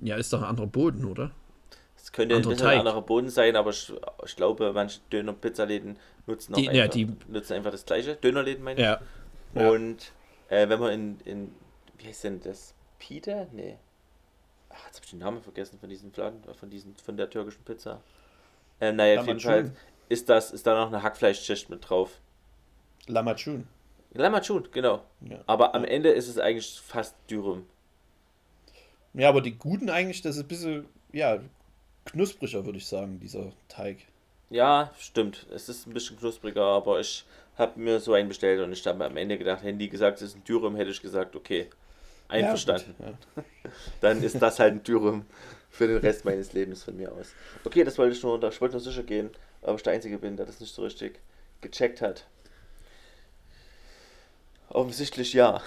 Ja, 0.00 0.16
ist 0.16 0.32
doch 0.32 0.42
ein 0.42 0.48
anderer 0.48 0.66
Boden, 0.66 1.04
oder? 1.04 1.30
Es 1.96 2.12
könnte 2.12 2.36
Andere 2.36 2.52
ein 2.52 2.56
bisschen 2.56 2.68
ein 2.68 2.78
anderer 2.78 3.02
Boden 3.02 3.30
sein, 3.30 3.56
aber 3.56 3.70
ich, 3.70 3.92
ich 4.24 4.36
glaube, 4.36 4.72
manche 4.72 5.00
Döner-Pizzaläden 5.12 5.98
nutzen 6.26 6.54
auch 6.54 6.58
die, 6.58 6.68
einfach, 6.68 6.78
ja, 6.78 6.88
die, 6.88 7.08
nutzen 7.28 7.54
einfach 7.54 7.70
das 7.72 7.84
gleiche. 7.84 8.14
Dönerläden 8.16 8.62
meine 8.62 8.80
ich. 8.80 8.86
Ja. 8.86 9.00
Und 9.70 10.12
äh, 10.48 10.68
wenn 10.68 10.78
man 10.78 10.92
in, 10.92 11.20
in, 11.24 11.54
wie 11.98 12.06
heißt 12.06 12.24
denn 12.24 12.40
das? 12.40 12.74
Peter? 12.98 13.46
Nee. 13.52 13.78
Ach, 14.70 14.86
jetzt 14.86 14.96
habe 14.96 15.04
ich 15.04 15.10
den 15.10 15.18
Namen 15.20 15.42
vergessen 15.42 15.78
von 15.78 15.88
diesem 15.88 16.12
Laden, 16.14 16.42
von, 16.54 16.70
diesen, 16.70 16.94
von 16.96 17.16
der 17.16 17.28
türkischen 17.30 17.64
Pizza. 17.64 18.00
Äh, 18.80 18.92
naja, 18.92 19.20
auf 19.20 19.26
jeden 19.26 19.40
Fall 19.40 19.72
ist, 20.08 20.28
das, 20.28 20.52
ist 20.52 20.66
da 20.66 20.78
noch 20.78 20.88
eine 20.88 21.02
Hackfleischschicht 21.02 21.70
mit 21.70 21.88
drauf. 21.88 22.20
Lamachun. 23.06 23.66
Lamachun, 24.18 24.68
genau. 24.72 25.02
Ja. 25.20 25.42
Aber 25.46 25.74
am 25.74 25.84
Ende 25.84 26.10
ist 26.10 26.28
es 26.28 26.38
eigentlich 26.38 26.80
fast 26.80 27.14
Dürüm. 27.30 27.66
Ja, 29.14 29.28
aber 29.28 29.40
die 29.40 29.56
guten 29.56 29.88
eigentlich, 29.88 30.22
das 30.22 30.36
ist 30.36 30.42
ein 30.42 30.48
bisschen, 30.48 30.86
ja, 31.12 31.40
knuspriger, 32.04 32.64
würde 32.64 32.78
ich 32.78 32.86
sagen, 32.86 33.18
dieser 33.20 33.52
Teig. 33.68 33.98
Ja, 34.50 34.92
stimmt. 34.98 35.46
Es 35.52 35.68
ist 35.68 35.86
ein 35.86 35.94
bisschen 35.94 36.18
knuspriger, 36.18 36.62
aber 36.62 37.00
ich 37.00 37.24
habe 37.56 37.80
mir 37.80 38.00
so 38.00 38.12
einen 38.12 38.28
bestellt 38.28 38.60
und 38.60 38.72
ich 38.72 38.86
habe 38.86 39.04
am 39.04 39.16
Ende 39.16 39.38
gedacht, 39.38 39.62
die 39.64 39.88
gesagt, 39.88 40.20
es 40.20 40.28
ist 40.30 40.36
ein 40.36 40.44
Dürüm, 40.44 40.76
hätte 40.76 40.90
ich 40.90 41.00
gesagt, 41.00 41.34
okay, 41.34 41.68
einverstanden. 42.28 42.94
Ja, 42.98 43.06
ja. 43.36 43.70
Dann 44.00 44.22
ist 44.22 44.40
das 44.40 44.58
halt 44.58 44.74
ein 44.74 44.82
Dürüm 44.82 45.24
für 45.70 45.86
den 45.86 45.98
Rest 45.98 46.24
meines 46.24 46.52
Lebens 46.52 46.84
von 46.84 46.96
mir 46.96 47.12
aus. 47.12 47.32
Okay, 47.64 47.84
das 47.84 47.98
wollte 47.98 48.16
ich 48.16 48.22
nur, 48.22 48.42
ich 48.42 48.60
wollte 48.60 48.74
nur 48.74 48.80
sicher 48.80 49.02
gehen, 49.02 49.30
ob 49.62 49.76
ich 49.76 49.82
der 49.82 49.94
Einzige 49.94 50.18
bin, 50.18 50.36
der 50.36 50.46
das 50.46 50.60
nicht 50.60 50.74
so 50.74 50.82
richtig 50.82 51.20
gecheckt 51.60 52.00
hat. 52.00 52.26
Offensichtlich 54.76 55.32
ja. 55.32 55.62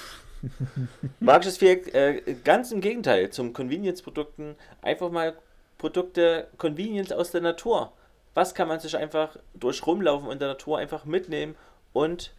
Magisches 1.20 1.56
Viereck, 1.56 1.94
äh, 1.94 2.36
ganz 2.44 2.70
im 2.72 2.82
Gegenteil 2.82 3.30
zum 3.30 3.54
Convenience-Produkten. 3.54 4.54
Einfach 4.82 5.10
mal 5.10 5.34
Produkte 5.78 6.48
Convenience 6.58 7.10
aus 7.10 7.30
der 7.30 7.40
Natur. 7.40 7.90
Was 8.34 8.54
kann 8.54 8.68
man 8.68 8.80
sich 8.80 8.98
einfach 8.98 9.38
durch 9.54 9.86
Rumlaufen 9.86 10.30
in 10.30 10.38
der 10.38 10.48
Natur 10.48 10.76
einfach 10.76 11.06
mitnehmen 11.06 11.56
und 11.94 12.34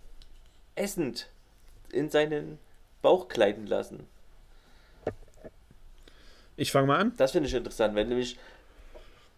essend 0.76 1.28
in 1.92 2.12
seinen 2.12 2.60
Bauch 3.02 3.28
kleiden 3.28 3.66
lassen? 3.66 4.06
Ich 6.56 6.72
fange 6.72 6.86
mal 6.86 7.00
an. 7.00 7.14
Das 7.18 7.32
finde 7.32 7.50
ich 7.50 7.56
interessant, 7.56 7.96
wenn 7.96 8.10
nämlich 8.10 8.38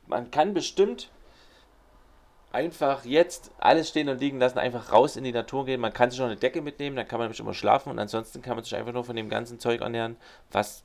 man 0.06 0.30
kann 0.32 0.54
bestimmt 0.54 1.12
einfach 2.54 3.06
jetzt 3.06 3.52
alles 3.60 3.90
stehen 3.90 4.10
und 4.10 4.20
liegen 4.20 4.40
lassen, 4.40 4.58
einfach 4.60 4.92
raus 4.92 5.16
in 5.16 5.24
die 5.24 5.32
Natur 5.32 5.66
gehen. 5.66 5.80
Man 5.82 5.94
kann 5.94 6.12
sich 6.12 6.20
noch 6.20 6.28
eine 6.28 6.36
Decke 6.36 6.62
mitnehmen, 6.62 6.96
dann 6.96 7.08
kann 7.08 7.18
man 7.20 7.26
nämlich 7.28 7.40
immer 7.40 7.54
schlafen 7.54 7.90
und 7.90 8.00
ansonsten 8.00 8.42
kann 8.42 8.56
man 8.56 8.64
sich 8.64 8.76
einfach 8.76 8.92
nur 8.94 9.04
von 9.06 9.16
dem 9.16 9.30
ganzen 9.30 9.60
Zeug 9.60 9.82
ernähren, 9.82 10.18
was 10.52 10.84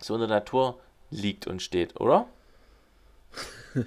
so 0.00 0.14
in 0.14 0.20
der 0.20 0.28
Natur 0.28 0.78
liegt 1.10 1.46
und 1.46 1.60
steht, 1.62 1.98
oder? 2.00 2.26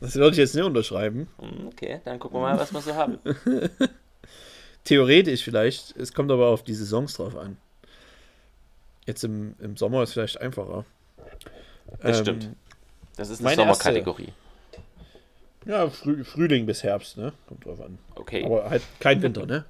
das 0.00 0.14
würde 0.14 0.30
ich 0.30 0.36
jetzt 0.36 0.54
nicht 0.54 0.64
unterschreiben. 0.64 1.28
Hm, 1.38 1.68
Okay, 1.68 2.00
dann 2.04 2.18
gucken 2.18 2.38
wir 2.38 2.42
mal, 2.42 2.58
was 2.58 2.72
wir 2.72 2.80
so 2.80 2.94
haben. 2.94 3.18
Theoretisch 4.84 5.42
vielleicht. 5.44 5.96
Es 5.96 6.14
kommt 6.14 6.30
aber 6.30 6.48
auf 6.48 6.62
die 6.62 6.74
Saisons 6.74 7.14
drauf 7.14 7.36
an. 7.36 7.56
Jetzt 9.06 9.24
im, 9.24 9.54
im 9.60 9.76
Sommer 9.76 10.02
ist 10.02 10.12
vielleicht 10.12 10.40
einfacher. 10.40 10.84
Das 12.00 12.18
Ähm, 12.18 12.24
stimmt. 12.24 12.48
Das 13.16 13.28
ist 13.30 13.40
eine 13.40 13.50
meine 13.56 13.62
erste- 13.62 13.84
Sommerkategorie. 13.84 14.32
Ja, 15.68 15.90
Früh, 15.90 16.24
Frühling 16.24 16.64
bis 16.64 16.82
Herbst, 16.82 17.18
ne? 17.18 17.34
Kommt 17.46 17.66
drauf 17.66 17.80
an. 17.80 17.98
Okay, 18.14 18.42
Aber 18.44 18.70
halt 18.70 18.82
kein 19.00 19.20
Winter, 19.22 19.44
ne? 19.46 19.64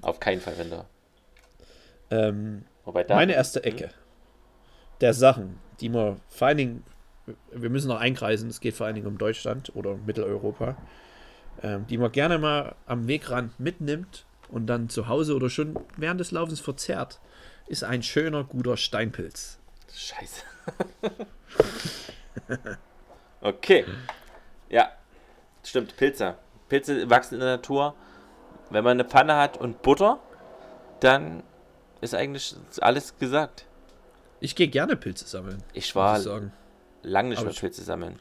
auf 0.00 0.18
keinen 0.18 0.40
Fall 0.40 0.56
Winter. 0.58 0.86
Ähm, 2.10 2.64
Wobei 2.86 3.04
da. 3.04 3.14
meine 3.14 3.34
erste 3.34 3.62
Ecke 3.64 3.90
der 5.02 5.12
Sachen, 5.12 5.58
die 5.80 5.90
man 5.90 6.20
vor 6.28 6.48
allen 6.48 6.56
Dingen, 6.56 6.84
wir 7.52 7.68
müssen 7.68 7.88
noch 7.88 8.00
einkreisen, 8.00 8.48
es 8.48 8.60
geht 8.60 8.74
vor 8.74 8.86
allen 8.86 8.94
Dingen 8.94 9.06
um 9.06 9.18
Deutschland 9.18 9.76
oder 9.76 9.96
Mitteleuropa, 9.96 10.76
ähm, 11.62 11.86
die 11.88 11.98
man 11.98 12.10
gerne 12.10 12.38
mal 12.38 12.74
am 12.86 13.06
Wegrand 13.06 13.60
mitnimmt 13.60 14.24
und 14.48 14.66
dann 14.66 14.88
zu 14.88 15.06
Hause 15.06 15.34
oder 15.36 15.50
schon 15.50 15.78
während 15.98 16.18
des 16.18 16.30
Laufens 16.30 16.60
verzehrt, 16.60 17.20
ist 17.66 17.84
ein 17.84 18.02
schöner, 18.02 18.42
guter 18.44 18.78
Steinpilz. 18.78 19.58
Scheiße. 19.94 20.42
okay. 23.42 23.84
Ja, 24.70 24.90
stimmt, 25.64 25.96
Pilze. 25.96 26.34
Pilze 26.68 27.08
wachsen 27.10 27.34
in 27.34 27.40
der 27.40 27.56
Natur. 27.56 27.94
Wenn 28.70 28.84
man 28.84 28.92
eine 29.00 29.08
Pfanne 29.08 29.36
hat 29.36 29.56
und 29.56 29.80
Butter, 29.82 30.18
dann 31.00 31.42
ist 32.00 32.14
eigentlich 32.14 32.54
alles 32.80 33.16
gesagt. 33.18 33.64
Ich 34.40 34.54
gehe 34.54 34.68
gerne 34.68 34.96
Pilze 34.96 35.26
sammeln. 35.26 35.62
Ich 35.72 35.94
war 35.96 36.18
lange 37.02 37.30
nicht 37.30 37.42
mehr 37.42 37.52
Pilze 37.52 37.82
sammeln. 37.82 38.18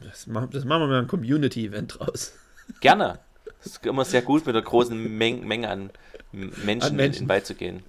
Das, 0.00 0.26
machen- 0.26 0.50
das 0.50 0.64
machen 0.64 0.82
wir 0.82 0.86
mal 0.88 0.98
ein 1.00 1.08
Community-Event 1.08 1.98
draus. 1.98 2.32
Gerne. 2.80 3.18
Es 3.60 3.66
ist 3.66 3.86
immer 3.86 4.04
sehr 4.04 4.22
gut, 4.22 4.46
mit 4.46 4.54
einer 4.54 4.64
großen 4.64 5.18
Meng 5.18 5.46
Menge 5.46 5.68
an 5.68 5.90
Menschen, 6.32 6.90
An 6.90 6.96
Menschen. 6.96 7.22
in 7.22 7.24
den 7.24 7.28
Wald 7.28 7.44
zu 7.46 7.54
gehen. 7.54 7.82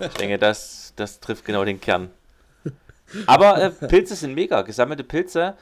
Ich 0.00 0.14
denke, 0.14 0.38
das, 0.38 0.92
das 0.96 1.20
trifft 1.20 1.44
genau 1.44 1.64
den 1.64 1.80
Kern. 1.80 2.10
Aber 3.26 3.60
äh, 3.62 3.70
Pilze 3.70 4.14
sind 4.14 4.34
mega. 4.34 4.62
Gesammelte 4.62 5.04
Pilze. 5.04 5.56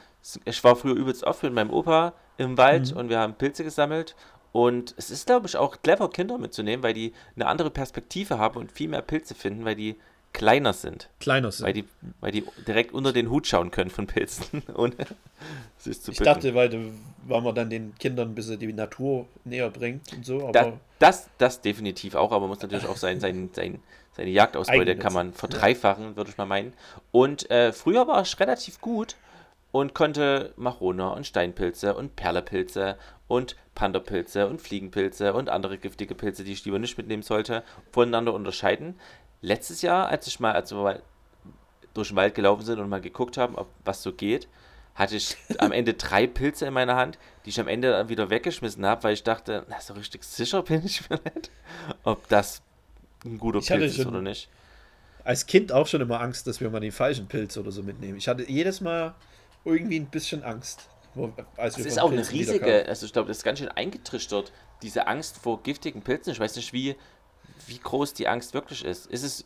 Ich 0.45 0.63
war 0.63 0.75
früher 0.75 0.95
übelst 0.95 1.23
oft 1.23 1.43
mit 1.43 1.53
meinem 1.53 1.71
Opa 1.71 2.13
im 2.37 2.57
Wald 2.57 2.91
Mhm. 2.91 2.97
und 2.97 3.09
wir 3.09 3.19
haben 3.19 3.33
Pilze 3.35 3.63
gesammelt. 3.63 4.15
Und 4.51 4.93
es 4.97 5.09
ist, 5.11 5.27
glaube 5.27 5.47
ich, 5.47 5.55
auch 5.55 5.81
clever, 5.81 6.09
Kinder 6.09 6.37
mitzunehmen, 6.37 6.83
weil 6.83 6.93
die 6.93 7.13
eine 7.35 7.47
andere 7.47 7.69
Perspektive 7.71 8.37
haben 8.37 8.57
und 8.59 8.71
viel 8.71 8.89
mehr 8.89 9.01
Pilze 9.01 9.33
finden, 9.33 9.63
weil 9.65 9.75
die 9.75 9.97
kleiner 10.33 10.73
sind. 10.73 11.09
Kleiner 11.19 11.51
sind. 11.51 11.65
Weil 11.65 11.73
die, 11.73 11.85
weil 12.19 12.31
die 12.31 12.43
direkt 12.67 12.93
unter 12.93 13.13
den 13.13 13.29
Hut 13.29 13.47
schauen 13.47 13.71
können 13.71 13.89
von 13.89 14.07
Pilzen. 14.07 14.61
Und 14.73 14.95
sich 15.77 16.01
zu 16.01 16.11
ich 16.11 16.17
bücken. 16.17 16.33
dachte, 16.33 16.55
weil, 16.55 16.71
weil 17.27 17.41
man 17.41 17.55
dann 17.55 17.69
den 17.69 17.95
Kindern 17.97 18.29
ein 18.29 18.35
bisschen 18.35 18.59
die 18.59 18.71
Natur 18.73 19.27
näher 19.43 19.69
bringt 19.69 20.13
und 20.13 20.25
so, 20.25 20.43
aber 20.43 20.51
Da, 20.51 20.73
das, 20.99 21.27
das 21.37 21.61
definitiv 21.61 22.15
auch, 22.15 22.31
aber 22.31 22.41
man 22.41 22.49
muss 22.49 22.61
natürlich 22.61 22.85
auch 22.85 22.97
sein, 22.97 23.19
sein, 23.19 23.49
sein, 23.53 23.79
seine 24.15 24.29
Jagdausbeute 24.29 24.81
Eigennutz. 24.81 25.01
kann 25.03 25.13
man 25.13 25.33
verdreifachen, 25.33 26.15
würde 26.15 26.29
ich 26.29 26.37
mal 26.37 26.45
meinen. 26.45 26.73
Und 27.11 27.49
äh, 27.49 27.73
früher 27.73 28.07
war 28.07 28.21
ich 28.21 28.39
relativ 28.39 28.79
gut 28.81 29.15
und 29.71 29.95
konnte 29.95 30.53
Marona 30.57 31.09
und 31.09 31.25
Steinpilze 31.25 31.95
und 31.95 32.15
Perlepilze 32.15 32.97
und 33.27 33.55
Panderpilze 33.73 34.47
und 34.47 34.61
Fliegenpilze 34.61 35.33
und 35.33 35.49
andere 35.49 35.77
giftige 35.77 36.13
Pilze, 36.13 36.43
die 36.43 36.51
ich 36.51 36.65
lieber 36.65 36.77
nicht 36.77 36.97
mitnehmen 36.97 37.23
sollte, 37.23 37.63
voneinander 37.91 38.33
unterscheiden. 38.33 38.99
Letztes 39.41 39.81
Jahr, 39.81 40.07
als 40.07 40.27
ich 40.27 40.39
mal, 40.39 40.53
als 40.53 40.71
wir 40.71 40.81
mal 40.81 41.01
durch 41.93 42.09
den 42.09 42.17
Wald 42.17 42.35
gelaufen 42.35 42.63
sind 42.63 42.79
und 42.79 42.89
mal 42.89 43.01
geguckt 43.01 43.37
haben, 43.37 43.55
ob 43.55 43.67
was 43.83 44.01
so 44.03 44.13
geht, 44.13 44.47
hatte 44.95 45.15
ich 45.15 45.35
am 45.57 45.71
Ende 45.71 45.93
drei 45.93 46.27
Pilze 46.27 46.65
in 46.65 46.73
meiner 46.73 46.95
Hand, 46.95 47.17
die 47.45 47.49
ich 47.49 47.59
am 47.59 47.67
Ende 47.67 47.91
dann 47.91 48.09
wieder 48.09 48.29
weggeschmissen 48.29 48.85
habe, 48.85 49.03
weil 49.03 49.13
ich 49.13 49.23
dachte, 49.23 49.65
na, 49.69 49.79
so 49.81 49.93
richtig 49.93 50.23
sicher 50.23 50.61
bin 50.63 50.85
ich 50.85 51.09
mir 51.09 51.19
nicht, 51.33 51.51
ob 52.03 52.27
das 52.27 52.61
ein 53.25 53.37
guter 53.39 53.59
Ich 53.59 53.67
Pilz 53.67 53.97
ist 53.97 54.05
oder 54.05 54.21
nicht. 54.21 54.49
als 55.23 55.45
Kind 55.45 55.71
auch 55.71 55.87
schon 55.87 56.01
immer 56.01 56.19
Angst, 56.21 56.45
dass 56.47 56.59
wir 56.59 56.69
mal 56.69 56.79
den 56.79 56.91
falschen 56.91 57.27
Pilz 57.27 57.57
oder 57.57 57.71
so 57.71 57.83
mitnehmen. 57.83 58.17
Ich 58.17 58.27
hatte 58.27 58.43
jedes 58.49 58.81
Mal 58.81 59.15
irgendwie 59.65 59.99
ein 59.99 60.07
bisschen 60.07 60.43
Angst. 60.43 60.89
Wo, 61.13 61.33
als 61.57 61.75
Das 61.75 61.85
ist 61.85 61.99
auch 61.99 62.07
eine 62.11 62.17
Pilzen 62.17 62.35
riesige, 62.37 62.65
wiederkamen. 62.65 62.89
also 62.89 63.05
ich 63.05 63.13
glaube, 63.13 63.27
das 63.27 63.37
ist 63.37 63.43
ganz 63.43 63.59
schön 63.59 63.67
eingetrichtert, 63.69 64.51
diese 64.81 65.07
Angst 65.07 65.37
vor 65.37 65.61
giftigen 65.61 66.01
Pilzen. 66.01 66.31
Ich 66.33 66.39
weiß 66.39 66.55
nicht, 66.55 66.73
wie, 66.73 66.95
wie 67.67 67.77
groß 67.79 68.13
die 68.13 68.27
Angst 68.27 68.53
wirklich 68.53 68.83
ist. 68.85 69.05
Ist 69.07 69.23
es, 69.23 69.45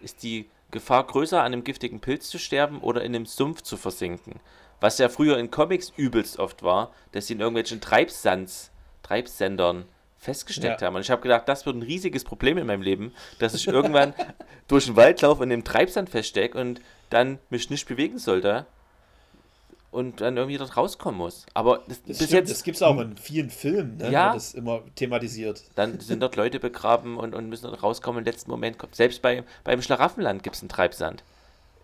ist 0.00 0.22
die 0.22 0.48
Gefahr 0.70 1.06
größer, 1.06 1.40
an 1.40 1.52
einem 1.52 1.64
giftigen 1.64 2.00
Pilz 2.00 2.28
zu 2.28 2.38
sterben 2.38 2.80
oder 2.80 3.02
in 3.02 3.14
einem 3.14 3.26
Sumpf 3.26 3.62
zu 3.62 3.76
versinken? 3.76 4.40
Was 4.80 4.98
ja 4.98 5.08
früher 5.08 5.38
in 5.38 5.50
Comics 5.50 5.92
übelst 5.96 6.38
oft 6.38 6.62
war, 6.62 6.92
dass 7.12 7.26
sie 7.28 7.34
in 7.34 7.40
irgendwelchen 7.40 7.80
Treibsands, 7.80 8.70
Treibsendern 9.02 9.84
festgesteckt 10.18 10.80
Ja. 10.80 10.86
haben. 10.86 10.96
Und 10.96 11.02
ich 11.02 11.10
habe 11.10 11.22
gedacht, 11.22 11.48
das 11.48 11.64
wird 11.66 11.76
ein 11.76 11.82
riesiges 11.82 12.24
Problem 12.24 12.58
in 12.58 12.66
meinem 12.66 12.82
Leben, 12.82 13.12
dass 13.38 13.54
ich 13.54 13.66
irgendwann 13.68 14.14
durch 14.68 14.86
den 14.86 14.96
Wald 14.96 15.20
laufe 15.20 15.42
und 15.42 15.50
in 15.50 15.60
dem 15.60 15.64
Treibsand 15.64 16.10
feststecke 16.10 16.58
und 16.58 16.80
dann 17.10 17.38
mich 17.50 17.70
nicht 17.70 17.86
bewegen 17.86 18.18
sollte 18.18 18.66
und 19.94 20.20
dann 20.20 20.36
irgendwie 20.36 20.58
dort 20.58 20.76
rauskommen 20.76 21.16
muss. 21.18 21.46
Aber 21.54 21.78
das, 21.86 22.00
Das, 22.02 22.02
bis 22.02 22.16
stimmt, 22.16 22.30
jetzt 22.32 22.50
das 22.50 22.62
gibt 22.64 22.76
es 22.76 22.82
auch 22.82 22.98
in 22.98 23.16
vielen 23.16 23.48
Filmen, 23.48 23.96
ne? 23.98 24.10
Ja. 24.10 24.34
das 24.34 24.52
immer 24.54 24.82
thematisiert. 24.96 25.62
dann 25.76 26.00
sind 26.00 26.20
dort 26.20 26.34
Leute 26.34 26.58
begraben 26.58 27.16
und, 27.16 27.32
und 27.34 27.48
müssen 27.48 27.66
dort 27.66 27.82
rauskommen. 27.82 28.18
Im 28.18 28.24
letzten 28.24 28.50
Moment 28.50 28.76
kommt. 28.78 28.96
Selbst 28.96 29.22
bei, 29.22 29.44
beim 29.62 29.80
Schlaraffenland 29.80 30.42
gibt 30.42 30.56
es 30.56 30.62
einen 30.62 30.68
Treibsand. 30.68 31.22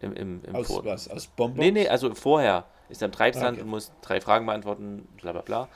Im, 0.01 0.13
im, 0.15 0.45
im 0.45 0.57
Aus 0.57 0.67
Vor- 0.67 0.85
was? 0.85 1.09
Aus 1.09 1.29
Bonbons? 1.29 1.59
Nee, 1.61 1.71
nee, 1.71 1.89
also 1.89 2.13
vorher 2.15 2.65
ist 2.89 3.01
er 3.01 3.07
im 3.07 3.13
Treibsand 3.13 3.53
okay. 3.59 3.63
und 3.63 3.69
muss 3.69 3.93
drei 4.03 4.21
Fragen 4.21 4.45
beantworten, 4.47 5.07
bla 5.21 5.31
bla 5.33 5.43
bla. 5.43 5.69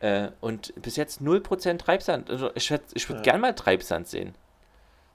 Äh, 0.00 0.30
und 0.40 0.74
bis 0.82 0.96
jetzt 0.96 1.20
0% 1.22 1.78
Treibsand. 1.78 2.28
Also 2.30 2.50
ich 2.56 2.68
würde 2.70 2.84
ich 2.94 3.08
würd 3.08 3.18
Ja. 3.24 3.32
gern 3.32 3.40
mal 3.40 3.54
Treibsand 3.54 4.08
sehen. 4.08 4.34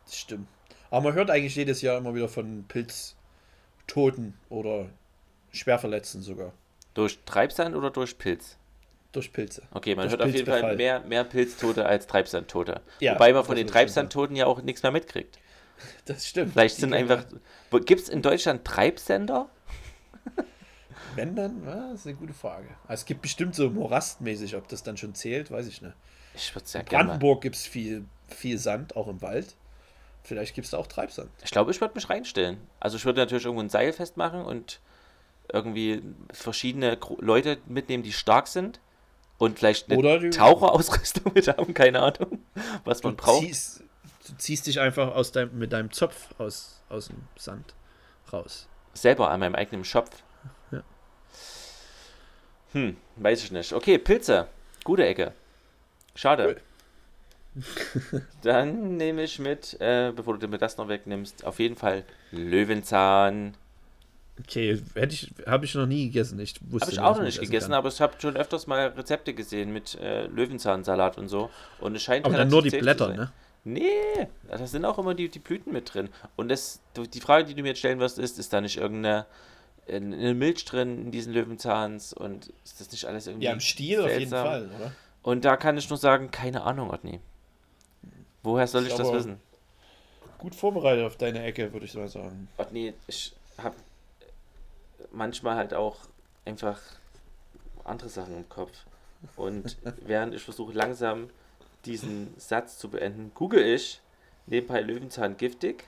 Das 0.06 0.16
stimmt. 0.16 0.48
Aber 0.90 1.02
man 1.02 1.14
hört 1.14 1.30
eigentlich 1.30 1.56
jedes 1.56 1.82
Jahr 1.82 1.98
immer 1.98 2.16
wieder 2.16 2.30
von 2.30 2.64
Pilztoten 2.68 4.36
oder 4.50 4.88
Schwerverletzten 5.52 6.22
sogar. 6.22 6.54
Durch 6.94 7.20
Treibsand 7.26 7.76
oder 7.76 7.90
durch 7.90 8.18
Pilz? 8.18 8.58
Durch 9.12 9.32
Pilze. 9.34 9.64
Okay, 9.72 9.94
man 9.96 10.04
Durch 10.08 10.12
hört 10.20 10.22
auf 10.30 10.34
jeden 10.34 10.46
Fall 10.48 10.76
mehr, 10.78 11.02
mehr 11.02 11.24
Pilztote 11.26 11.86
als 11.86 12.08
Treibsandtote. 12.08 12.82
Ja, 13.00 13.16
Wobei 13.16 13.34
man 13.34 13.44
von 13.44 13.56
den 13.56 13.68
Treibsandtoten 13.68 14.36
ja 14.36 14.46
auch 14.46 14.62
nichts 14.62 14.84
mehr 14.84 14.92
mitkriegt. 14.92 15.38
Das 16.06 16.28
stimmt. 16.28 16.54
Vielleicht 16.54 16.76
sind 16.76 16.94
einfach. 16.94 17.26
Gibt 17.86 18.02
es 18.02 18.10
in 18.10 18.22
Deutschland 18.22 18.64
Treibsender? 18.66 19.50
Wenn 21.16 21.36
dann, 21.36 21.66
das 21.66 22.02
ist 22.02 22.08
eine 22.08 22.16
gute 22.16 22.34
Frage. 22.34 22.68
Also 22.88 23.02
es 23.02 23.06
gibt 23.06 23.22
bestimmt 23.24 23.56
so 23.56 23.70
morastmäßig, 23.70 24.56
ob 24.56 24.68
das 24.68 24.84
dann 24.84 24.96
schon 24.98 25.16
zählt, 25.16 25.50
weiß 25.52 25.68
ich 25.68 25.82
nicht. 25.82 25.94
Ich 26.36 26.54
würde 26.56 26.66
es 26.66 26.74
ja 26.74 26.80
In 26.82 26.86
gerne. 26.86 27.04
mal- 27.04 27.10
Brandenburg 27.14 27.42
gibt 27.42 27.56
es 27.56 27.66
viel, 27.66 28.06
viel 28.28 28.58
Sand, 28.60 28.96
auch 28.96 29.08
im 29.08 29.22
Wald. 29.22 29.56
Vielleicht 30.24 30.54
gibt 30.54 30.66
es 30.66 30.72
da 30.72 30.78
auch 30.78 30.86
Treibsand. 30.88 31.30
Ich 31.44 31.50
glaube, 31.52 31.72
ich 31.72 31.82
würde 31.82 31.96
mich 31.96 32.10
reinstellen. 32.10 32.58
Also 32.80 32.98
ich 32.98 33.06
würde 33.06 33.20
natürlich 33.20 33.46
irgendwo 33.46 33.64
ein 33.64 33.70
Seil 33.70 33.92
festmachen 33.92 34.42
und 34.46 34.80
irgendwie 35.54 36.02
verschiedene 36.32 36.98
Leute 37.20 37.58
mitnehmen, 37.68 38.04
die 38.04 38.14
stark 38.14 38.48
sind 38.48 38.80
und 39.38 39.60
vielleicht 39.60 39.90
eine 39.90 39.98
Oder 39.98 40.30
Taucherausrüstung 40.30 41.32
mit 41.36 41.48
haben, 41.48 41.74
keine 41.74 42.02
Ahnung, 42.02 42.40
was 42.86 43.04
man 43.04 43.16
braucht. 43.16 43.46
ziehst, 43.46 43.84
du 44.28 44.38
ziehst 44.38 44.68
dich 44.68 44.80
einfach 44.80 45.16
aus 45.16 45.32
deinem, 45.32 45.58
mit 45.58 45.74
deinem 45.74 45.92
Zopf 45.92 46.30
aus, 46.38 46.82
aus 46.90 47.08
dem 47.08 47.24
Sand 47.38 47.74
raus. 48.32 48.68
Selber 48.94 49.32
an 49.32 49.40
meinem 49.40 49.56
eigenen 49.56 49.84
Schopf. 49.84 50.24
Ja. 50.72 50.84
Hm, 52.74 52.98
weiß 53.18 53.44
ich 53.44 53.52
nicht. 53.52 53.74
Okay, 53.74 53.98
Pilze. 53.98 54.48
Gute 54.84 55.06
Ecke. 55.06 55.34
Schade. 56.16 56.62
Dann 58.42 58.98
nehme 58.98 59.24
ich 59.24 59.40
mit, 59.40 59.80
äh, 59.82 60.12
bevor 60.16 60.38
du 60.38 60.48
mir 60.48 60.58
das 60.58 60.78
noch 60.78 60.88
wegnimmst, 60.88 61.46
auf 61.46 61.60
jeden 61.60 61.76
Fall 61.76 62.06
Löwenzahn. 62.32 63.56
Okay, 64.44 64.82
hätte 64.96 65.14
ich, 65.14 65.32
habe 65.46 65.66
ich 65.66 65.76
noch 65.76 65.86
nie 65.86 66.06
gegessen. 66.06 66.40
Ich 66.40 66.56
wusste 66.70 66.86
Habe 66.88 66.92
ich 66.94 67.00
auch 67.00 67.18
noch 67.18 67.24
nicht 67.24 67.40
gegessen, 67.40 67.70
kann. 67.70 67.74
aber 67.76 67.90
ich 67.90 68.02
habe 68.02 68.14
schon 68.20 68.36
öfters 68.38 68.68
mal 68.68 68.88
Rezepte 68.88 69.34
gesehen 69.34 69.74
mit 69.74 69.96
äh, 69.96 70.28
Löwenzahnsalat 70.28 71.18
und 71.18 71.28
so. 71.28 71.50
Und 71.80 71.96
es 71.96 72.04
scheint 72.04 72.26
Aber 72.26 72.38
dann 72.38 72.50
nur 72.50 72.62
die 72.62 72.70
Blätter, 72.70 73.10
ne? 73.14 73.32
Nee, 73.64 74.28
da 74.48 74.66
sind 74.66 74.86
auch 74.86 74.98
immer 74.98 75.14
die, 75.14 75.30
die 75.30 75.40
Blüten 75.40 75.72
mit 75.72 75.94
drin. 75.94 76.10
Und 76.36 76.50
das, 76.50 76.82
die 77.14 77.20
Frage, 77.20 77.46
die 77.46 77.54
du 77.54 77.62
mir 77.62 77.70
jetzt 77.70 77.78
stellen 77.80 78.00
wirst, 78.00 78.18
ist, 78.18 78.40
ist 78.40 78.52
da 78.54 78.62
nicht 78.62 78.78
irgendeine 78.78 79.26
eine 79.88 80.34
Milch 80.34 80.64
drin 80.66 81.06
in 81.06 81.12
diesen 81.12 81.34
Löwenzahns 81.34 82.14
und 82.14 82.52
ist 82.64 82.80
das 82.80 82.92
nicht 82.92 83.06
alles 83.06 83.28
irgendwie 83.28 83.46
Ja, 83.46 83.54
im 83.54 83.60
Stiel 83.60 84.00
auf 84.02 84.08
jeden 84.08 84.30
seltsam? 84.30 84.46
Fall, 84.46 84.70
oder? 84.78 84.92
Und 85.24 85.46
da 85.46 85.58
kann 85.58 85.78
ich 85.78 85.90
nur 85.90 85.98
sagen, 85.98 86.32
keine 86.32 86.62
Ahnung, 86.64 86.92
Otni. 86.92 87.20
Woher 88.44 88.68
soll 88.68 88.84
ich 88.84 88.90
Ist 88.90 89.00
das 89.00 89.12
wissen? 89.12 89.38
Gut 90.38 90.56
vorbereitet 90.56 91.06
auf 91.06 91.18
deine 91.18 91.44
Ecke, 91.44 91.72
würde 91.74 91.86
ich 91.86 91.94
mal 91.94 92.08
sagen. 92.08 92.48
Otni, 92.58 92.94
ich 93.08 93.34
habe 93.58 93.76
manchmal 95.12 95.56
halt 95.56 95.74
auch 95.74 95.98
einfach 96.46 96.80
andere 97.84 98.10
Sachen 98.10 98.36
im 98.36 98.50
Kopf. 98.50 98.86
Und 99.36 99.78
während 100.06 100.34
ich 100.34 100.44
versuche 100.44 100.74
langsam 100.74 101.30
diesen 101.86 102.34
Satz 102.38 102.78
zu 102.78 102.90
beenden, 102.90 103.32
google 103.34 103.64
ich 103.64 104.02
nebenbei 104.48 104.82
Löwenzahn 104.82 105.38
giftig 105.38 105.86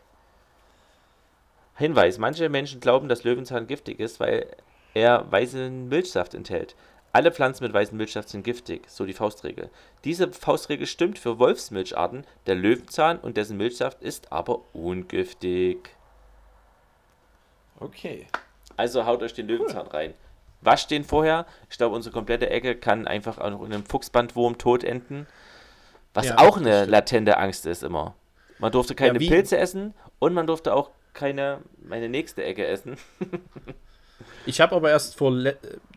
Hinweis: 1.76 2.18
Manche 2.18 2.50
Menschen 2.50 2.80
glauben, 2.80 3.10
dass 3.10 3.24
Löwenzahn 3.24 3.68
giftig 3.68 4.00
ist, 4.00 4.20
weil 4.20 4.48
er 4.94 5.32
weißen 5.32 5.90
Milchsaft 5.90 6.34
enthält. 6.34 6.76
Alle 7.12 7.32
Pflanzen 7.32 7.64
mit 7.64 7.74
weißem 7.74 7.98
Milchsaft 7.98 8.30
sind 8.30 8.44
giftig, 8.44 8.90
so 8.90 9.06
die 9.06 9.14
Faustregel. 9.14 9.70
Diese 10.04 10.32
Faustregel 10.32 10.88
stimmt 10.88 11.20
für 11.20 11.38
Wolfsmilcharten. 11.38 12.26
Der 12.48 12.56
Löwenzahn 12.56 13.20
und 13.20 13.38
dessen 13.38 13.58
Milchsaft 13.58 14.02
ist 14.02 14.32
aber 14.32 14.62
ungiftig. 14.74 15.90
Okay. 17.80 18.28
Also 18.78 19.06
haut 19.06 19.22
euch 19.22 19.34
den 19.34 19.48
Löwenzahn 19.48 19.88
rein. 19.88 20.14
Wascht 20.62 20.92
den 20.92 21.04
vorher. 21.04 21.46
Ich 21.70 21.78
glaube, 21.78 21.96
unsere 21.96 22.14
komplette 22.14 22.50
Ecke 22.50 22.76
kann 22.76 23.08
einfach 23.08 23.38
auch 23.38 23.50
noch 23.50 23.64
in 23.64 23.74
einem 23.74 23.86
Fuchsbandwurm 23.86 24.58
tot 24.58 24.84
enden. 24.84 25.28
Was 26.14 26.28
Ja, 26.28 26.38
auch 26.38 26.58
eine 26.58 26.86
latente 26.86 27.38
Angst 27.38 27.66
ist 27.66 27.84
immer. 27.84 28.16
Man 28.60 28.72
durfte 28.72 28.96
keine 28.96 29.20
Ja, 29.20 29.30
Pilze 29.30 29.58
essen 29.58 29.94
und 30.20 30.34
man 30.34 30.48
durfte 30.48 30.74
auch 30.74 30.92
keine, 31.14 31.60
meine 31.84 32.08
nächste 32.10 32.44
Ecke 32.44 32.66
essen. 32.66 32.98
Ich 34.46 34.60
habe 34.60 34.76
aber 34.76 34.90
erst 34.90 35.16
vor, 35.16 35.34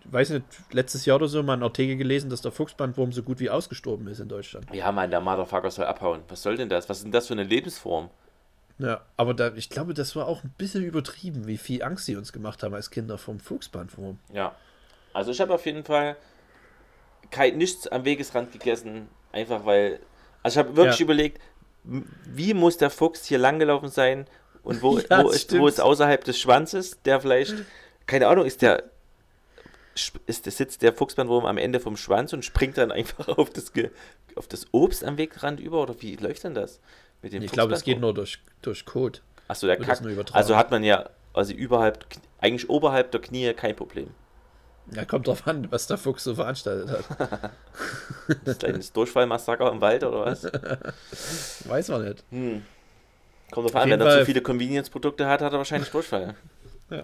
weiß 0.04 0.30
nicht, 0.30 0.44
letztes 0.72 1.04
Jahr 1.04 1.16
oder 1.16 1.28
so 1.28 1.42
mal 1.42 1.54
einen 1.54 1.62
Artikel 1.62 1.96
gelesen, 1.96 2.30
dass 2.30 2.42
der 2.42 2.52
Fuchsbandwurm 2.52 3.12
so 3.12 3.22
gut 3.22 3.40
wie 3.40 3.50
ausgestorben 3.50 4.06
ist 4.06 4.20
in 4.20 4.28
Deutschland. 4.28 4.66
Ja, 4.72 4.90
Mann, 4.92 5.10
der 5.10 5.20
Motherfucker 5.20 5.70
soll 5.70 5.84
abhauen. 5.86 6.22
Was 6.28 6.42
soll 6.42 6.56
denn 6.56 6.68
das? 6.68 6.88
Was 6.88 6.98
ist 6.98 7.04
denn 7.04 7.12
das 7.12 7.26
für 7.26 7.34
eine 7.34 7.42
Lebensform? 7.42 8.08
Ja, 8.78 9.00
aber 9.16 9.32
da, 9.32 9.54
ich 9.54 9.70
glaube, 9.70 9.94
das 9.94 10.14
war 10.16 10.26
auch 10.26 10.44
ein 10.44 10.54
bisschen 10.58 10.84
übertrieben, 10.84 11.46
wie 11.46 11.56
viel 11.56 11.82
Angst 11.82 12.04
sie 12.06 12.16
uns 12.16 12.32
gemacht 12.32 12.62
haben 12.62 12.74
als 12.74 12.90
Kinder 12.90 13.16
vom 13.16 13.40
Fuchsbandwurm. 13.40 14.18
Ja. 14.32 14.54
Also 15.14 15.30
ich 15.30 15.40
habe 15.40 15.54
auf 15.54 15.64
jeden 15.64 15.82
Fall 15.84 16.16
kein, 17.30 17.56
nichts 17.56 17.88
am 17.88 18.04
Wegesrand 18.04 18.52
gegessen, 18.52 19.08
einfach 19.32 19.64
weil. 19.64 20.00
Also 20.42 20.60
ich 20.60 20.66
habe 20.66 20.76
wirklich 20.76 20.98
Ja. 20.98 21.04
überlegt, 21.04 21.40
wie 21.84 22.52
muss 22.52 22.76
der 22.76 22.90
Fuchs 22.90 23.24
hier 23.24 23.38
langgelaufen 23.38 23.88
sein 23.88 24.26
und 24.62 24.82
wo, 24.82 24.98
Ja, 25.10 25.24
wo, 25.24 25.30
ist, 25.30 25.56
wo 25.58 25.66
ist 25.66 25.80
außerhalb 25.80 26.22
des 26.24 26.38
Schwanzes, 26.38 27.00
der 27.04 27.20
vielleicht, 27.20 27.54
keine 28.06 28.26
Ahnung, 28.28 28.44
ist 28.44 28.60
der. 28.62 28.84
Ist, 30.26 30.44
sitzt 30.44 30.82
der 30.82 30.92
Fuchsbandwurm 30.92 31.46
am 31.46 31.56
Ende 31.56 31.80
vom 31.80 31.96
Schwanz 31.96 32.34
und 32.34 32.44
springt 32.44 32.76
dann 32.76 32.92
einfach 32.92 33.28
auf 33.28 33.48
das, 33.48 33.72
Ge, 33.72 33.90
auf 34.34 34.46
das 34.46 34.66
Obst 34.72 35.02
am 35.02 35.16
Wegrand 35.16 35.60
über? 35.60 35.80
Oder 35.80 36.00
wie 36.02 36.16
läuft 36.16 36.44
denn 36.44 36.52
das? 36.52 36.80
Mit 37.26 37.32
dem 37.32 37.42
Ich 37.42 37.50
glaube, 37.50 37.72
das 37.72 37.82
geht 37.82 37.98
nur 37.98 38.14
durch, 38.14 38.38
durch 38.62 38.84
Kot. 38.84 39.20
Achso, 39.48 39.66
der 39.66 39.78
Kack. 39.78 40.00
Also 40.30 40.56
hat 40.56 40.70
man 40.70 40.84
ja, 40.84 41.10
also 41.32 41.52
überhalb, 41.52 42.06
eigentlich 42.38 42.70
oberhalb 42.70 43.10
der 43.10 43.20
Knie 43.20 43.52
kein 43.52 43.74
Problem. 43.74 44.10
Ja, 44.92 45.04
kommt 45.04 45.26
drauf 45.26 45.44
an, 45.48 45.66
was 45.72 45.88
der 45.88 45.98
Fuchs 45.98 46.22
so 46.22 46.36
veranstaltet 46.36 46.88
hat. 46.88 47.50
Das 48.44 48.58
kleines 48.58 48.92
Durchfallmassaker 48.92 49.72
im 49.72 49.80
Wald 49.80 50.04
oder 50.04 50.26
was? 50.26 50.44
Weiß 51.68 51.88
man 51.88 52.04
nicht. 52.04 52.22
Hm. 52.30 52.62
Kommt 53.50 53.66
drauf 53.66 53.74
Auf 53.74 53.82
an, 53.82 53.90
wenn 53.90 54.00
er 54.00 54.18
zu 54.20 54.24
viele 54.24 54.40
Convenience-Produkte 54.40 55.26
hat, 55.26 55.40
hat 55.40 55.52
er 55.52 55.58
wahrscheinlich 55.58 55.90
Durchfall. 55.90 56.36
Ja. 56.90 57.02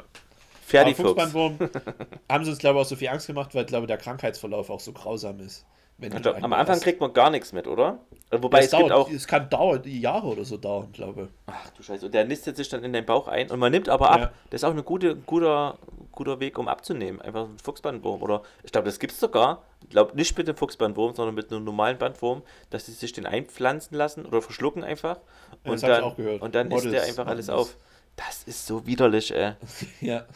Fuchsbandwurm 0.95 1.59
haben 2.29 2.45
sie 2.45 2.51
uns, 2.51 2.59
glaube 2.59 2.79
ich, 2.79 2.85
auch 2.85 2.89
so 2.89 2.97
viel 2.97 3.09
Angst 3.09 3.27
gemacht, 3.27 3.55
weil, 3.55 3.65
glaube 3.65 3.85
ich, 3.85 3.89
der 3.89 3.99
Krankheitsverlauf 3.99 4.71
auch 4.71 4.81
so 4.81 4.93
grausam 4.93 5.41
ist. 5.41 5.65
Glaub, 5.99 6.35
einen 6.35 6.45
am 6.45 6.53
Anfang 6.53 6.77
hast. 6.77 6.83
kriegt 6.83 7.01
man 7.01 7.13
gar 7.13 7.31
nichts 7.31 7.53
mit, 7.53 7.67
oder? 7.69 7.99
Wobei 8.31 8.61
es, 8.61 8.71
gibt 8.71 8.83
dauert, 8.83 8.93
auch. 8.93 9.11
es 9.11 9.27
kann 9.27 9.49
dauern, 9.49 9.83
Jahre 9.85 10.27
oder 10.27 10.45
so 10.45 10.57
dauern, 10.57 10.91
glaube 10.93 11.25
ich. 11.25 11.29
Ach 11.47 11.71
du 11.77 11.83
Scheiße, 11.83 12.07
und 12.07 12.15
der 12.15 12.25
nistet 12.25 12.57
sich 12.57 12.69
dann 12.69 12.83
in 12.83 12.93
den 12.93 13.05
Bauch 13.05 13.29
ein 13.29 13.51
und 13.51 13.59
man 13.59 13.71
nimmt 13.71 13.89
aber 13.89 14.11
ab. 14.11 14.21
Ja. 14.21 14.33
Das 14.51 14.63
ist 14.63 14.65
auch 14.65 14.75
ein 14.75 14.85
gute, 14.85 15.17
guter, 15.17 15.79
guter 16.11 16.41
Weg, 16.41 16.59
um 16.59 16.67
abzunehmen. 16.67 17.21
Einfach 17.21 17.45
ein 17.45 17.59
Fuchsbandwurm. 17.63 18.23
Oder 18.23 18.43
ich 18.65 18.73
glaube, 18.73 18.87
das 18.87 18.99
gibt 18.99 19.13
es 19.13 19.21
sogar. 19.21 19.63
Ich 19.83 19.91
glaube 19.91 20.17
nicht 20.17 20.37
mit 20.37 20.49
dem 20.49 20.57
Fuchsbandwurm, 20.57 21.15
sondern 21.15 21.35
mit 21.35 21.53
einem 21.53 21.63
normalen 21.65 21.99
Bandwurm, 21.99 22.43
dass 22.71 22.87
sie 22.87 22.93
sich 22.93 23.13
den 23.13 23.27
einpflanzen 23.27 23.97
lassen 23.97 24.25
oder 24.25 24.41
verschlucken 24.41 24.83
einfach. 24.83 25.19
Ja, 25.65 25.71
Und 25.71 25.75
das 25.75 25.83
hab 25.83 25.91
ich 25.91 25.97
dann, 25.97 26.05
auch 26.05 26.17
gehört. 26.17 26.43
und 26.43 26.55
dann 26.55 26.71
isst 26.71 26.85
der 26.85 26.91
Models 26.93 27.09
einfach 27.09 27.27
alles 27.27 27.47
das. 27.47 27.55
auf. 27.55 27.77
Das 28.17 28.45
ist 28.45 28.67
so 28.67 28.87
widerlich, 28.87 29.35
ey. 29.35 29.55
Ja. 30.01 30.27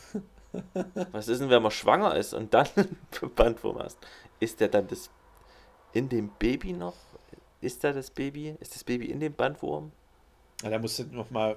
Was 1.12 1.28
ist 1.28 1.40
denn, 1.40 1.50
wenn 1.50 1.62
man 1.62 1.70
schwanger 1.70 2.14
ist 2.16 2.32
und 2.32 2.54
dann 2.54 2.66
Bandwurm 3.36 3.78
hast? 3.78 3.98
Ist 4.40 4.60
der 4.60 4.68
dann 4.68 4.86
das 4.88 5.10
in 5.92 6.08
dem 6.08 6.30
Baby 6.38 6.72
noch? 6.72 6.94
Ist 7.60 7.84
da 7.84 7.92
das 7.92 8.10
Baby? 8.10 8.56
Ist 8.60 8.74
das 8.74 8.82
Baby 8.84 9.06
in 9.06 9.20
dem 9.20 9.34
Bandwurm? 9.34 9.92
ja 10.62 10.70
da 10.70 10.78
musst 10.78 10.98
du 10.98 11.04
nochmal 11.04 11.56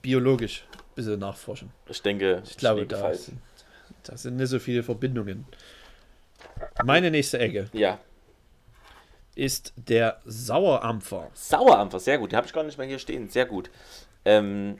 biologisch 0.00 0.64
ein 0.72 0.78
bisschen 0.94 1.18
nachforschen. 1.18 1.70
Ich 1.86 2.00
denke, 2.00 2.42
Ich 2.46 2.56
glaube, 2.56 2.86
da 2.86 3.12
sind, 3.12 3.38
da 4.04 4.16
sind 4.16 4.36
nicht 4.36 4.48
so 4.48 4.58
viele 4.58 4.82
Verbindungen. 4.82 5.46
Meine 6.82 7.10
nächste 7.10 7.38
Ecke 7.38 7.68
Ja, 7.74 7.98
ist 9.34 9.72
der 9.76 10.20
Sauerampfer. 10.24 11.30
Sauerampfer, 11.34 12.00
sehr 12.00 12.18
gut. 12.18 12.32
Den 12.32 12.36
habe 12.36 12.46
ich 12.46 12.52
gar 12.52 12.64
nicht 12.64 12.78
mehr 12.78 12.86
hier 12.86 12.98
stehen. 12.98 13.28
Sehr 13.28 13.46
gut. 13.46 13.70
Ähm, 14.24 14.78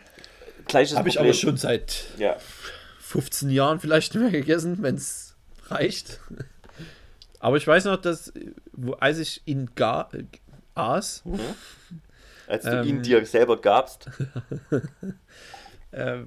gleiches 0.67 0.97
Habe 0.97 1.09
ich 1.09 1.19
aber 1.21 1.33
schon 1.33 1.57
seit 1.57 2.07
Ja, 2.19 2.37
15 3.01 3.51
Jahren 3.51 3.81
vielleicht 3.81 4.15
nicht 4.15 4.23
mehr 4.23 4.31
gegessen, 4.31 4.83
wenn 4.83 4.95
es 4.97 5.35
reicht. 5.69 6.21
Aber 7.41 7.57
ich 7.57 7.67
weiß 7.67 7.85
noch, 7.87 7.97
dass, 7.97 8.33
wo, 8.73 8.93
als 8.95 9.19
ich 9.19 9.43
ihn 9.47 9.71
gar, 9.75 10.11
aß, 10.75 11.23
als 12.47 12.65
du 12.65 12.71
Ähm. 12.71 12.87
ihn 12.87 13.03
dir 13.03 13.25
selber 13.27 13.61
gabst. 13.61 14.09
äh, 15.91 16.19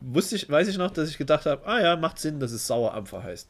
wusste 0.00 0.36
ich, 0.36 0.48
weiß 0.48 0.68
ich 0.68 0.78
noch, 0.78 0.90
dass 0.90 1.08
ich 1.08 1.18
gedacht 1.18 1.46
habe, 1.46 1.66
ah 1.66 1.80
ja, 1.80 1.96
macht 1.96 2.18
Sinn, 2.18 2.40
dass 2.40 2.52
es 2.52 2.66
Sauerampfer 2.66 3.22
heißt. 3.22 3.48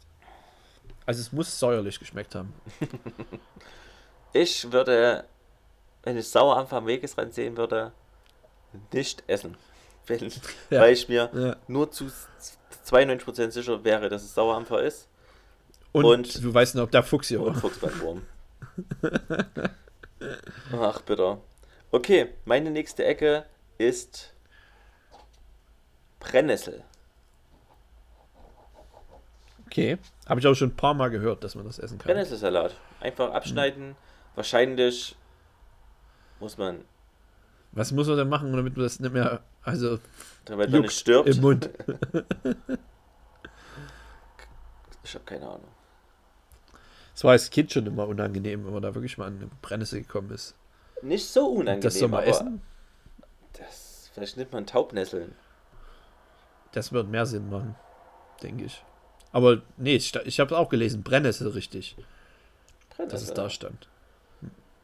Also 1.06 1.20
es 1.20 1.32
muss 1.32 1.58
säuerlich 1.58 1.98
geschmeckt 1.98 2.34
haben. 2.34 2.52
Ich 4.32 4.70
würde, 4.70 5.24
wenn 6.04 6.16
ich 6.16 6.28
Sauerampfer 6.28 6.76
am 6.76 6.86
Wegesrand 6.86 7.34
sehen 7.34 7.56
würde, 7.56 7.90
nicht 8.92 9.24
essen. 9.26 9.56
Wenn, 10.06 10.30
Ja. 10.70 10.80
Weil 10.80 10.92
ich 10.92 11.08
mir 11.08 11.30
Ja. 11.32 11.56
nur 11.68 11.90
zu 11.90 12.10
92% 12.84 13.52
sicher 13.52 13.84
wäre, 13.84 14.08
dass 14.08 14.22
es 14.22 14.34
Sauerampfer 14.34 14.82
ist. 14.82 15.08
Und, 15.92 16.04
Und- 16.04 16.42
du 16.42 16.52
weißt 16.54 16.74
noch, 16.76 16.84
ob 16.84 16.90
der 16.90 17.02
Fuchs 17.02 17.28
hier 17.28 17.40
Und 17.40 17.54
war. 17.54 17.60
Fuchsbandwurm. 17.60 18.22
Ach, 20.72 21.00
bitter. 21.02 21.38
Okay, 21.90 22.28
meine 22.44 22.70
nächste 22.70 23.04
Ecke 23.04 23.44
ist 23.78 24.32
Brennnessel. 26.20 26.84
Okay. 29.66 29.98
Habe 30.28 30.40
ich 30.40 30.46
auch 30.46 30.54
schon 30.54 30.70
ein 30.70 30.76
paar 30.76 30.94
Mal 30.94 31.10
gehört, 31.10 31.44
dass 31.44 31.54
man 31.54 31.64
das 31.64 31.78
essen 31.78 31.98
kann. 31.98 32.06
Brennnesselsalat. 32.06 32.76
Einfach 33.00 33.32
abschneiden. 33.32 33.96
Wahrscheinlich 34.34 35.16
muss 36.40 36.58
man, 36.58 36.84
Was 37.72 37.92
muss 37.92 38.08
man 38.08 38.16
denn 38.16 38.28
machen, 38.28 38.52
damit 38.52 38.76
man 38.76 38.84
das 38.84 38.98
nicht 39.00 39.12
mehr, 39.12 39.42
also 39.62 39.98
damit 40.44 40.70
man 40.70 40.82
nicht 40.82 40.92
stirbt. 40.98 41.28
im 41.28 41.40
Mund? 41.40 41.70
Ich 45.02 45.14
habe 45.14 45.24
keine 45.24 45.46
Ahnung. 45.46 45.66
Es 47.14 47.24
war 47.24 47.32
als 47.32 47.50
Kind 47.50 47.72
schon 47.72 47.86
immer 47.86 48.06
unangenehm, 48.06 48.64
wenn 48.64 48.72
man 48.72 48.82
da 48.82 48.94
wirklich 48.94 49.18
mal 49.18 49.26
an 49.26 49.38
eine 49.38 49.50
Brennnessel 49.62 50.02
gekommen 50.02 50.30
ist. 50.30 50.54
Nicht 51.02 51.26
so 51.26 51.46
unangenehm, 51.48 51.80
das 51.80 51.98
soll 51.98 52.08
man 52.08 52.22
essen? 52.24 52.62
Das, 53.54 54.10
vielleicht 54.14 54.36
nimmt 54.36 54.52
man 54.52 54.66
Taubnesseln. 54.66 55.34
Das 56.72 56.92
wird 56.92 57.08
mehr 57.08 57.26
Sinn 57.26 57.50
machen, 57.50 57.74
denke 58.42 58.64
ich. 58.64 58.84
Aber 59.32 59.62
nee, 59.76 59.96
ich, 59.96 60.14
ich 60.14 60.38
habe 60.38 60.56
auch 60.56 60.68
gelesen, 60.68 61.02
Brennnessel 61.02 61.48
richtig, 61.48 61.96
dass 62.90 62.96
Brennnessel. 62.96 63.28
es 63.28 63.34
da 63.34 63.50
stand. 63.50 63.88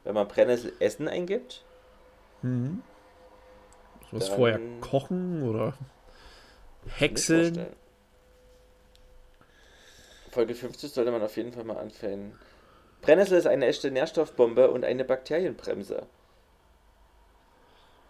Wenn 0.05 0.15
man 0.15 0.27
Brennnessel 0.27 0.73
Essen 0.81 1.09
eingibt, 1.09 1.63
Mhm. 2.43 2.83
Was 4.13 4.29
vorher 4.29 4.61
kochen 4.81 5.43
oder 5.43 5.75
häckseln? 6.87 7.67
Folge 10.31 10.55
50 10.55 10.93
sollte 10.93 11.11
man 11.11 11.23
auf 11.23 11.37
jeden 11.37 11.53
Fall 11.53 11.65
mal 11.65 11.79
anfangen. 11.79 12.39
Brennnessel 13.03 13.39
ist 13.39 13.47
eine 13.47 13.67
echte 13.67 13.91
Nährstoffbombe 13.91 14.71
und 14.71 14.85
eine 14.85 15.05
Bakterienbremse. 15.05 16.07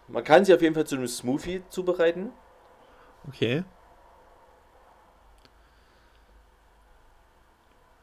Man 0.07 0.23
kann 0.23 0.45
sie 0.45 0.53
auf 0.53 0.61
jeden 0.61 0.75
Fall 0.75 0.87
zu 0.87 0.95
einem 0.95 1.07
Smoothie 1.07 1.63
zubereiten. 1.69 2.31
Okay. 3.27 3.63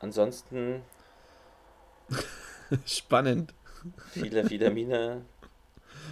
Ansonsten 0.01 0.82
Spannend. 2.86 3.55
viele 4.11 4.49
Vitamine. 4.49 5.24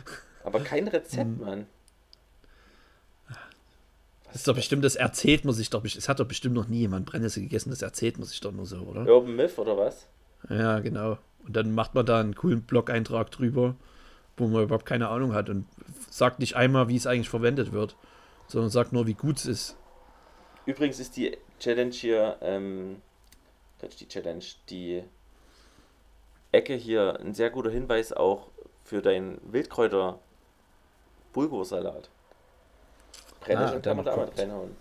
Aber 0.44 0.60
kein 0.60 0.88
Rezept, 0.88 1.38
Mhm. 1.38 1.44
Mann. 1.44 1.66
Das 4.26 4.36
ist 4.36 4.48
doch 4.48 4.54
bestimmt, 4.54 4.82
das 4.82 4.96
erzählt 4.96 5.44
man 5.44 5.52
sich 5.54 5.68
doch. 5.68 5.84
Es 5.84 6.08
hat 6.08 6.18
doch 6.18 6.26
bestimmt 6.26 6.54
noch 6.54 6.66
nie 6.66 6.78
jemand 6.78 7.04
Brennnessel 7.04 7.42
gegessen, 7.42 7.68
das 7.68 7.82
erzählt 7.82 8.16
man 8.18 8.26
sich 8.26 8.40
doch 8.40 8.52
nur 8.52 8.64
so, 8.64 8.78
oder? 8.78 9.06
Urban 9.06 9.36
Myth 9.36 9.58
oder 9.58 9.76
was? 9.76 10.06
Ja, 10.48 10.80
genau. 10.80 11.18
Und 11.46 11.54
dann 11.54 11.74
macht 11.74 11.94
man 11.94 12.06
da 12.06 12.18
einen 12.18 12.34
coolen 12.34 12.62
Blog-Eintrag 12.62 13.30
drüber, 13.30 13.74
wo 14.38 14.46
man 14.48 14.62
überhaupt 14.62 14.86
keine 14.86 15.08
Ahnung 15.08 15.34
hat 15.34 15.50
und 15.50 15.66
sagt 16.08 16.38
nicht 16.38 16.56
einmal, 16.56 16.88
wie 16.88 16.96
es 16.96 17.06
eigentlich 17.06 17.28
verwendet 17.28 17.72
wird, 17.72 17.94
sondern 18.46 18.70
sagt 18.70 18.92
nur, 18.94 19.06
wie 19.06 19.14
gut 19.14 19.36
es 19.36 19.44
ist. 19.46 19.76
Übrigens 20.64 20.98
ist 20.98 21.16
die 21.16 21.36
Challenge 21.60 21.92
hier, 21.92 22.38
ähm, 22.40 23.02
Quatsch, 23.80 24.00
die 24.00 24.08
Challenge, 24.08 24.44
die 24.70 25.02
Ecke 26.52 26.74
hier 26.74 27.20
ein 27.20 27.34
sehr 27.34 27.50
guter 27.50 27.70
Hinweis 27.70 28.12
auch 28.14 28.48
für 28.84 29.02
deinen 29.02 29.38
Wildkräuter 29.52 30.18
Bulgursalat. 31.32 32.08
Brennnesseln 33.40 33.78
Ah, 33.78 33.82
kann 33.82 33.96
man 33.96 34.04
da 34.06 34.16
mal 34.16 34.30
reinhauen. 34.36 34.76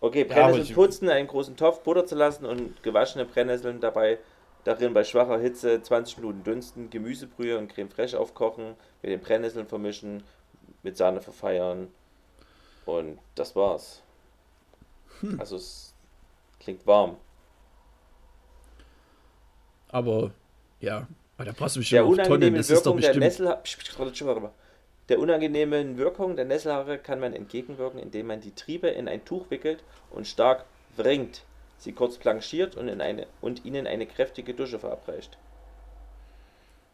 Okay, 0.00 0.24
Brennnesseln 0.24 0.62
ich- 0.64 0.74
putzen, 0.74 1.08
einen 1.08 1.28
großen 1.28 1.56
Topf 1.56 1.80
Butter 1.80 2.04
zu 2.06 2.14
lassen 2.14 2.44
und 2.44 2.82
gewaschene 2.82 3.24
Brennnesseln 3.24 3.80
dabei 3.80 4.18
darin 4.64 4.92
bei 4.94 5.04
schwacher 5.04 5.38
Hitze 5.38 5.82
20 5.82 6.18
Minuten 6.18 6.42
dünsten, 6.42 6.90
Gemüsebrühe 6.90 7.58
und 7.58 7.68
Creme 7.68 7.90
fraiche 7.90 8.18
aufkochen, 8.18 8.74
mit 9.02 9.10
den 9.12 9.20
Brennnesseln 9.20 9.66
vermischen, 9.66 10.22
mit 10.82 10.96
Sahne 10.96 11.20
verfeiern 11.20 11.88
und 12.86 13.18
das 13.34 13.54
war's. 13.54 14.02
Hm. 15.20 15.38
Also 15.38 15.56
es 15.56 15.94
klingt 16.60 16.86
warm. 16.86 17.16
Aber 19.88 20.32
ja, 20.80 21.06
aber 21.36 21.44
da 21.46 21.52
brauchst 21.52 21.76
du 21.76 21.80
mich 21.80 21.90
Der 21.90 22.02
schon 22.02 22.20
auf 22.20 22.26
Tonnen. 22.26 22.54
Das 22.54 22.68
ist 22.70 22.84
doch 22.84 22.96
Wirkung 22.96 23.00
der 23.00 23.08
bestimmt. 23.08 23.24
Der 25.08 25.18
unangenehmen 25.18 25.98
Wirkung 25.98 26.36
der 26.36 26.46
Nesselhaare 26.46 26.98
kann 26.98 27.20
man 27.20 27.34
entgegenwirken, 27.34 28.00
indem 28.00 28.28
man 28.28 28.40
die 28.40 28.54
Triebe 28.54 28.88
in 28.88 29.06
ein 29.06 29.24
Tuch 29.24 29.50
wickelt 29.50 29.84
und 30.10 30.26
stark 30.26 30.64
wringt, 30.96 31.42
sie 31.78 31.92
kurz 31.92 32.16
blanchiert 32.16 32.76
und, 32.76 32.88
in 32.88 33.00
eine, 33.00 33.26
und 33.40 33.64
ihnen 33.64 33.86
eine 33.86 34.06
kräftige 34.06 34.54
Dusche 34.54 34.78
verabreicht. 34.78 35.36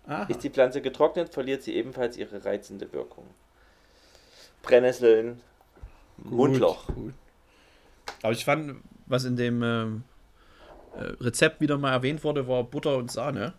Aha. 0.07 0.25
Ist 0.25 0.43
die 0.43 0.51
Pflanze 0.51 0.81
getrocknet, 0.81 1.33
verliert 1.33 1.63
sie 1.63 1.77
ebenfalls 1.77 2.17
ihre 2.17 2.45
reizende 2.45 2.93
Wirkung. 2.93 3.27
Brennnesseln, 4.63 5.41
Mundloch. 6.17 6.87
Gut. 6.87 7.15
Aber 8.23 8.33
ich 8.33 8.45
fand, 8.45 8.83
was 9.07 9.25
in 9.25 9.37
dem 9.37 9.63
ähm, 9.63 10.05
äh, 10.97 11.05
Rezept 11.23 11.61
wieder 11.61 11.79
mal 11.79 11.93
erwähnt 11.93 12.25
wurde, 12.25 12.49
war 12.49 12.65
Butter 12.65 12.97
und 12.97 13.11
Sahne. 13.11 13.55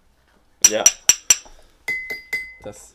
Ja, 0.68 0.84
Das 2.64 2.93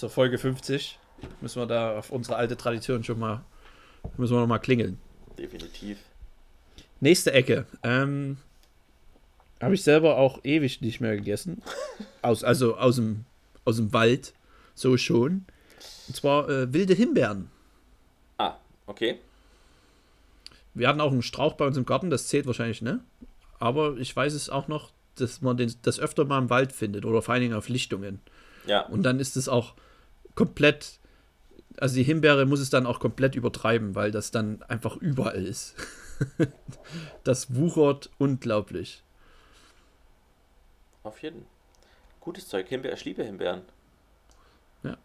zur 0.00 0.10
Folge 0.10 0.38
50 0.38 0.98
müssen 1.42 1.60
wir 1.60 1.66
da 1.66 1.98
auf 1.98 2.10
unsere 2.10 2.36
alte 2.36 2.56
Tradition 2.56 3.04
schon 3.04 3.18
mal 3.18 3.44
müssen 4.16 4.34
wir 4.34 4.40
noch 4.40 4.46
mal 4.46 4.58
klingeln. 4.58 4.98
definitiv. 5.38 5.98
Nächste 7.00 7.32
Ecke. 7.32 7.66
Ähm, 7.82 8.38
Habe 9.60 9.74
ich 9.74 9.82
selber 9.82 10.16
auch 10.16 10.40
ewig 10.42 10.80
nicht 10.80 11.00
mehr 11.00 11.16
gegessen. 11.16 11.62
Aus, 12.22 12.44
also 12.44 12.76
aus 12.76 12.96
dem, 12.96 13.24
aus 13.64 13.76
dem 13.76 13.92
Wald. 13.94 14.34
So 14.74 14.96
schon. 14.98 15.44
Und 16.08 16.16
zwar 16.16 16.48
äh, 16.48 16.72
wilde 16.72 16.94
Himbeeren. 16.94 17.50
Ah, 18.38 18.54
okay. 18.86 19.18
Wir 20.74 20.88
hatten 20.88 21.00
auch 21.00 21.12
einen 21.12 21.22
Strauch 21.22 21.54
bei 21.54 21.66
uns 21.66 21.76
im 21.76 21.86
Garten, 21.86 22.10
das 22.10 22.28
zählt 22.28 22.46
wahrscheinlich, 22.46 22.82
ne? 22.82 23.00
Aber 23.58 23.96
ich 23.98 24.14
weiß 24.14 24.32
es 24.34 24.50
auch 24.50 24.68
noch, 24.68 24.90
dass 25.16 25.40
man 25.42 25.56
den, 25.56 25.74
das 25.82 25.98
öfter 25.98 26.24
mal 26.24 26.38
im 26.38 26.50
Wald 26.50 26.72
findet 26.72 27.04
oder 27.04 27.22
vor 27.22 27.34
allen 27.34 27.42
Dingen 27.42 27.54
auf 27.54 27.68
Lichtungen. 27.68 28.20
Ja, 28.66 28.82
Und 28.86 29.02
dann 29.02 29.20
ist 29.20 29.36
es 29.36 29.48
auch 29.48 29.74
komplett, 30.40 30.98
also 31.76 31.96
die 31.96 32.02
Himbeere 32.02 32.46
muss 32.46 32.60
es 32.60 32.70
dann 32.70 32.86
auch 32.86 32.98
komplett 32.98 33.34
übertreiben, 33.34 33.94
weil 33.94 34.10
das 34.10 34.30
dann 34.30 34.62
einfach 34.68 34.96
überall 34.96 35.44
ist. 35.44 35.74
das 37.24 37.54
wuchert 37.54 38.08
unglaublich. 38.16 39.02
auf 41.02 41.22
jeden. 41.22 41.44
Gutes 42.20 42.48
Zeug. 42.48 42.68
Himbeer, 42.68 42.94
ich 42.94 43.04
liebe 43.04 43.22
Himbeeren. 43.22 43.60
Ja. 44.82 44.96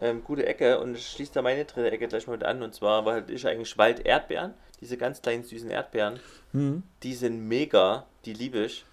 Ähm, 0.00 0.24
gute 0.24 0.44
Ecke 0.44 0.80
und 0.80 0.96
es 0.96 1.12
schließt 1.12 1.36
da 1.36 1.42
meine 1.42 1.64
dritte 1.64 1.92
Ecke 1.92 2.08
gleich 2.08 2.26
mal 2.26 2.32
mit 2.32 2.42
an. 2.44 2.60
Und 2.64 2.74
zwar 2.74 3.04
war 3.04 3.14
halt 3.14 3.30
ich 3.30 3.46
eigentlich 3.46 3.78
Wald-Erdbeeren. 3.78 4.54
Diese 4.80 4.96
ganz 4.96 5.22
kleinen 5.22 5.44
süßen 5.44 5.70
Erdbeeren. 5.70 6.18
Mhm. 6.52 6.82
Die 7.04 7.14
sind 7.14 7.46
mega. 7.46 8.06
Die 8.24 8.32
liebe 8.32 8.58
ich. 8.64 8.84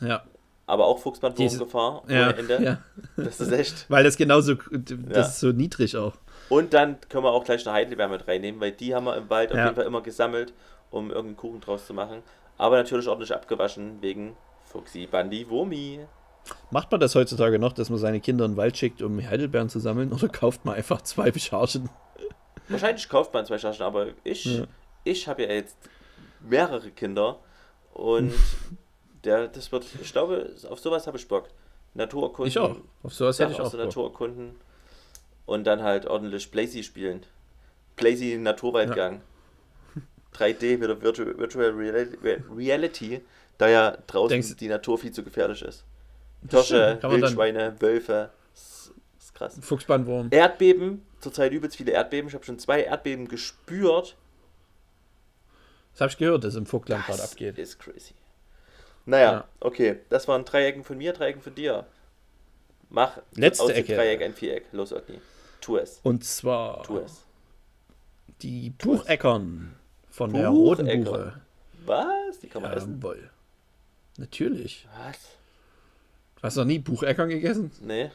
Ja, 0.00 0.22
Aber 0.68 0.86
auch 0.86 0.98
Fuchsbandwurmgefahr 0.98 2.04
ohne 2.04 2.14
ja, 2.14 2.30
Ende. 2.30 2.62
ja. 2.62 2.78
Das 3.16 3.40
ist 3.40 3.50
echt. 3.50 3.86
Weil 3.88 4.04
das 4.04 4.16
genauso, 4.16 4.54
das 4.70 5.16
Ja. 5.16 5.20
ist 5.22 5.40
so 5.40 5.48
niedrig 5.48 5.96
auch. 5.96 6.12
Und 6.50 6.74
dann 6.74 6.98
können 7.08 7.24
wir 7.24 7.32
auch 7.32 7.42
gleich 7.44 7.66
eine 7.66 7.74
Heidelbeer 7.74 8.08
mit 8.08 8.28
reinnehmen, 8.28 8.60
weil 8.60 8.72
die 8.72 8.94
haben 8.94 9.06
wir 9.06 9.16
im 9.16 9.28
Wald 9.30 9.50
auf 9.50 9.58
jeden 9.58 9.74
Fall 9.74 9.84
immer 9.86 10.02
gesammelt, 10.02 10.52
um 10.90 11.08
irgendeinen 11.10 11.36
Kuchen 11.36 11.60
draus 11.60 11.86
zu 11.86 11.94
machen. 11.94 12.22
Aber 12.58 12.76
natürlich 12.76 13.08
ordentlich 13.08 13.34
abgewaschen 13.34 13.98
wegen 14.02 14.36
Fuchsi 14.66 15.06
Bandi 15.06 15.48
Wurmi. 15.48 16.00
Macht 16.70 16.90
man 16.90 17.00
das 17.00 17.14
heutzutage 17.14 17.58
noch, 17.58 17.72
dass 17.72 17.90
man 17.90 17.98
seine 17.98 18.20
Kinder 18.20 18.44
in 18.44 18.52
den 18.52 18.56
Wald 18.56 18.76
schickt, 18.76 19.02
um 19.02 19.18
Heidelbeeren 19.20 19.68
zu 19.68 19.78
sammeln? 19.80 20.12
Oder 20.12 20.28
kauft 20.28 20.64
man 20.64 20.74
einfach 20.74 21.02
zwei 21.02 21.32
Chargen? 21.32 21.88
Wahrscheinlich 22.68 23.08
kauft 23.08 23.32
man 23.34 23.44
zwei 23.46 23.58
Chargen, 23.58 23.82
aber 23.82 24.08
ich, 24.24 24.62
ich 25.04 25.28
habe 25.28 25.42
ja 25.44 25.48
jetzt 25.52 25.76
mehrere 26.40 26.90
Kinder 26.90 27.38
und 27.94 28.32
der, 29.24 29.48
das 29.48 29.70
wird, 29.72 29.84
ich 30.00 30.12
glaube, 30.12 30.54
auf 30.68 30.80
sowas 30.80 31.06
habe 31.06 31.16
ich 31.18 31.26
Bock. 31.28 31.48
Naturerkunden. 31.94 32.48
Ich 32.48 32.58
auch. 32.58 32.76
Auf 33.02 33.14
sowas 33.14 33.38
Ja, 33.38 33.46
hätte 33.46 33.54
ich 33.54 33.60
auch 33.60 33.70
der 33.70 33.78
Bock. 33.78 33.86
Natur 33.86 34.04
erkunden 34.10 34.56
und 35.46 35.64
dann 35.64 35.82
halt 35.82 36.06
ordentlich 36.06 36.50
Blazy 36.50 36.82
spielen. 36.82 37.24
Blazy 37.96 38.36
Naturwaldgang. 38.38 39.22
3D 40.34 40.78
mit 40.78 40.88
der 40.88 41.00
Virtu 41.02 41.24
Virtual 41.38 41.70
Re- 41.70 42.44
Reality, 42.54 43.22
da 43.56 43.68
ja 43.68 43.96
draußen 44.06 44.28
Denkst- 44.28 44.56
die 44.56 44.68
Natur 44.68 44.98
viel 44.98 45.10
zu 45.12 45.24
gefährlich 45.24 45.62
ist. 45.62 45.84
Hirsche, 46.48 46.98
Wildschweine, 47.02 47.74
Wölfe. 47.80 48.30
Das 48.54 48.92
ist 49.18 49.34
krass. 49.34 49.58
Fuchsbandwurm. 49.60 50.28
Erdbeben, 50.30 51.04
zurzeit 51.20 51.50
übelst 51.52 51.76
viele 51.76 51.90
Erdbeben. 51.92 52.28
Ich 52.28 52.34
habe 52.34 52.44
schon 52.44 52.58
zwei 52.60 52.82
Erdbeben 52.82 53.26
gespürt. 53.26 54.14
Das 55.92 56.02
habe 56.02 56.10
ich 56.12 56.18
gehört, 56.18 56.44
dass 56.44 56.54
im 56.54 56.66
Vogtland 56.66 57.04
gerade 57.06 57.18
Das 57.18 57.32
abgeht. 57.32 57.58
ist 57.58 57.80
crazy. 57.80 58.14
Naja, 59.08 59.32
Ja. 59.32 59.48
okay. 59.60 59.96
Das 60.10 60.28
waren 60.28 60.44
Dreiecken 60.44 60.84
von 60.84 60.98
mir, 60.98 61.12
Dreiecken 61.14 61.40
von 61.40 61.54
dir. 61.54 61.86
Mach 62.90 63.18
Letzte 63.34 63.62
aus 63.64 63.68
dem 63.70 63.76
Ecke. 63.78 63.96
Dreieck 63.96 64.22
ein 64.22 64.34
Viereck. 64.34 64.66
Los, 64.72 64.92
Otni. 64.92 65.18
Tu 65.62 65.76
es. 65.78 66.00
Und 66.02 66.24
zwar 66.24 66.82
Tu 66.82 66.98
es. 66.98 67.24
die 68.42 68.70
Bucheckern 68.70 69.74
von 70.10 70.32
der 70.32 70.48
Roten 70.48 70.84
Bucheckern. 70.86 71.04
Buche. 71.04 71.40
Was? 71.86 72.38
Die 72.42 72.48
kann 72.48 72.62
man 72.62 72.72
essen? 72.72 73.00
Jawohl. 73.00 73.30
Natürlich. 74.18 74.86
Was? 75.06 75.18
Hast 76.42 76.56
du 76.56 76.60
noch 76.60 76.66
nie 76.66 76.78
Bucheckern 76.78 77.30
gegessen? 77.30 77.70
Nee. 77.80 78.10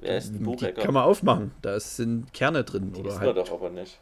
Wer 0.00 0.16
ist 0.18 0.28
ein 0.30 0.38
Die 0.38 0.44
Buchecker? 0.44 0.80
kann 0.82 0.94
man 0.94 1.04
aufmachen. 1.04 1.52
Da 1.62 1.78
sind 1.78 2.32
Kerne 2.32 2.64
drin. 2.64 2.92
Die 2.94 3.00
oder 3.00 3.10
isst 3.10 3.20
halt, 3.20 3.36
doch 3.36 3.52
aber 3.52 3.68
nicht. 3.70 3.98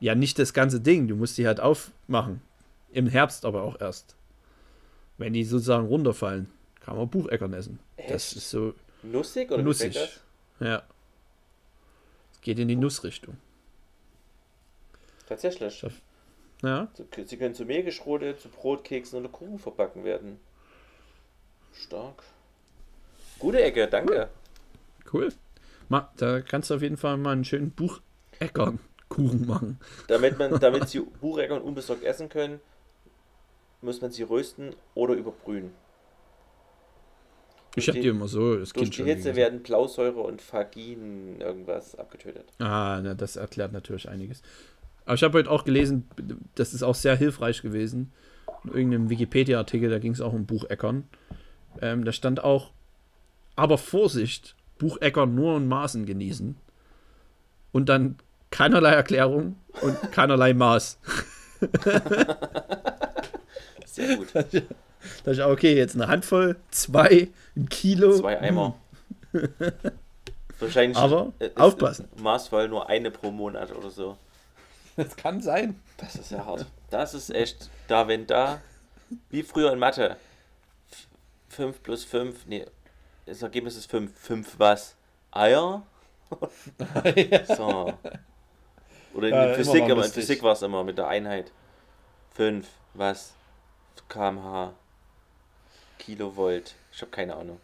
Ja, 0.00 0.14
nicht 0.14 0.38
das 0.38 0.52
ganze 0.52 0.80
Ding. 0.80 1.08
Du 1.08 1.16
musst 1.16 1.38
die 1.38 1.46
halt 1.46 1.60
aufmachen. 1.60 2.42
Im 2.92 3.06
Herbst 3.06 3.44
aber 3.46 3.62
auch 3.62 3.80
erst. 3.80 4.16
Wenn 5.18 5.32
die 5.32 5.44
sozusagen 5.44 5.86
runterfallen, 5.86 6.50
kann 6.80 6.96
man 6.96 7.08
Bucheckern 7.08 7.52
essen. 7.52 7.78
Das 7.96 8.06
Echt? 8.28 8.36
ist 8.36 8.50
so 8.50 8.74
Nussig 9.02 9.50
oder 9.50 9.62
nussig. 9.62 9.96
Ja. 10.60 10.82
Es 12.32 12.40
geht 12.40 12.58
in 12.58 12.68
die 12.68 12.76
Nussrichtung. 12.76 13.36
das? 15.20 15.28
Tatsächlich. 15.28 15.80
Das- 15.80 15.92
Ja. 16.62 16.88
Sie 17.26 17.36
können 17.36 17.54
zu 17.54 17.64
Mehlgeschrote, 17.64 18.36
zu 18.38 18.48
Brotkeksen 18.48 19.18
oder 19.20 19.28
Kuchen 19.28 19.58
verbacken 19.58 20.04
werden. 20.04 20.38
Stark. 21.74 22.22
Gute 23.38 23.62
Ecke, 23.62 23.86
danke. 23.88 24.28
Cool. 25.12 25.28
Ma, 25.90 26.10
da 26.16 26.40
kannst 26.40 26.70
du 26.70 26.74
auf 26.76 26.82
jeden 26.82 26.96
Fall 26.96 27.18
mal 27.18 27.32
einen 27.32 27.44
schönen 27.44 27.70
Bucheckern-Kuchen 27.72 29.46
machen. 29.46 29.78
Damit, 30.08 30.38
man, 30.38 30.58
damit 30.60 30.88
Sie 30.88 31.00
Bucheckern 31.00 31.60
unbesorgt 31.60 32.04
essen 32.04 32.28
können, 32.30 32.60
muss 33.84 34.00
man 34.00 34.10
sie 34.10 34.22
rösten 34.22 34.74
oder 34.94 35.14
überbrühen. 35.14 35.70
Ich 37.76 37.88
habe 37.88 37.98
die- 38.00 38.08
immer 38.08 38.28
so 38.28 38.56
das 38.56 38.72
Durch 38.72 38.90
die 38.90 39.02
Hitze 39.04 39.34
werden 39.34 39.62
Blausäure 39.62 40.20
und 40.20 40.40
Phagin 40.40 41.40
irgendwas 41.40 41.96
abgetötet. 41.98 42.46
Ah, 42.60 43.00
na, 43.02 43.14
das 43.14 43.36
erklärt 43.36 43.72
natürlich 43.72 44.08
einiges. 44.08 44.42
Aber 45.04 45.14
ich 45.14 45.22
habe 45.22 45.38
heute 45.38 45.50
auch 45.50 45.64
gelesen, 45.64 46.08
das 46.54 46.72
ist 46.72 46.82
auch 46.82 46.94
sehr 46.94 47.16
hilfreich 47.16 47.62
gewesen. 47.62 48.12
In 48.64 48.70
irgendeinem 48.72 49.10
Wikipedia-Artikel, 49.10 49.90
da 49.90 49.98
ging 49.98 50.12
es 50.12 50.20
auch 50.20 50.32
um 50.32 50.46
Bucheckern. 50.46 51.04
Ähm, 51.82 52.04
da 52.04 52.12
stand 52.12 52.42
auch, 52.42 52.70
aber 53.56 53.76
Vorsicht, 53.76 54.54
Bucheckern 54.78 55.34
nur 55.34 55.56
in 55.56 55.66
Maßen 55.68 56.06
genießen. 56.06 56.56
Und 57.72 57.88
dann 57.88 58.16
keinerlei 58.50 58.92
Erklärung 58.92 59.56
und 59.82 60.00
keinerlei 60.12 60.54
Maß. 60.54 60.98
Sehr 63.94 64.16
gut. 64.16 64.28
Da 64.34 64.42
dachte 64.42 64.66
ich, 65.32 65.42
okay, 65.42 65.76
jetzt 65.76 65.94
eine 65.96 66.08
Handvoll, 66.08 66.56
zwei, 66.70 67.28
ein 67.54 67.68
Kilo. 67.68 68.16
Zwei 68.18 68.40
Eimer. 68.40 68.74
Wahrscheinlich 70.58 70.96
Aber 70.96 71.30
äh, 71.40 71.48
ist 71.48 71.60
aufpassen. 71.60 72.08
Maßvoll 72.16 72.68
nur 72.68 72.88
eine 72.88 73.10
pro 73.10 73.30
Monat 73.30 73.70
oder 73.70 73.90
so. 73.90 74.16
Das 74.96 75.14
kann 75.14 75.42
sein. 75.42 75.78
Das 75.98 76.14
ist 76.14 76.30
ja 76.30 76.46
hart. 76.46 76.64
Das 76.88 77.12
ist 77.12 77.28
echt 77.34 77.68
da, 77.86 78.08
wenn 78.08 78.26
da. 78.26 78.62
Wie 79.28 79.42
früher 79.42 79.74
in 79.74 79.78
Mathe. 79.78 80.16
5 81.50 81.82
plus 81.82 82.04
5, 82.04 82.46
nee, 82.46 82.64
das 83.26 83.42
Ergebnis 83.42 83.76
ist 83.76 83.90
5. 83.90 84.10
5 84.18 84.54
was? 84.58 84.96
Eier? 85.32 85.82
So. 87.56 87.92
Oder 89.12 89.28
in 89.28 89.34
Ja, 89.34 89.54
Physik, 89.54 89.82
aber 89.84 90.06
in. 90.06 90.10
Physik 90.10 90.42
war 90.42 90.52
es 90.52 90.62
immer 90.62 90.82
mit 90.82 90.96
der 90.98 91.08
Einheit. 91.08 91.52
5 92.34 92.66
was? 92.94 93.34
Kmh. 94.08 94.72
Kilovolt. 95.98 96.74
Ich 96.92 97.00
habe 97.00 97.10
keine 97.10 97.34
Ahnung. 97.36 97.60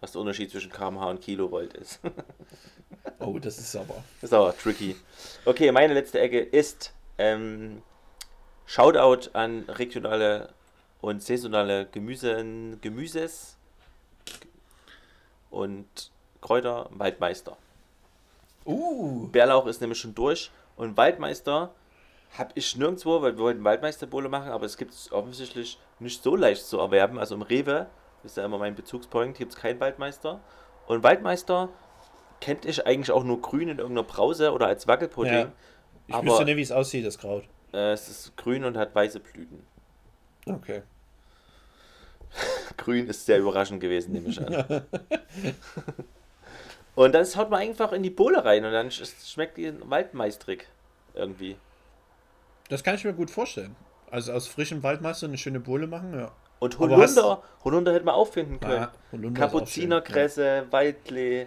was 0.00 0.12
der 0.12 0.20
Unterschied 0.20 0.50
zwischen 0.50 0.70
kmh 0.70 1.10
und 1.10 1.20
Kilovolt 1.20 1.74
ist. 1.74 2.00
Oh, 3.18 3.38
das 3.38 3.58
ist 3.58 3.74
aber. 3.76 4.02
Das 4.20 4.30
ist 4.30 4.34
aber 4.34 4.56
tricky. 4.56 4.96
Okay, 5.44 5.70
meine 5.72 5.94
letzte 5.94 6.20
Ecke 6.20 6.40
ist 6.40 6.92
ähm, 7.18 7.82
Shoutout 8.66 9.30
an 9.32 9.64
regionale 9.68 10.52
und 11.00 11.22
saisonale 11.22 11.86
Gemüse, 11.86 12.36
Gemüses 12.80 13.56
und 15.50 16.10
Kräuter, 16.40 16.88
Waldmeister. 16.90 17.56
Uh, 18.64 19.28
Bärlauch 19.28 19.66
ist 19.66 19.80
nämlich 19.80 20.00
schon 20.00 20.14
durch 20.14 20.50
und 20.76 20.96
Waldmeister 20.96 21.72
habe 22.38 22.50
ich 22.54 22.76
nirgendwo, 22.76 23.22
weil 23.22 23.36
wir 23.36 23.42
wollten 23.44 23.64
Waldmeisterbowle 23.64 24.28
machen, 24.28 24.50
aber 24.50 24.66
es 24.66 24.76
gibt 24.76 24.92
es 24.92 25.10
offensichtlich 25.12 25.78
nicht 25.98 26.22
so 26.22 26.36
leicht 26.36 26.66
zu 26.66 26.78
erwerben. 26.78 27.18
Also 27.18 27.34
im 27.34 27.42
Rewe, 27.42 27.86
ist 28.24 28.36
ja 28.36 28.44
immer 28.44 28.58
mein 28.58 28.74
Bezugspunkt, 28.74 29.38
gibt 29.38 29.52
es 29.54 29.58
keinen 29.58 29.80
Waldmeister. 29.80 30.40
Und 30.86 31.02
Waldmeister 31.02 31.68
kennt 32.40 32.64
ich 32.66 32.86
eigentlich 32.86 33.10
auch 33.10 33.24
nur 33.24 33.40
grün 33.40 33.68
in 33.68 33.78
irgendeiner 33.78 34.06
Brause 34.06 34.52
oder 34.52 34.66
als 34.66 34.86
Wackelpudding. 34.86 35.32
Ja. 35.32 35.52
ich 36.08 36.14
Aber- 36.14 36.26
wüsste 36.26 36.44
nicht, 36.44 36.56
wie 36.56 36.62
es 36.62 36.72
aussieht, 36.72 37.06
das 37.06 37.18
Kraut. 37.18 37.44
Äh, 37.72 37.92
es 37.92 38.08
ist 38.08 38.36
grün 38.36 38.64
und 38.64 38.76
hat 38.76 38.94
weiße 38.94 39.20
Blüten. 39.20 39.64
Okay. 40.46 40.82
Grün 42.76 43.06
ist 43.08 43.24
sehr 43.24 43.38
überraschend 43.38 43.80
gewesen, 43.80 44.12
nehme 44.12 44.28
ich 44.28 44.40
an. 44.40 44.82
und 46.94 47.12
dann 47.14 47.24
haut 47.24 47.50
man 47.50 47.60
einfach 47.60 47.92
in 47.92 48.02
die 48.02 48.10
Bohle 48.10 48.44
rein 48.44 48.64
und 48.64 48.72
dann 48.72 48.88
sch- 48.88 49.32
schmeckt 49.32 49.56
die 49.56 49.72
waldmeistrig 49.88 50.66
irgendwie. 51.14 51.56
Das 52.68 52.82
kann 52.82 52.94
ich 52.96 53.04
mir 53.04 53.12
gut 53.12 53.30
vorstellen. 53.30 53.76
Also 54.10 54.32
aus 54.32 54.46
frischem 54.46 54.82
Waldmeister 54.82 55.26
eine 55.26 55.38
schöne 55.38 55.60
Bohle 55.60 55.86
machen, 55.86 56.14
ja. 56.18 56.32
Und 56.58 56.80
Aber 56.80 56.96
hast- 56.96 57.16
Holunder, 57.16 57.42
Holunder 57.64 57.92
hätte 57.92 58.04
man 58.04 58.14
auch 58.14 58.28
finden 58.28 58.58
können. 58.60 58.88
Holunder 59.12 59.28
schön, 59.28 59.34
Kapuzinerkresse, 59.34 60.66
ja. 60.72 61.46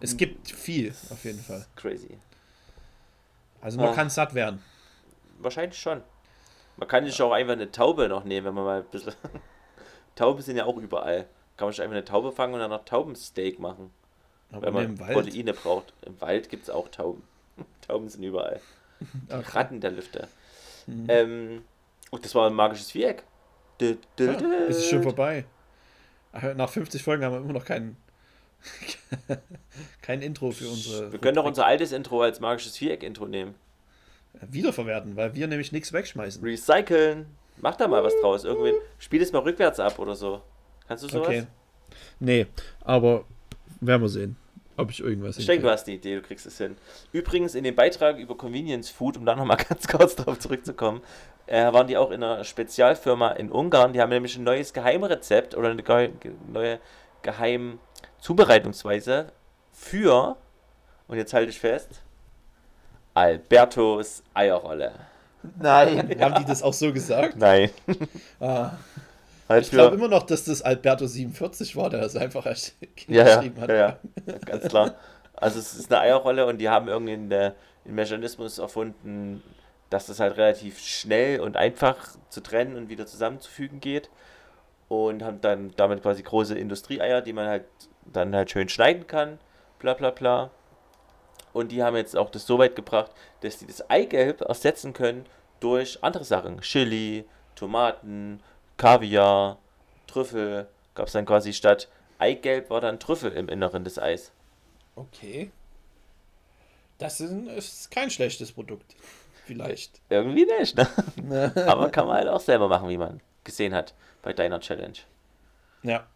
Es 0.00 0.16
gibt 0.16 0.50
viel, 0.50 0.94
auf 1.10 1.24
jeden 1.24 1.40
Fall. 1.40 1.66
crazy. 1.76 2.18
Also 3.60 3.78
man 3.78 3.90
Ah. 3.90 3.94
kann 3.94 4.10
satt 4.10 4.34
werden. 4.34 4.62
Wahrscheinlich 5.38 5.78
schon. 5.78 6.02
Man 6.76 6.88
kann 6.88 7.04
sich 7.04 7.20
auch 7.20 7.32
einfach 7.32 7.52
eine 7.52 7.70
Taube 7.70 8.08
noch 8.08 8.24
nehmen, 8.24 8.46
wenn 8.46 8.54
man 8.54 8.64
mal 8.64 8.80
ein 8.80 8.86
bisschen. 8.86 9.14
Tauben 10.14 10.40
sind 10.42 10.56
ja 10.56 10.64
auch 10.64 10.76
überall. 10.76 11.26
Kann 11.56 11.66
man 11.66 11.72
sich 11.72 11.82
einfach 11.82 11.96
eine 11.96 12.04
Taube 12.04 12.32
fangen 12.32 12.54
und 12.54 12.60
dann 12.60 12.70
noch 12.70 12.84
Taubensteak 12.84 13.58
machen. 13.58 13.90
Aber 14.52 14.74
wenn 14.74 14.96
man. 14.96 15.12
Proteine 15.12 15.52
braucht. 15.52 15.92
Im 16.02 16.18
Wald 16.20 16.48
gibt 16.48 16.64
es 16.64 16.70
auch 16.70 16.88
Tauben. 16.88 17.22
Tauben 17.86 18.08
sind 18.08 18.22
überall. 18.22 18.60
Okay. 19.28 19.42
Ratten 19.52 19.80
der 19.80 19.90
Lüfte. 19.92 20.28
Mhm. 20.86 21.06
Ähm, 21.08 21.62
und 22.10 22.24
das 22.24 22.34
war 22.34 22.48
ein 22.48 22.54
magisches 22.54 22.90
Viereck. 22.90 23.22
Dü, 23.80 23.96
dü, 24.18 24.26
Ja, 24.26 24.32
dü. 24.34 24.54
es 24.68 24.78
ist 24.78 24.90
schon 24.90 25.02
vorbei. 25.02 25.44
Nach 26.56 26.68
50 26.68 27.02
Folgen 27.02 27.24
haben 27.24 27.32
wir 27.32 27.40
immer 27.40 27.52
noch 27.54 27.64
kein, 27.64 27.96
kein 30.02 30.22
Intro 30.22 30.50
für 30.50 30.68
unsere. 30.68 31.12
Wir 31.12 31.18
können 31.18 31.36
doch 31.36 31.44
unser 31.44 31.66
altes 31.66 31.92
Intro 31.92 32.22
als 32.22 32.40
magisches 32.40 32.76
Viereck-Intro 32.76 33.26
nehmen. 33.26 33.54
wiederverwerten, 34.40 35.16
weil 35.16 35.34
wir 35.34 35.46
nämlich 35.48 35.72
nichts 35.72 35.92
wegschmeißen. 35.92 36.42
Recyceln. 36.42 37.26
Mach 37.56 37.76
da 37.76 37.88
mal 37.88 38.02
was 38.04 38.14
draus. 38.20 38.44
Irgendwie. 38.44 38.72
Spiel 38.98 39.20
es 39.22 39.32
mal 39.32 39.40
rückwärts 39.40 39.80
ab 39.80 39.98
oder 39.98 40.14
so. 40.14 40.40
Kannst 40.88 41.04
du 41.04 41.08
sowas? 41.08 41.26
Okay. 41.26 41.46
Nee, 42.20 42.46
aber 42.82 43.24
werden 43.80 44.02
wir 44.02 44.08
sehen, 44.08 44.36
ob 44.80 44.90
ich 44.90 45.00
irgendwas 45.00 45.38
Ich 45.38 45.46
denke, 45.46 45.62
du 45.62 45.70
hast 45.70 45.84
die 45.84 45.94
Idee, 45.94 46.16
du 46.16 46.22
kriegst 46.22 46.46
es 46.46 46.58
hin. 46.58 46.76
Übrigens, 47.12 47.54
in 47.54 47.64
dem 47.64 47.74
Beitrag 47.74 48.18
über 48.18 48.36
Convenience 48.36 48.90
Food, 48.90 49.16
um 49.16 49.24
da 49.24 49.34
nochmal 49.36 49.56
ganz 49.68 49.88
kurz 49.88 50.16
darauf 50.16 50.38
zurückzukommen, 50.38 51.00
äh, 51.46 51.72
waren 51.72 51.86
die 51.86 51.96
auch 51.96 52.10
in 52.10 52.22
einer 52.22 52.44
Spezialfirma 52.44 53.30
in 53.32 53.50
Ungarn. 53.50 53.92
Die 53.92 54.00
haben 54.00 54.10
nämlich 54.10 54.36
ein 54.36 54.44
neues 54.44 54.72
Geheimrezept 54.72 55.56
oder 55.56 55.70
eine 55.70 55.82
ge 55.82 56.10
neue 56.52 56.78
Geheimzubereitungsweise 57.22 59.32
für, 59.72 60.36
und 61.08 61.16
jetzt 61.16 61.34
halte 61.34 61.50
ich 61.50 61.58
fest, 61.58 62.02
Albertos 63.14 64.22
Eierrolle. 64.34 64.92
Nein. 65.58 66.16
Haben 66.20 66.34
die 66.36 66.44
das 66.44 66.62
auch 66.62 66.72
so 66.72 66.92
gesagt? 66.92 67.36
Nein. 67.36 67.70
Ah, 68.38 68.72
Halt 69.50 69.64
ich 69.64 69.70
glaube 69.72 69.96
immer 69.96 70.06
noch, 70.06 70.22
dass 70.22 70.44
das 70.44 70.62
Alberto 70.62 71.08
47 71.08 71.74
war, 71.74 71.90
der 71.90 72.02
das 72.02 72.14
einfach 72.14 72.44
ja, 72.44 72.54
ja, 73.08 73.36
geschrieben 73.36 73.60
hat. 73.60 73.68
ja, 73.68 73.76
ja, 73.76 73.98
ganz 74.46 74.68
klar. 74.68 74.94
Also 75.34 75.58
es 75.58 75.74
ist 75.74 75.92
eine 75.92 76.02
Eierrolle 76.02 76.46
und 76.46 76.58
die 76.58 76.68
haben 76.68 76.86
irgendwie 76.86 77.14
einen, 77.14 77.32
einen 77.32 77.54
Mechanismus 77.84 78.58
erfunden, 78.58 79.42
dass 79.90 80.06
das 80.06 80.20
halt 80.20 80.36
relativ 80.36 80.78
schnell 80.78 81.40
und 81.40 81.56
einfach 81.56 81.96
zu 82.28 82.40
trennen 82.40 82.76
und 82.76 82.88
wieder 82.90 83.06
zusammenzufügen 83.06 83.80
geht. 83.80 84.08
Und 84.86 85.24
haben 85.24 85.40
dann 85.40 85.72
damit 85.76 86.02
quasi 86.02 86.22
große 86.22 86.56
Industrieeier, 86.56 87.20
die 87.20 87.32
man 87.32 87.48
halt 87.48 87.64
dann 88.04 88.34
halt 88.36 88.52
schön 88.52 88.68
schneiden 88.68 89.08
kann, 89.08 89.40
bla 89.80 89.94
bla 89.94 90.10
bla. 90.10 90.50
Und 91.52 91.72
die 91.72 91.82
haben 91.82 91.96
jetzt 91.96 92.16
auch 92.16 92.30
das 92.30 92.46
so 92.46 92.60
weit 92.60 92.76
gebracht, 92.76 93.10
dass 93.40 93.58
die 93.58 93.66
das 93.66 93.90
Eigelb 93.90 94.42
ersetzen 94.42 94.92
können 94.92 95.26
durch 95.58 95.98
andere 96.02 96.22
Sachen. 96.22 96.60
Chili, 96.60 97.24
Tomaten, 97.56 98.40
Kaviar, 98.80 99.58
Trüffel. 100.06 100.66
Gab 100.94 101.08
es 101.08 101.12
dann 101.12 101.26
quasi 101.26 101.52
statt 101.52 101.88
Eigelb 102.18 102.70
war 102.70 102.80
dann 102.80 102.98
Trüffel 102.98 103.30
im 103.32 103.50
Inneren 103.50 103.84
des 103.84 103.98
Eis. 103.98 104.32
Okay. 104.96 105.50
Das 106.96 107.20
ist, 107.20 107.30
ist 107.30 107.90
kein 107.90 108.08
schlechtes 108.10 108.52
Produkt. 108.52 108.96
Vielleicht. 109.44 110.00
Irgendwie 110.08 110.46
nicht, 110.46 110.78
ne? 110.78 110.88
Aber 111.66 111.90
kann 111.90 112.06
man 112.06 112.16
halt 112.16 112.28
auch 112.28 112.40
selber 112.40 112.68
machen, 112.68 112.88
wie 112.88 112.96
man 112.96 113.20
gesehen 113.44 113.74
hat 113.74 113.92
bei 114.22 114.32
deiner 114.32 114.60
Challenge. 114.60 114.96
Ja. 115.82 116.06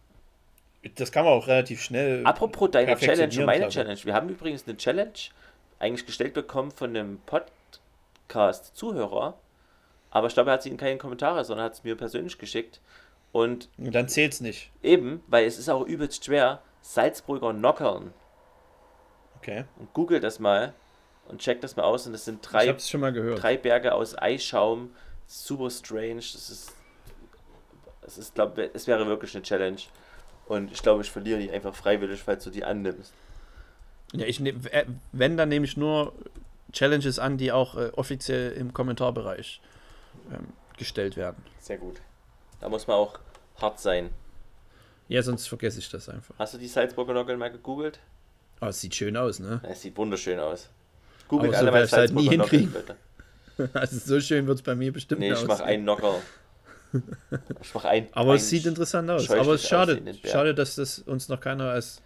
Das 0.95 1.11
kann 1.11 1.25
man 1.25 1.33
auch 1.33 1.45
relativ 1.47 1.83
schnell. 1.83 2.25
Apropos 2.25 2.71
deine 2.71 2.97
Challenge 2.97 3.39
und 3.39 3.45
meine. 3.45 3.69
Challenge. 3.69 4.03
Wir 4.03 4.15
haben 4.15 4.29
übrigens 4.29 4.67
eine 4.67 4.77
Challenge 4.77 5.11
eigentlich 5.77 6.07
gestellt 6.07 6.33
bekommen 6.33 6.71
von 6.71 6.89
einem 6.89 7.19
Podcast-Zuhörer. 7.27 9.37
Aber 10.15 10.27
ich 10.27 10.33
glaube, 10.33 10.49
er 10.49 10.53
hat 10.53 10.63
sie 10.63 10.69
in 10.69 10.77
keinen 10.77 10.97
Kommentare, 10.97 11.43
sondern 11.43 11.65
hat 11.65 11.73
es 11.73 11.83
mir 11.83 11.97
persönlich 11.97 12.37
geschickt. 12.37 12.79
Und 13.33 13.67
Und 13.77 13.93
dann 13.93 14.07
zählt's 14.07 14.39
nicht. 14.39 14.71
eben, 14.81 15.21
weil 15.27 15.43
es 15.45 15.57
ist 15.57 15.67
auch 15.67 15.85
übelst 15.85 16.23
schwer, 16.23 16.61
Salzburger 16.81 17.51
Nockern. 17.51 18.13
Okay. 19.39 19.65
Und 19.77 19.93
googelt 19.93 20.23
das 20.23 20.39
mal 20.39 20.73
und 21.27 21.41
checkt 21.41 21.65
das 21.65 21.75
mal 21.75 21.83
aus. 21.83 22.07
Und 22.07 22.13
es 22.13 22.23
sind 22.23 22.45
ich 22.45 22.49
drei, 22.49 22.67
hab's 22.69 22.89
schon 22.89 23.01
mal 23.01 23.11
gehört. 23.11 23.43
drei 23.43 23.57
Berge 23.57 23.93
aus 23.93 24.17
Eisschaum. 24.17 24.91
Super 25.27 25.69
strange. 25.69 26.15
Das 26.15 26.49
ist, 26.49 26.73
es 28.07 28.17
ist, 28.17 28.35
glaube 28.35 28.69
es 28.73 28.87
wäre 28.87 29.05
wirklich 29.07 29.35
eine 29.35 29.43
Challenge. 29.43 29.81
Und 30.47 30.71
ich 30.71 30.81
glaube, 30.81 31.01
ich 31.01 31.11
verliere 31.11 31.39
die 31.39 31.51
einfach 31.51 31.75
freiwillig, 31.75 32.23
falls 32.23 32.45
du 32.45 32.51
die 32.51 32.63
annimmst. 32.63 33.11
Ja, 34.13 34.25
ich 34.25 34.39
nehm, 34.39 34.61
äh, 34.71 34.85
wenn, 35.11 35.35
dann 35.35 35.49
nehme 35.49 35.65
ich 35.65 35.75
nur 35.75 36.13
Challenges 36.71 37.19
an, 37.19 37.37
die 37.37 37.51
auch 37.51 37.75
äh, 37.75 37.89
offiziell 37.97 38.53
im 38.53 38.73
Kommentarbereich 38.73 39.59
ähm, 40.31 40.47
gestellt 40.77 41.17
werden. 41.17 41.43
Sehr 41.59 41.77
gut. 41.77 42.01
Da 42.59 42.69
muss 42.69 42.87
man 42.87 42.97
auch 42.97 43.19
hart 43.61 43.79
sein. 43.79 44.09
Ja, 45.07 45.21
sonst 45.21 45.47
vergesse 45.47 45.79
ich 45.79 45.89
das 45.89 46.09
einfach. 46.09 46.35
Hast 46.39 46.53
du 46.53 46.57
die 46.57 46.67
Salzburger 46.67 47.13
Nockel 47.13 47.37
mal 47.37 47.51
gegoogelt? 47.51 47.99
Aber 48.59 48.69
es 48.69 48.81
sieht 48.81 48.95
schön 48.95 49.15
aus, 49.17 49.39
ne? 49.39 49.61
Es 49.63 49.81
sieht 49.81 49.95
wunderschön 49.97 50.39
aus. 50.39 50.69
Googelt 51.27 51.53
Aber 51.53 51.59
so 51.59 51.65
alle 51.65 51.71
mal 51.71 51.83
ich's 51.83 51.93
halt 51.93 52.13
nie 52.13 52.25
Salzburger 52.25 52.37
Nockel, 52.43 52.59
hinkriegen. 52.59 52.85
bitte. 52.85 52.97
Also 53.73 53.97
so 53.99 54.19
schön 54.19 54.47
wird 54.47 54.57
es 54.57 54.63
bei 54.63 54.75
mir 54.75 54.91
bestimmt 54.91 55.21
Nee, 55.21 55.29
nicht 55.29 55.41
ich 55.41 55.47
mache 55.47 55.63
einen 55.63 55.85
Nocker. 55.85 56.15
Ich 57.61 57.73
mache 57.73 57.87
einen. 57.87 58.07
Aber 58.11 58.31
einen 58.31 58.37
es 58.37 58.49
sieht 58.49 58.65
interessant 58.65 59.09
aus. 59.09 59.29
Aber 59.29 59.53
es 59.53 59.61
ist 59.61 59.69
schade, 59.69 60.01
schade, 60.25 60.53
dass 60.53 60.75
das 60.75 60.99
uns 60.99 61.29
noch 61.29 61.39
keiner 61.39 61.69
als, 61.69 62.01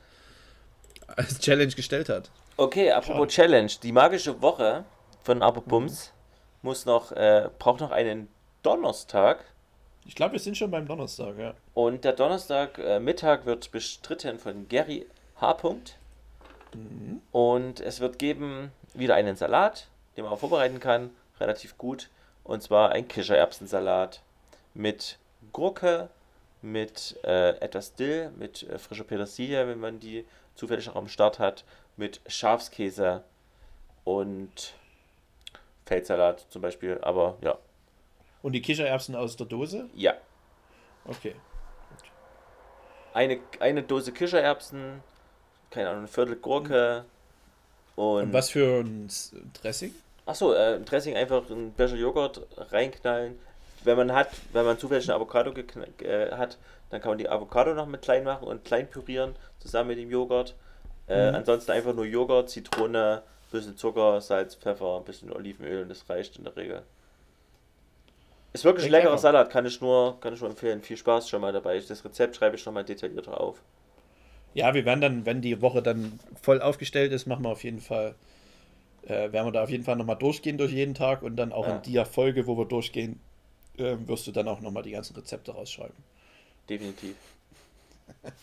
als 1.08 1.40
Challenge 1.40 1.74
gestellt 1.74 2.08
hat. 2.10 2.30
Okay, 2.58 2.92
apropos 2.92 3.30
Challenge. 3.34 3.72
Die 3.82 3.92
magische 3.92 4.42
Woche 4.44 4.86
von 5.24 5.42
Aberbums 5.42 6.12
muss 6.62 6.86
noch, 6.86 7.12
äh, 7.12 7.50
braucht 7.60 7.82
noch 7.82 7.92
einen 7.92 8.30
Donnerstag. 8.64 9.46
Ich 10.06 10.16
glaube, 10.16 10.34
wir 10.34 10.40
sind 10.40 10.58
schon 10.58 10.72
beim 10.72 10.88
Donnerstag, 10.88 11.38
ja. 11.38 11.54
Und 11.74 12.04
der 12.04 12.14
Donnerstag 12.14 12.78
äh, 12.80 13.00
Mittag 13.00 13.46
wird 13.46 13.72
bestritten 13.72 14.40
von 14.40 14.68
Gary 14.68 15.06
H. 15.40 15.54
Punkt. 15.56 15.98
Und 17.32 17.80
es 17.80 18.00
wird 18.00 18.20
geben 18.20 18.72
wieder 18.94 19.16
einen 19.16 19.36
Salat, 19.36 19.88
den 20.16 20.24
man 20.24 20.34
auch 20.34 20.40
vorbereiten 20.40 20.80
kann, 20.80 21.12
relativ 21.40 21.78
gut. 21.78 22.10
Und 22.44 22.62
zwar 22.62 22.92
ein 22.92 23.08
Kichererbsensalat 23.08 24.22
mit 24.74 25.18
Gurke, 25.52 26.10
mit 26.62 27.18
äh, 27.24 27.58
etwas 27.60 27.96
Dill, 27.96 28.32
mit 28.38 28.64
äh, 28.64 28.78
frischer 28.78 29.04
Petersilie, 29.04 29.68
wenn 29.68 29.80
man 29.80 30.00
die 30.00 30.26
zufällig 30.56 30.90
auch 30.90 30.96
am 30.96 31.08
Start 31.08 31.40
hat, 31.40 31.64
mit 31.96 32.22
Schafskäse 32.28 33.24
und 34.04 34.74
Feldsalat 35.90 36.46
zum 36.50 36.62
Beispiel. 36.62 37.00
Aber 37.02 37.38
ja, 37.42 37.58
Und 38.44 38.54
die 38.54 38.62
Kichererbsen 38.62 39.16
aus 39.16 39.36
der 39.36 39.48
Dose? 39.48 39.90
ja. 39.96 40.14
Okay. 41.06 41.34
eine, 43.14 43.40
eine 43.60 43.82
Dose 43.82 44.12
Kichererbsen, 44.12 45.02
keine 45.72 45.90
Ahnung, 45.90 46.04
ein 46.04 46.08
Viertel 46.08 46.36
Gurke 46.36 47.06
und, 47.96 48.24
Und 48.24 48.34
was 48.34 48.52
für 48.52 48.82
ein 48.82 49.10
Dressing? 49.60 49.94
achso, 50.28 50.54
äh, 50.54 50.76
ein 50.76 50.86
Dressing 50.86 51.16
einfach 51.16 51.50
ein 51.50 51.74
Becher 51.74 51.96
Joghurt 51.96 52.46
reinknallen, 52.58 53.40
wenn 53.84 53.98
man 53.98 54.14
hat, 54.14 54.30
wenn 54.54 54.66
man 54.66 54.78
zufällig 54.78 55.10
eine 55.10 55.16
Avocado 55.16 55.52
äh, 55.52 56.32
hat, 56.36 56.60
dann 56.92 57.02
kann 57.02 57.12
man 57.12 57.18
die 57.18 57.30
Avocado 57.30 57.74
noch 57.74 57.88
mit 57.88 58.04
klein 58.04 58.24
machen 58.24 58.48
und 58.48 58.64
klein 58.64 58.88
pürieren, 58.88 59.36
zusammen 59.60 59.90
mit 59.90 59.98
dem 59.98 60.12
Joghurt. 60.12 60.56
Äh, 61.08 61.30
mhm. 61.30 61.36
Ansonsten 61.38 61.72
einfach 61.72 61.94
nur 61.96 62.06
Joghurt, 62.06 62.50
Zitrone, 62.52 63.24
bisschen 63.52 63.78
Zucker, 63.78 64.22
Salz, 64.22 64.56
Pfeffer, 64.56 64.98
ein 64.98 65.06
bisschen 65.06 65.32
Olivenöl 65.32 65.84
und 65.84 65.90
das 65.90 66.10
reicht 66.10 66.38
in 66.38 66.44
der 66.44 66.56
Regel. 66.56 66.84
Ist 68.52 68.66
wirklich 68.66 68.86
ein 68.86 68.92
leckerer 68.92 69.18
Salat, 69.18 69.52
kann 69.52 69.66
ich, 69.66 69.80
nur, 69.80 70.20
kann 70.22 70.34
ich 70.34 70.42
nur 70.42 70.50
empfehlen. 70.50 70.82
Viel 70.82 70.98
Spaß 70.98 71.30
schon 71.30 71.42
mal 71.42 71.54
dabei. 71.54 71.80
Das 71.80 72.04
Rezept 72.04 72.36
schreibe 72.36 72.56
ich 72.56 72.66
nochmal 72.66 72.84
detaillierter 72.84 73.40
auf. 73.40 73.62
Ja, 74.56 74.74
wir 74.74 74.86
werden 74.86 75.02
dann, 75.02 75.26
wenn 75.26 75.42
die 75.42 75.62
Woche 75.62 75.84
dann 75.84 76.20
voll 76.42 76.60
aufgestellt 76.62 77.12
ist, 77.12 77.28
machen 77.28 77.44
wir 77.44 77.50
auf 77.50 77.64
jeden 77.64 77.80
Fall, 77.80 78.16
äh, 79.04 79.32
werden 79.32 79.46
wir 79.46 79.52
da 79.52 79.64
auf 79.64 79.70
jeden 79.70 79.84
Fall 79.84 79.96
nochmal 79.96 80.18
durchgehen 80.18 80.58
durch 80.58 80.72
jeden 80.72 80.96
Tag 80.96 81.22
und 81.22 81.36
dann 81.36 81.54
auch 81.54 81.68
ja. 81.68 81.76
in 81.86 81.94
der 81.94 82.06
Folge, 82.08 82.48
wo 82.48 82.58
wir 82.58 82.66
durchgehen, 82.66 83.20
äh, 83.78 83.96
wirst 84.08 84.26
du 84.26 84.32
dann 84.32 84.48
auch 84.48 84.62
nochmal 84.62 84.82
die 84.82 84.92
ganzen 84.92 85.16
Rezepte 85.16 85.52
rausschreiben. 85.52 85.96
Definitiv. 86.68 87.16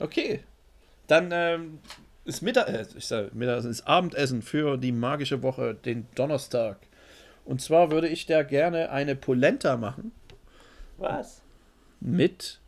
okay. 0.00 0.40
Dann 1.06 1.30
ähm, 1.32 1.78
ist 2.28 2.42
Mittag, 2.42 2.68
äh, 2.68 2.86
ich 2.94 3.06
sag, 3.06 3.34
Mittag 3.34 3.64
ist 3.64 3.86
Abendessen 3.86 4.42
für 4.42 4.76
die 4.76 4.92
magische 4.92 5.42
Woche, 5.42 5.74
den 5.74 6.06
Donnerstag. 6.14 6.76
Und 7.44 7.62
zwar 7.62 7.90
würde 7.90 8.08
ich 8.08 8.26
da 8.26 8.42
gerne 8.42 8.90
eine 8.90 9.16
Polenta 9.16 9.78
machen. 9.78 10.12
Was? 10.98 11.40
Mit 12.00 12.60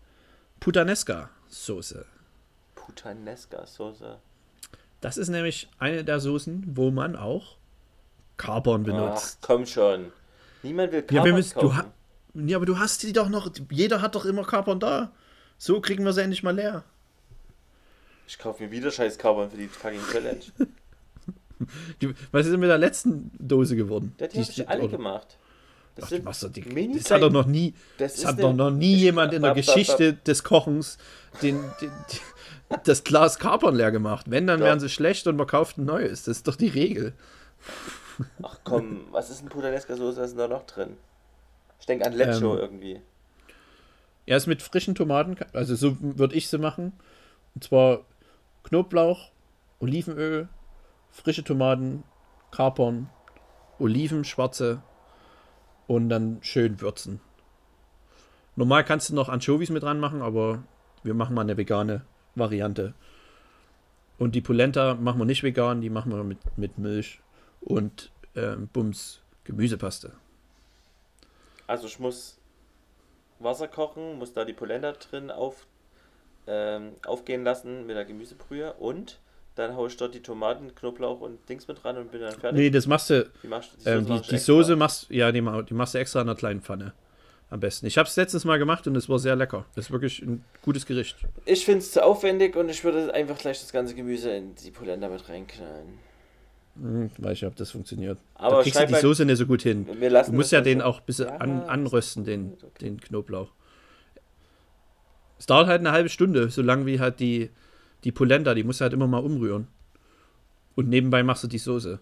Putanesca-Soße. 0.60 2.06
Putanesca-Soße. 2.74 4.16
Das 5.02 5.18
ist 5.18 5.28
nämlich 5.28 5.68
eine 5.78 6.04
der 6.04 6.20
Soßen, 6.20 6.64
wo 6.74 6.90
man 6.90 7.14
auch 7.14 7.56
Kapern 8.38 8.82
benutzt. 8.84 9.38
Ach, 9.42 9.46
komm 9.46 9.66
schon. 9.66 10.12
Niemand 10.62 10.92
will 10.92 11.02
Kapern 11.02 11.26
ja, 11.26 11.32
müssen, 11.34 11.54
kaufen. 11.54 11.92
Du 12.32 12.46
ja, 12.46 12.56
aber 12.56 12.66
du 12.66 12.78
hast 12.78 13.02
die 13.02 13.12
doch 13.12 13.28
noch. 13.28 13.50
Jeder 13.70 14.00
hat 14.00 14.14
doch 14.14 14.24
immer 14.24 14.44
Kapern 14.44 14.80
da. 14.80 15.12
So 15.58 15.80
kriegen 15.80 16.04
wir 16.04 16.12
sie 16.12 16.22
endlich 16.22 16.42
mal 16.42 16.54
leer. 16.54 16.84
Ich 18.30 18.38
kaufe 18.38 18.62
mir 18.62 18.70
wieder 18.70 18.92
scheiß 18.92 19.18
Kapern 19.18 19.50
für 19.50 19.56
die 19.56 19.66
fucking 19.66 20.00
Challenge. 20.12 20.38
die, 22.00 22.14
was 22.30 22.46
ist 22.46 22.52
denn 22.52 22.60
mit 22.60 22.70
der 22.70 22.78
letzten 22.78 23.32
Dose 23.36 23.74
geworden? 23.74 24.14
Der 24.20 24.28
hat 24.28 24.36
die, 24.36 24.42
die 24.42 24.68
alle 24.68 24.82
oder? 24.82 24.98
gemacht. 24.98 25.36
Das, 25.96 26.04
Ach, 26.04 26.50
die, 26.52 26.92
das 26.92 27.10
hat 27.10 27.22
doch 27.22 27.32
noch 27.32 27.46
nie, 27.46 27.74
das, 27.98 28.14
das 28.14 28.26
hat 28.26 28.40
doch 28.40 28.52
noch 28.52 28.70
nie 28.70 28.94
jemand 29.06 29.34
in 29.34 29.42
der 29.42 29.52
Geschichte 29.54 30.12
des 30.12 30.44
Kochens 30.44 30.96
den, 31.42 31.58
den, 31.80 31.90
den, 31.90 32.78
das 32.84 33.02
Glas 33.02 33.40
Kapern 33.40 33.74
leer 33.74 33.90
gemacht. 33.90 34.30
Wenn, 34.30 34.46
dann 34.46 34.60
doch. 34.60 34.66
wären 34.66 34.78
sie 34.78 34.88
schlecht 34.88 35.26
und 35.26 35.34
man 35.34 35.48
kauft 35.48 35.78
ein 35.78 35.84
neues. 35.84 36.22
Das 36.22 36.36
ist 36.36 36.46
doch 36.46 36.54
die 36.54 36.68
Regel. 36.68 37.14
Ach 38.44 38.60
komm, 38.62 39.08
was 39.10 39.30
ist 39.30 39.42
ein 39.42 39.48
Puttanesca-Soße? 39.48 40.18
Was 40.18 40.30
ist 40.30 40.38
da 40.38 40.46
noch 40.46 40.66
drin? 40.66 40.96
Ich 41.80 41.86
denke 41.86 42.06
an 42.06 42.12
Lecho 42.12 42.54
ähm, 42.54 42.60
irgendwie. 42.60 43.00
Er 44.26 44.36
ist 44.36 44.46
mit 44.46 44.62
frischen 44.62 44.94
Tomaten, 44.94 45.36
also 45.52 45.74
so 45.74 45.96
würde 46.00 46.36
ich 46.36 46.48
sie 46.48 46.58
machen. 46.58 46.92
Und 47.56 47.64
zwar 47.64 48.04
Knoblauch, 48.64 49.30
Olivenöl, 49.78 50.48
frische 51.10 51.44
Tomaten, 51.44 52.04
Kapern, 52.50 53.10
Oliven, 53.78 54.24
schwarze 54.24 54.82
und 55.86 56.08
dann 56.08 56.38
schön 56.42 56.80
würzen. 56.80 57.20
Normal 58.56 58.84
kannst 58.84 59.08
du 59.08 59.14
noch 59.14 59.28
Anchovies 59.28 59.70
mit 59.70 59.82
dran 59.82 60.00
machen, 60.00 60.22
aber 60.22 60.62
wir 61.02 61.14
machen 61.14 61.34
mal 61.34 61.42
eine 61.42 61.56
vegane 61.56 62.04
Variante. 62.34 62.94
Und 64.18 64.34
die 64.34 64.42
Polenta 64.42 64.94
machen 64.94 65.18
wir 65.18 65.24
nicht 65.24 65.42
vegan, 65.42 65.80
die 65.80 65.88
machen 65.88 66.12
wir 66.12 66.22
mit, 66.24 66.38
mit 66.58 66.76
Milch 66.76 67.20
und 67.60 68.12
ähm, 68.36 68.68
Bums 68.72 69.22
Gemüsepaste. 69.44 70.12
Also 71.66 71.86
ich 71.86 71.98
muss 71.98 72.38
Wasser 73.38 73.66
kochen, 73.68 74.18
muss 74.18 74.34
da 74.34 74.44
die 74.44 74.52
Polenta 74.52 74.92
drin 74.92 75.30
auf, 75.30 75.66
ähm, 76.50 76.92
aufgehen 77.06 77.44
lassen 77.44 77.86
mit 77.86 77.96
der 77.96 78.04
Gemüsebrühe 78.04 78.72
und 78.74 79.20
dann 79.54 79.76
haue 79.76 79.88
ich 79.88 79.96
dort 79.96 80.14
die 80.14 80.22
Tomaten, 80.22 80.74
Knoblauch 80.74 81.20
und 81.20 81.48
Dings 81.48 81.68
mit 81.68 81.82
dran 81.82 81.96
und 81.96 82.10
bin 82.10 82.20
dann 82.20 82.32
fertig. 82.32 82.58
Nee, 82.58 82.70
das 82.70 82.86
machst 82.86 83.10
du. 83.10 83.30
Wie 83.42 83.48
machst 83.48 83.72
du 83.72 83.76
die 83.78 83.88
ähm, 83.88 84.06
Soße? 84.06 84.14
Ähm, 84.14 84.22
die, 84.22 84.28
die 84.30 84.38
Soße 84.38 84.76
machst 84.76 85.10
ja, 85.10 85.32
die, 85.32 85.40
die 85.40 85.74
machst 85.74 85.94
du 85.94 85.98
extra 85.98 86.20
in 86.20 86.28
einer 86.28 86.36
kleinen 86.36 86.60
Pfanne. 86.60 86.92
Am 87.50 87.58
besten. 87.58 87.86
Ich 87.86 87.98
habe 87.98 88.08
es 88.08 88.14
letztes 88.14 88.44
Mal 88.44 88.60
gemacht 88.60 88.86
und 88.86 88.94
es 88.94 89.08
war 89.08 89.18
sehr 89.18 89.34
lecker. 89.34 89.64
Das 89.74 89.86
ist 89.86 89.90
wirklich 89.90 90.22
ein 90.22 90.44
gutes 90.62 90.86
Gericht. 90.86 91.16
Ich 91.46 91.64
finde 91.64 91.80
es 91.80 91.90
zu 91.90 92.04
aufwendig 92.04 92.54
und 92.54 92.68
ich 92.68 92.84
würde 92.84 93.12
einfach 93.12 93.38
gleich 93.38 93.60
das 93.60 93.72
ganze 93.72 93.96
Gemüse 93.96 94.30
in 94.30 94.54
die 94.54 94.70
Polenta 94.70 95.08
mit 95.08 95.28
reinknallen. 95.28 95.98
Hm, 96.80 97.10
weiß 97.18 97.38
ich, 97.38 97.46
ob 97.46 97.56
das 97.56 97.72
funktioniert. 97.72 98.18
Aber 98.34 98.58
da 98.58 98.62
kriegst 98.62 98.80
du 98.80 98.86
die 98.86 98.94
Soße 98.94 99.24
nicht 99.24 99.38
so 99.38 99.46
gut 99.46 99.62
hin. 99.62 99.84
du 99.84 100.32
musst 100.32 100.52
ja 100.52 100.60
den 100.60 100.80
auch 100.80 101.00
ein 101.00 101.06
bisschen 101.06 101.26
ja, 101.26 101.36
an, 101.38 101.62
anrösten, 101.64 102.24
den, 102.24 102.52
okay. 102.52 102.66
den 102.82 103.00
Knoblauch. 103.00 103.50
Es 105.40 105.46
dauert 105.46 105.68
halt 105.68 105.80
eine 105.80 105.92
halbe 105.92 106.10
Stunde, 106.10 106.50
so 106.50 106.60
lang 106.60 106.84
wie 106.84 107.00
halt 107.00 107.18
die, 107.18 107.48
die 108.04 108.12
Polenta, 108.12 108.52
die 108.52 108.62
musst 108.62 108.80
du 108.80 108.82
halt 108.82 108.92
immer 108.92 109.06
mal 109.06 109.24
umrühren. 109.24 109.68
Und 110.76 110.90
nebenbei 110.90 111.22
machst 111.22 111.42
du 111.42 111.48
die 111.48 111.56
Soße. 111.56 111.98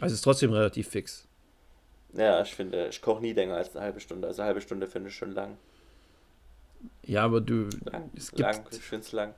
Also 0.00 0.14
ist 0.14 0.22
trotzdem 0.22 0.50
relativ 0.50 0.88
fix. 0.88 1.28
Ja, 2.14 2.40
ich 2.40 2.54
finde, 2.54 2.88
ich 2.88 3.02
koche 3.02 3.20
nie 3.20 3.34
länger 3.34 3.56
als 3.56 3.76
eine 3.76 3.84
halbe 3.84 4.00
Stunde. 4.00 4.28
Also 4.28 4.40
eine 4.40 4.46
halbe 4.46 4.62
Stunde 4.62 4.86
finde 4.86 5.10
ich 5.10 5.14
schon 5.14 5.32
lang. 5.32 5.58
Ja, 7.04 7.24
aber 7.24 7.42
du. 7.42 7.68
Lang, 7.84 8.10
es 8.16 8.30
gibt, 8.30 8.40
lang. 8.40 8.64
ich 8.70 8.80
finde 8.80 9.04
es 9.04 9.12
lang. 9.12 9.34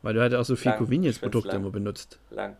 Weil 0.00 0.14
du 0.14 0.22
halt 0.22 0.34
auch 0.34 0.46
so 0.46 0.56
viel 0.56 0.72
Convenience-Produkte 0.72 1.56
immer 1.56 1.70
benutzt. 1.70 2.18
Lang. 2.30 2.56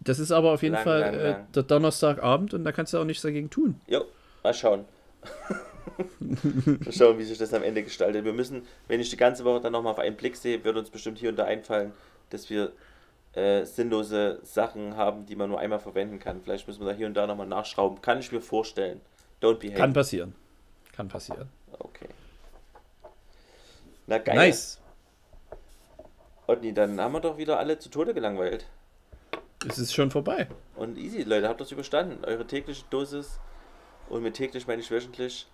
Das 0.00 0.18
ist 0.18 0.32
aber 0.32 0.50
auf 0.50 0.64
jeden 0.64 0.74
lang, 0.74 0.82
Fall 0.84 1.00
lang, 1.02 1.14
äh, 1.14 1.36
der 1.54 1.62
Donnerstagabend 1.62 2.52
und 2.52 2.64
da 2.64 2.72
kannst 2.72 2.94
du 2.94 2.98
auch 2.98 3.04
nichts 3.04 3.22
dagegen 3.22 3.48
tun. 3.48 3.80
Jo, 3.86 4.06
mal 4.42 4.52
schauen. 4.52 4.86
mal 6.20 6.92
schauen, 6.92 7.18
wie 7.18 7.24
sich 7.24 7.38
das 7.38 7.54
am 7.54 7.62
Ende 7.62 7.82
gestaltet. 7.82 8.24
Wir 8.24 8.32
müssen, 8.32 8.66
wenn 8.86 9.00
ich 9.00 9.10
die 9.10 9.16
ganze 9.16 9.44
Woche 9.44 9.60
dann 9.60 9.72
nochmal 9.72 9.92
auf 9.92 9.98
einen 9.98 10.16
Blick 10.16 10.36
sehe, 10.36 10.62
wird 10.64 10.76
uns 10.76 10.90
bestimmt 10.90 11.18
hier 11.18 11.30
und 11.30 11.36
da 11.36 11.44
einfallen, 11.44 11.92
dass 12.30 12.50
wir 12.50 12.72
äh, 13.34 13.64
sinnlose 13.64 14.40
Sachen 14.42 14.96
haben, 14.96 15.26
die 15.26 15.36
man 15.36 15.48
nur 15.48 15.58
einmal 15.58 15.80
verwenden 15.80 16.18
kann. 16.18 16.40
Vielleicht 16.42 16.66
müssen 16.66 16.80
wir 16.80 16.92
da 16.92 16.96
hier 16.96 17.06
und 17.06 17.14
da 17.14 17.26
nochmal 17.26 17.46
nachschrauben. 17.46 18.00
Kann 18.02 18.18
ich 18.18 18.32
mir 18.32 18.40
vorstellen. 18.40 19.00
Don't 19.42 19.58
behave. 19.58 19.78
Kann 19.78 19.92
passieren. 19.92 20.34
Kann 20.92 21.08
passieren. 21.08 21.48
Okay. 21.78 22.08
Na 24.06 24.18
geil. 24.18 24.36
Nice. 24.36 24.80
Otni, 26.46 26.72
dann 26.72 26.98
haben 27.00 27.12
wir 27.12 27.20
doch 27.20 27.36
wieder 27.36 27.58
alle 27.58 27.78
zu 27.78 27.90
Tode 27.90 28.14
gelangweilt. 28.14 28.66
Es 29.68 29.78
ist 29.78 29.92
schon 29.92 30.10
vorbei. 30.10 30.48
Und 30.76 30.96
easy, 30.96 31.22
Leute, 31.22 31.48
habt 31.48 31.60
das 31.60 31.72
überstanden. 31.72 32.24
Eure 32.24 32.46
tägliche 32.46 32.84
Dosis, 32.90 33.38
und 34.08 34.22
mit 34.22 34.34
täglich 34.34 34.66
meine 34.66 34.80
ich 34.80 34.90
wöchentlich, 34.90 35.46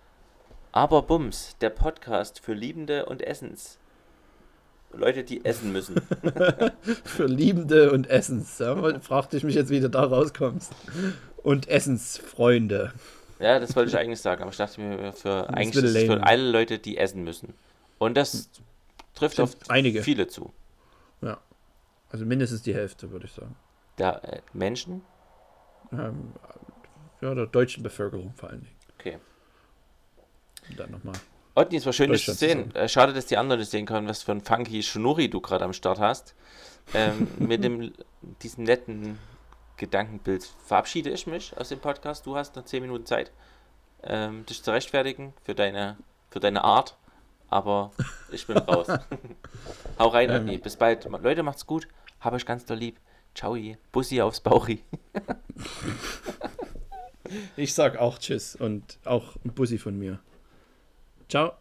aber 0.75 1.01
Bums, 1.01 1.55
der 1.61 1.71
Podcast 1.71 2.39
für 2.39 2.53
Liebende 2.53 3.07
und 3.07 3.23
Essens. 3.23 3.79
Leute, 4.93 5.23
die 5.23 5.43
essen 5.43 5.71
müssen. 5.71 5.95
für 7.03 7.25
Liebende 7.25 7.91
und 7.91 8.07
Essens. 8.07 8.59
Ja, 8.59 8.99
fragte 8.99 9.37
ich 9.37 9.43
mich 9.43 9.55
jetzt, 9.55 9.71
wie 9.71 9.79
du 9.79 9.89
da 9.89 10.03
rauskommst. 10.03 10.71
Und 11.37 11.67
Essensfreunde. 11.67 12.93
Ja, 13.39 13.59
das 13.59 13.75
wollte 13.75 13.89
ich 13.89 13.97
eigentlich 13.97 14.21
sagen, 14.21 14.43
aber 14.43 14.51
ich 14.51 14.57
dachte 14.57 14.79
mir, 14.79 15.11
für, 15.11 15.49
eigentlich 15.49 16.05
für 16.05 16.23
alle 16.23 16.51
Leute, 16.51 16.77
die 16.77 16.97
essen 16.97 17.23
müssen. 17.23 17.55
Und 17.97 18.15
das 18.15 18.51
trifft 19.15 19.39
auf 19.39 19.55
einige. 19.67 20.03
viele 20.03 20.27
zu. 20.27 20.53
Ja. 21.21 21.39
Also 22.11 22.23
mindestens 22.23 22.61
die 22.61 22.75
Hälfte, 22.75 23.09
würde 23.09 23.25
ich 23.25 23.33
sagen 23.33 23.55
der 23.97 24.23
äh, 24.23 24.41
Menschen? 24.53 25.01
Ähm, 25.91 26.33
ja, 27.21 27.33
der 27.33 27.45
deutschen 27.45 27.83
Bevölkerung 27.83 28.33
vor 28.35 28.49
allen 28.49 28.61
Dingen. 28.61 28.75
Okay. 28.99 29.19
Und 30.69 30.79
dann 30.79 30.91
nochmal. 30.91 31.15
Otni, 31.55 31.77
es 31.77 31.85
war 31.85 31.93
schön, 31.93 32.11
dich 32.11 32.25
zu 32.25 32.33
sehen. 32.33 32.75
Äh, 32.75 32.89
schade, 32.89 33.13
dass 33.13 33.27
die 33.27 33.37
anderen 33.37 33.59
nicht 33.59 33.71
sehen 33.71 33.85
können, 33.85 34.07
was 34.07 34.23
für 34.23 34.33
ein 34.33 34.41
funky 34.41 34.83
Schnurri 34.83 35.29
du 35.29 35.39
gerade 35.39 35.63
am 35.63 35.73
Start 35.73 35.99
hast. 35.99 36.35
Ähm, 36.93 37.27
mit 37.39 37.63
dem, 37.63 37.93
diesem 38.41 38.65
netten 38.65 39.17
Gedankenbild 39.77 40.43
verabschiede 40.65 41.09
ich 41.09 41.27
mich 41.27 41.55
aus 41.57 41.69
dem 41.69 41.79
Podcast. 41.79 42.25
Du 42.25 42.35
hast 42.35 42.55
noch 42.55 42.65
10 42.65 42.81
Minuten 42.81 43.05
Zeit, 43.05 43.31
ähm, 44.03 44.45
dich 44.45 44.63
zu 44.63 44.71
rechtfertigen 44.71 45.33
für 45.43 45.55
deine, 45.55 45.97
für 46.29 46.41
deine 46.41 46.63
Art. 46.63 46.97
Aber 47.49 47.91
ich 48.31 48.45
bin 48.47 48.57
raus. 48.57 48.87
Hau 49.99 50.07
rein, 50.09 50.31
Otni. 50.31 50.57
Bis 50.57 50.75
bald. 50.75 51.05
Leute, 51.05 51.43
macht's 51.43 51.65
gut. 51.65 51.87
Hab 52.19 52.33
euch 52.33 52.45
ganz 52.45 52.65
doll 52.65 52.77
lieb. 52.77 52.99
Ciao, 53.33 53.57
Bussi 53.91 54.21
aufs 54.21 54.41
Bauchi. 54.41 54.83
ich 57.55 57.73
sag 57.73 57.97
auch 57.97 58.17
Tschüss 58.17 58.55
und 58.55 58.97
auch 59.05 59.35
ein 59.43 59.53
Bussi 59.53 59.77
von 59.77 59.97
mir. 59.97 60.19
Ciao. 61.27 61.57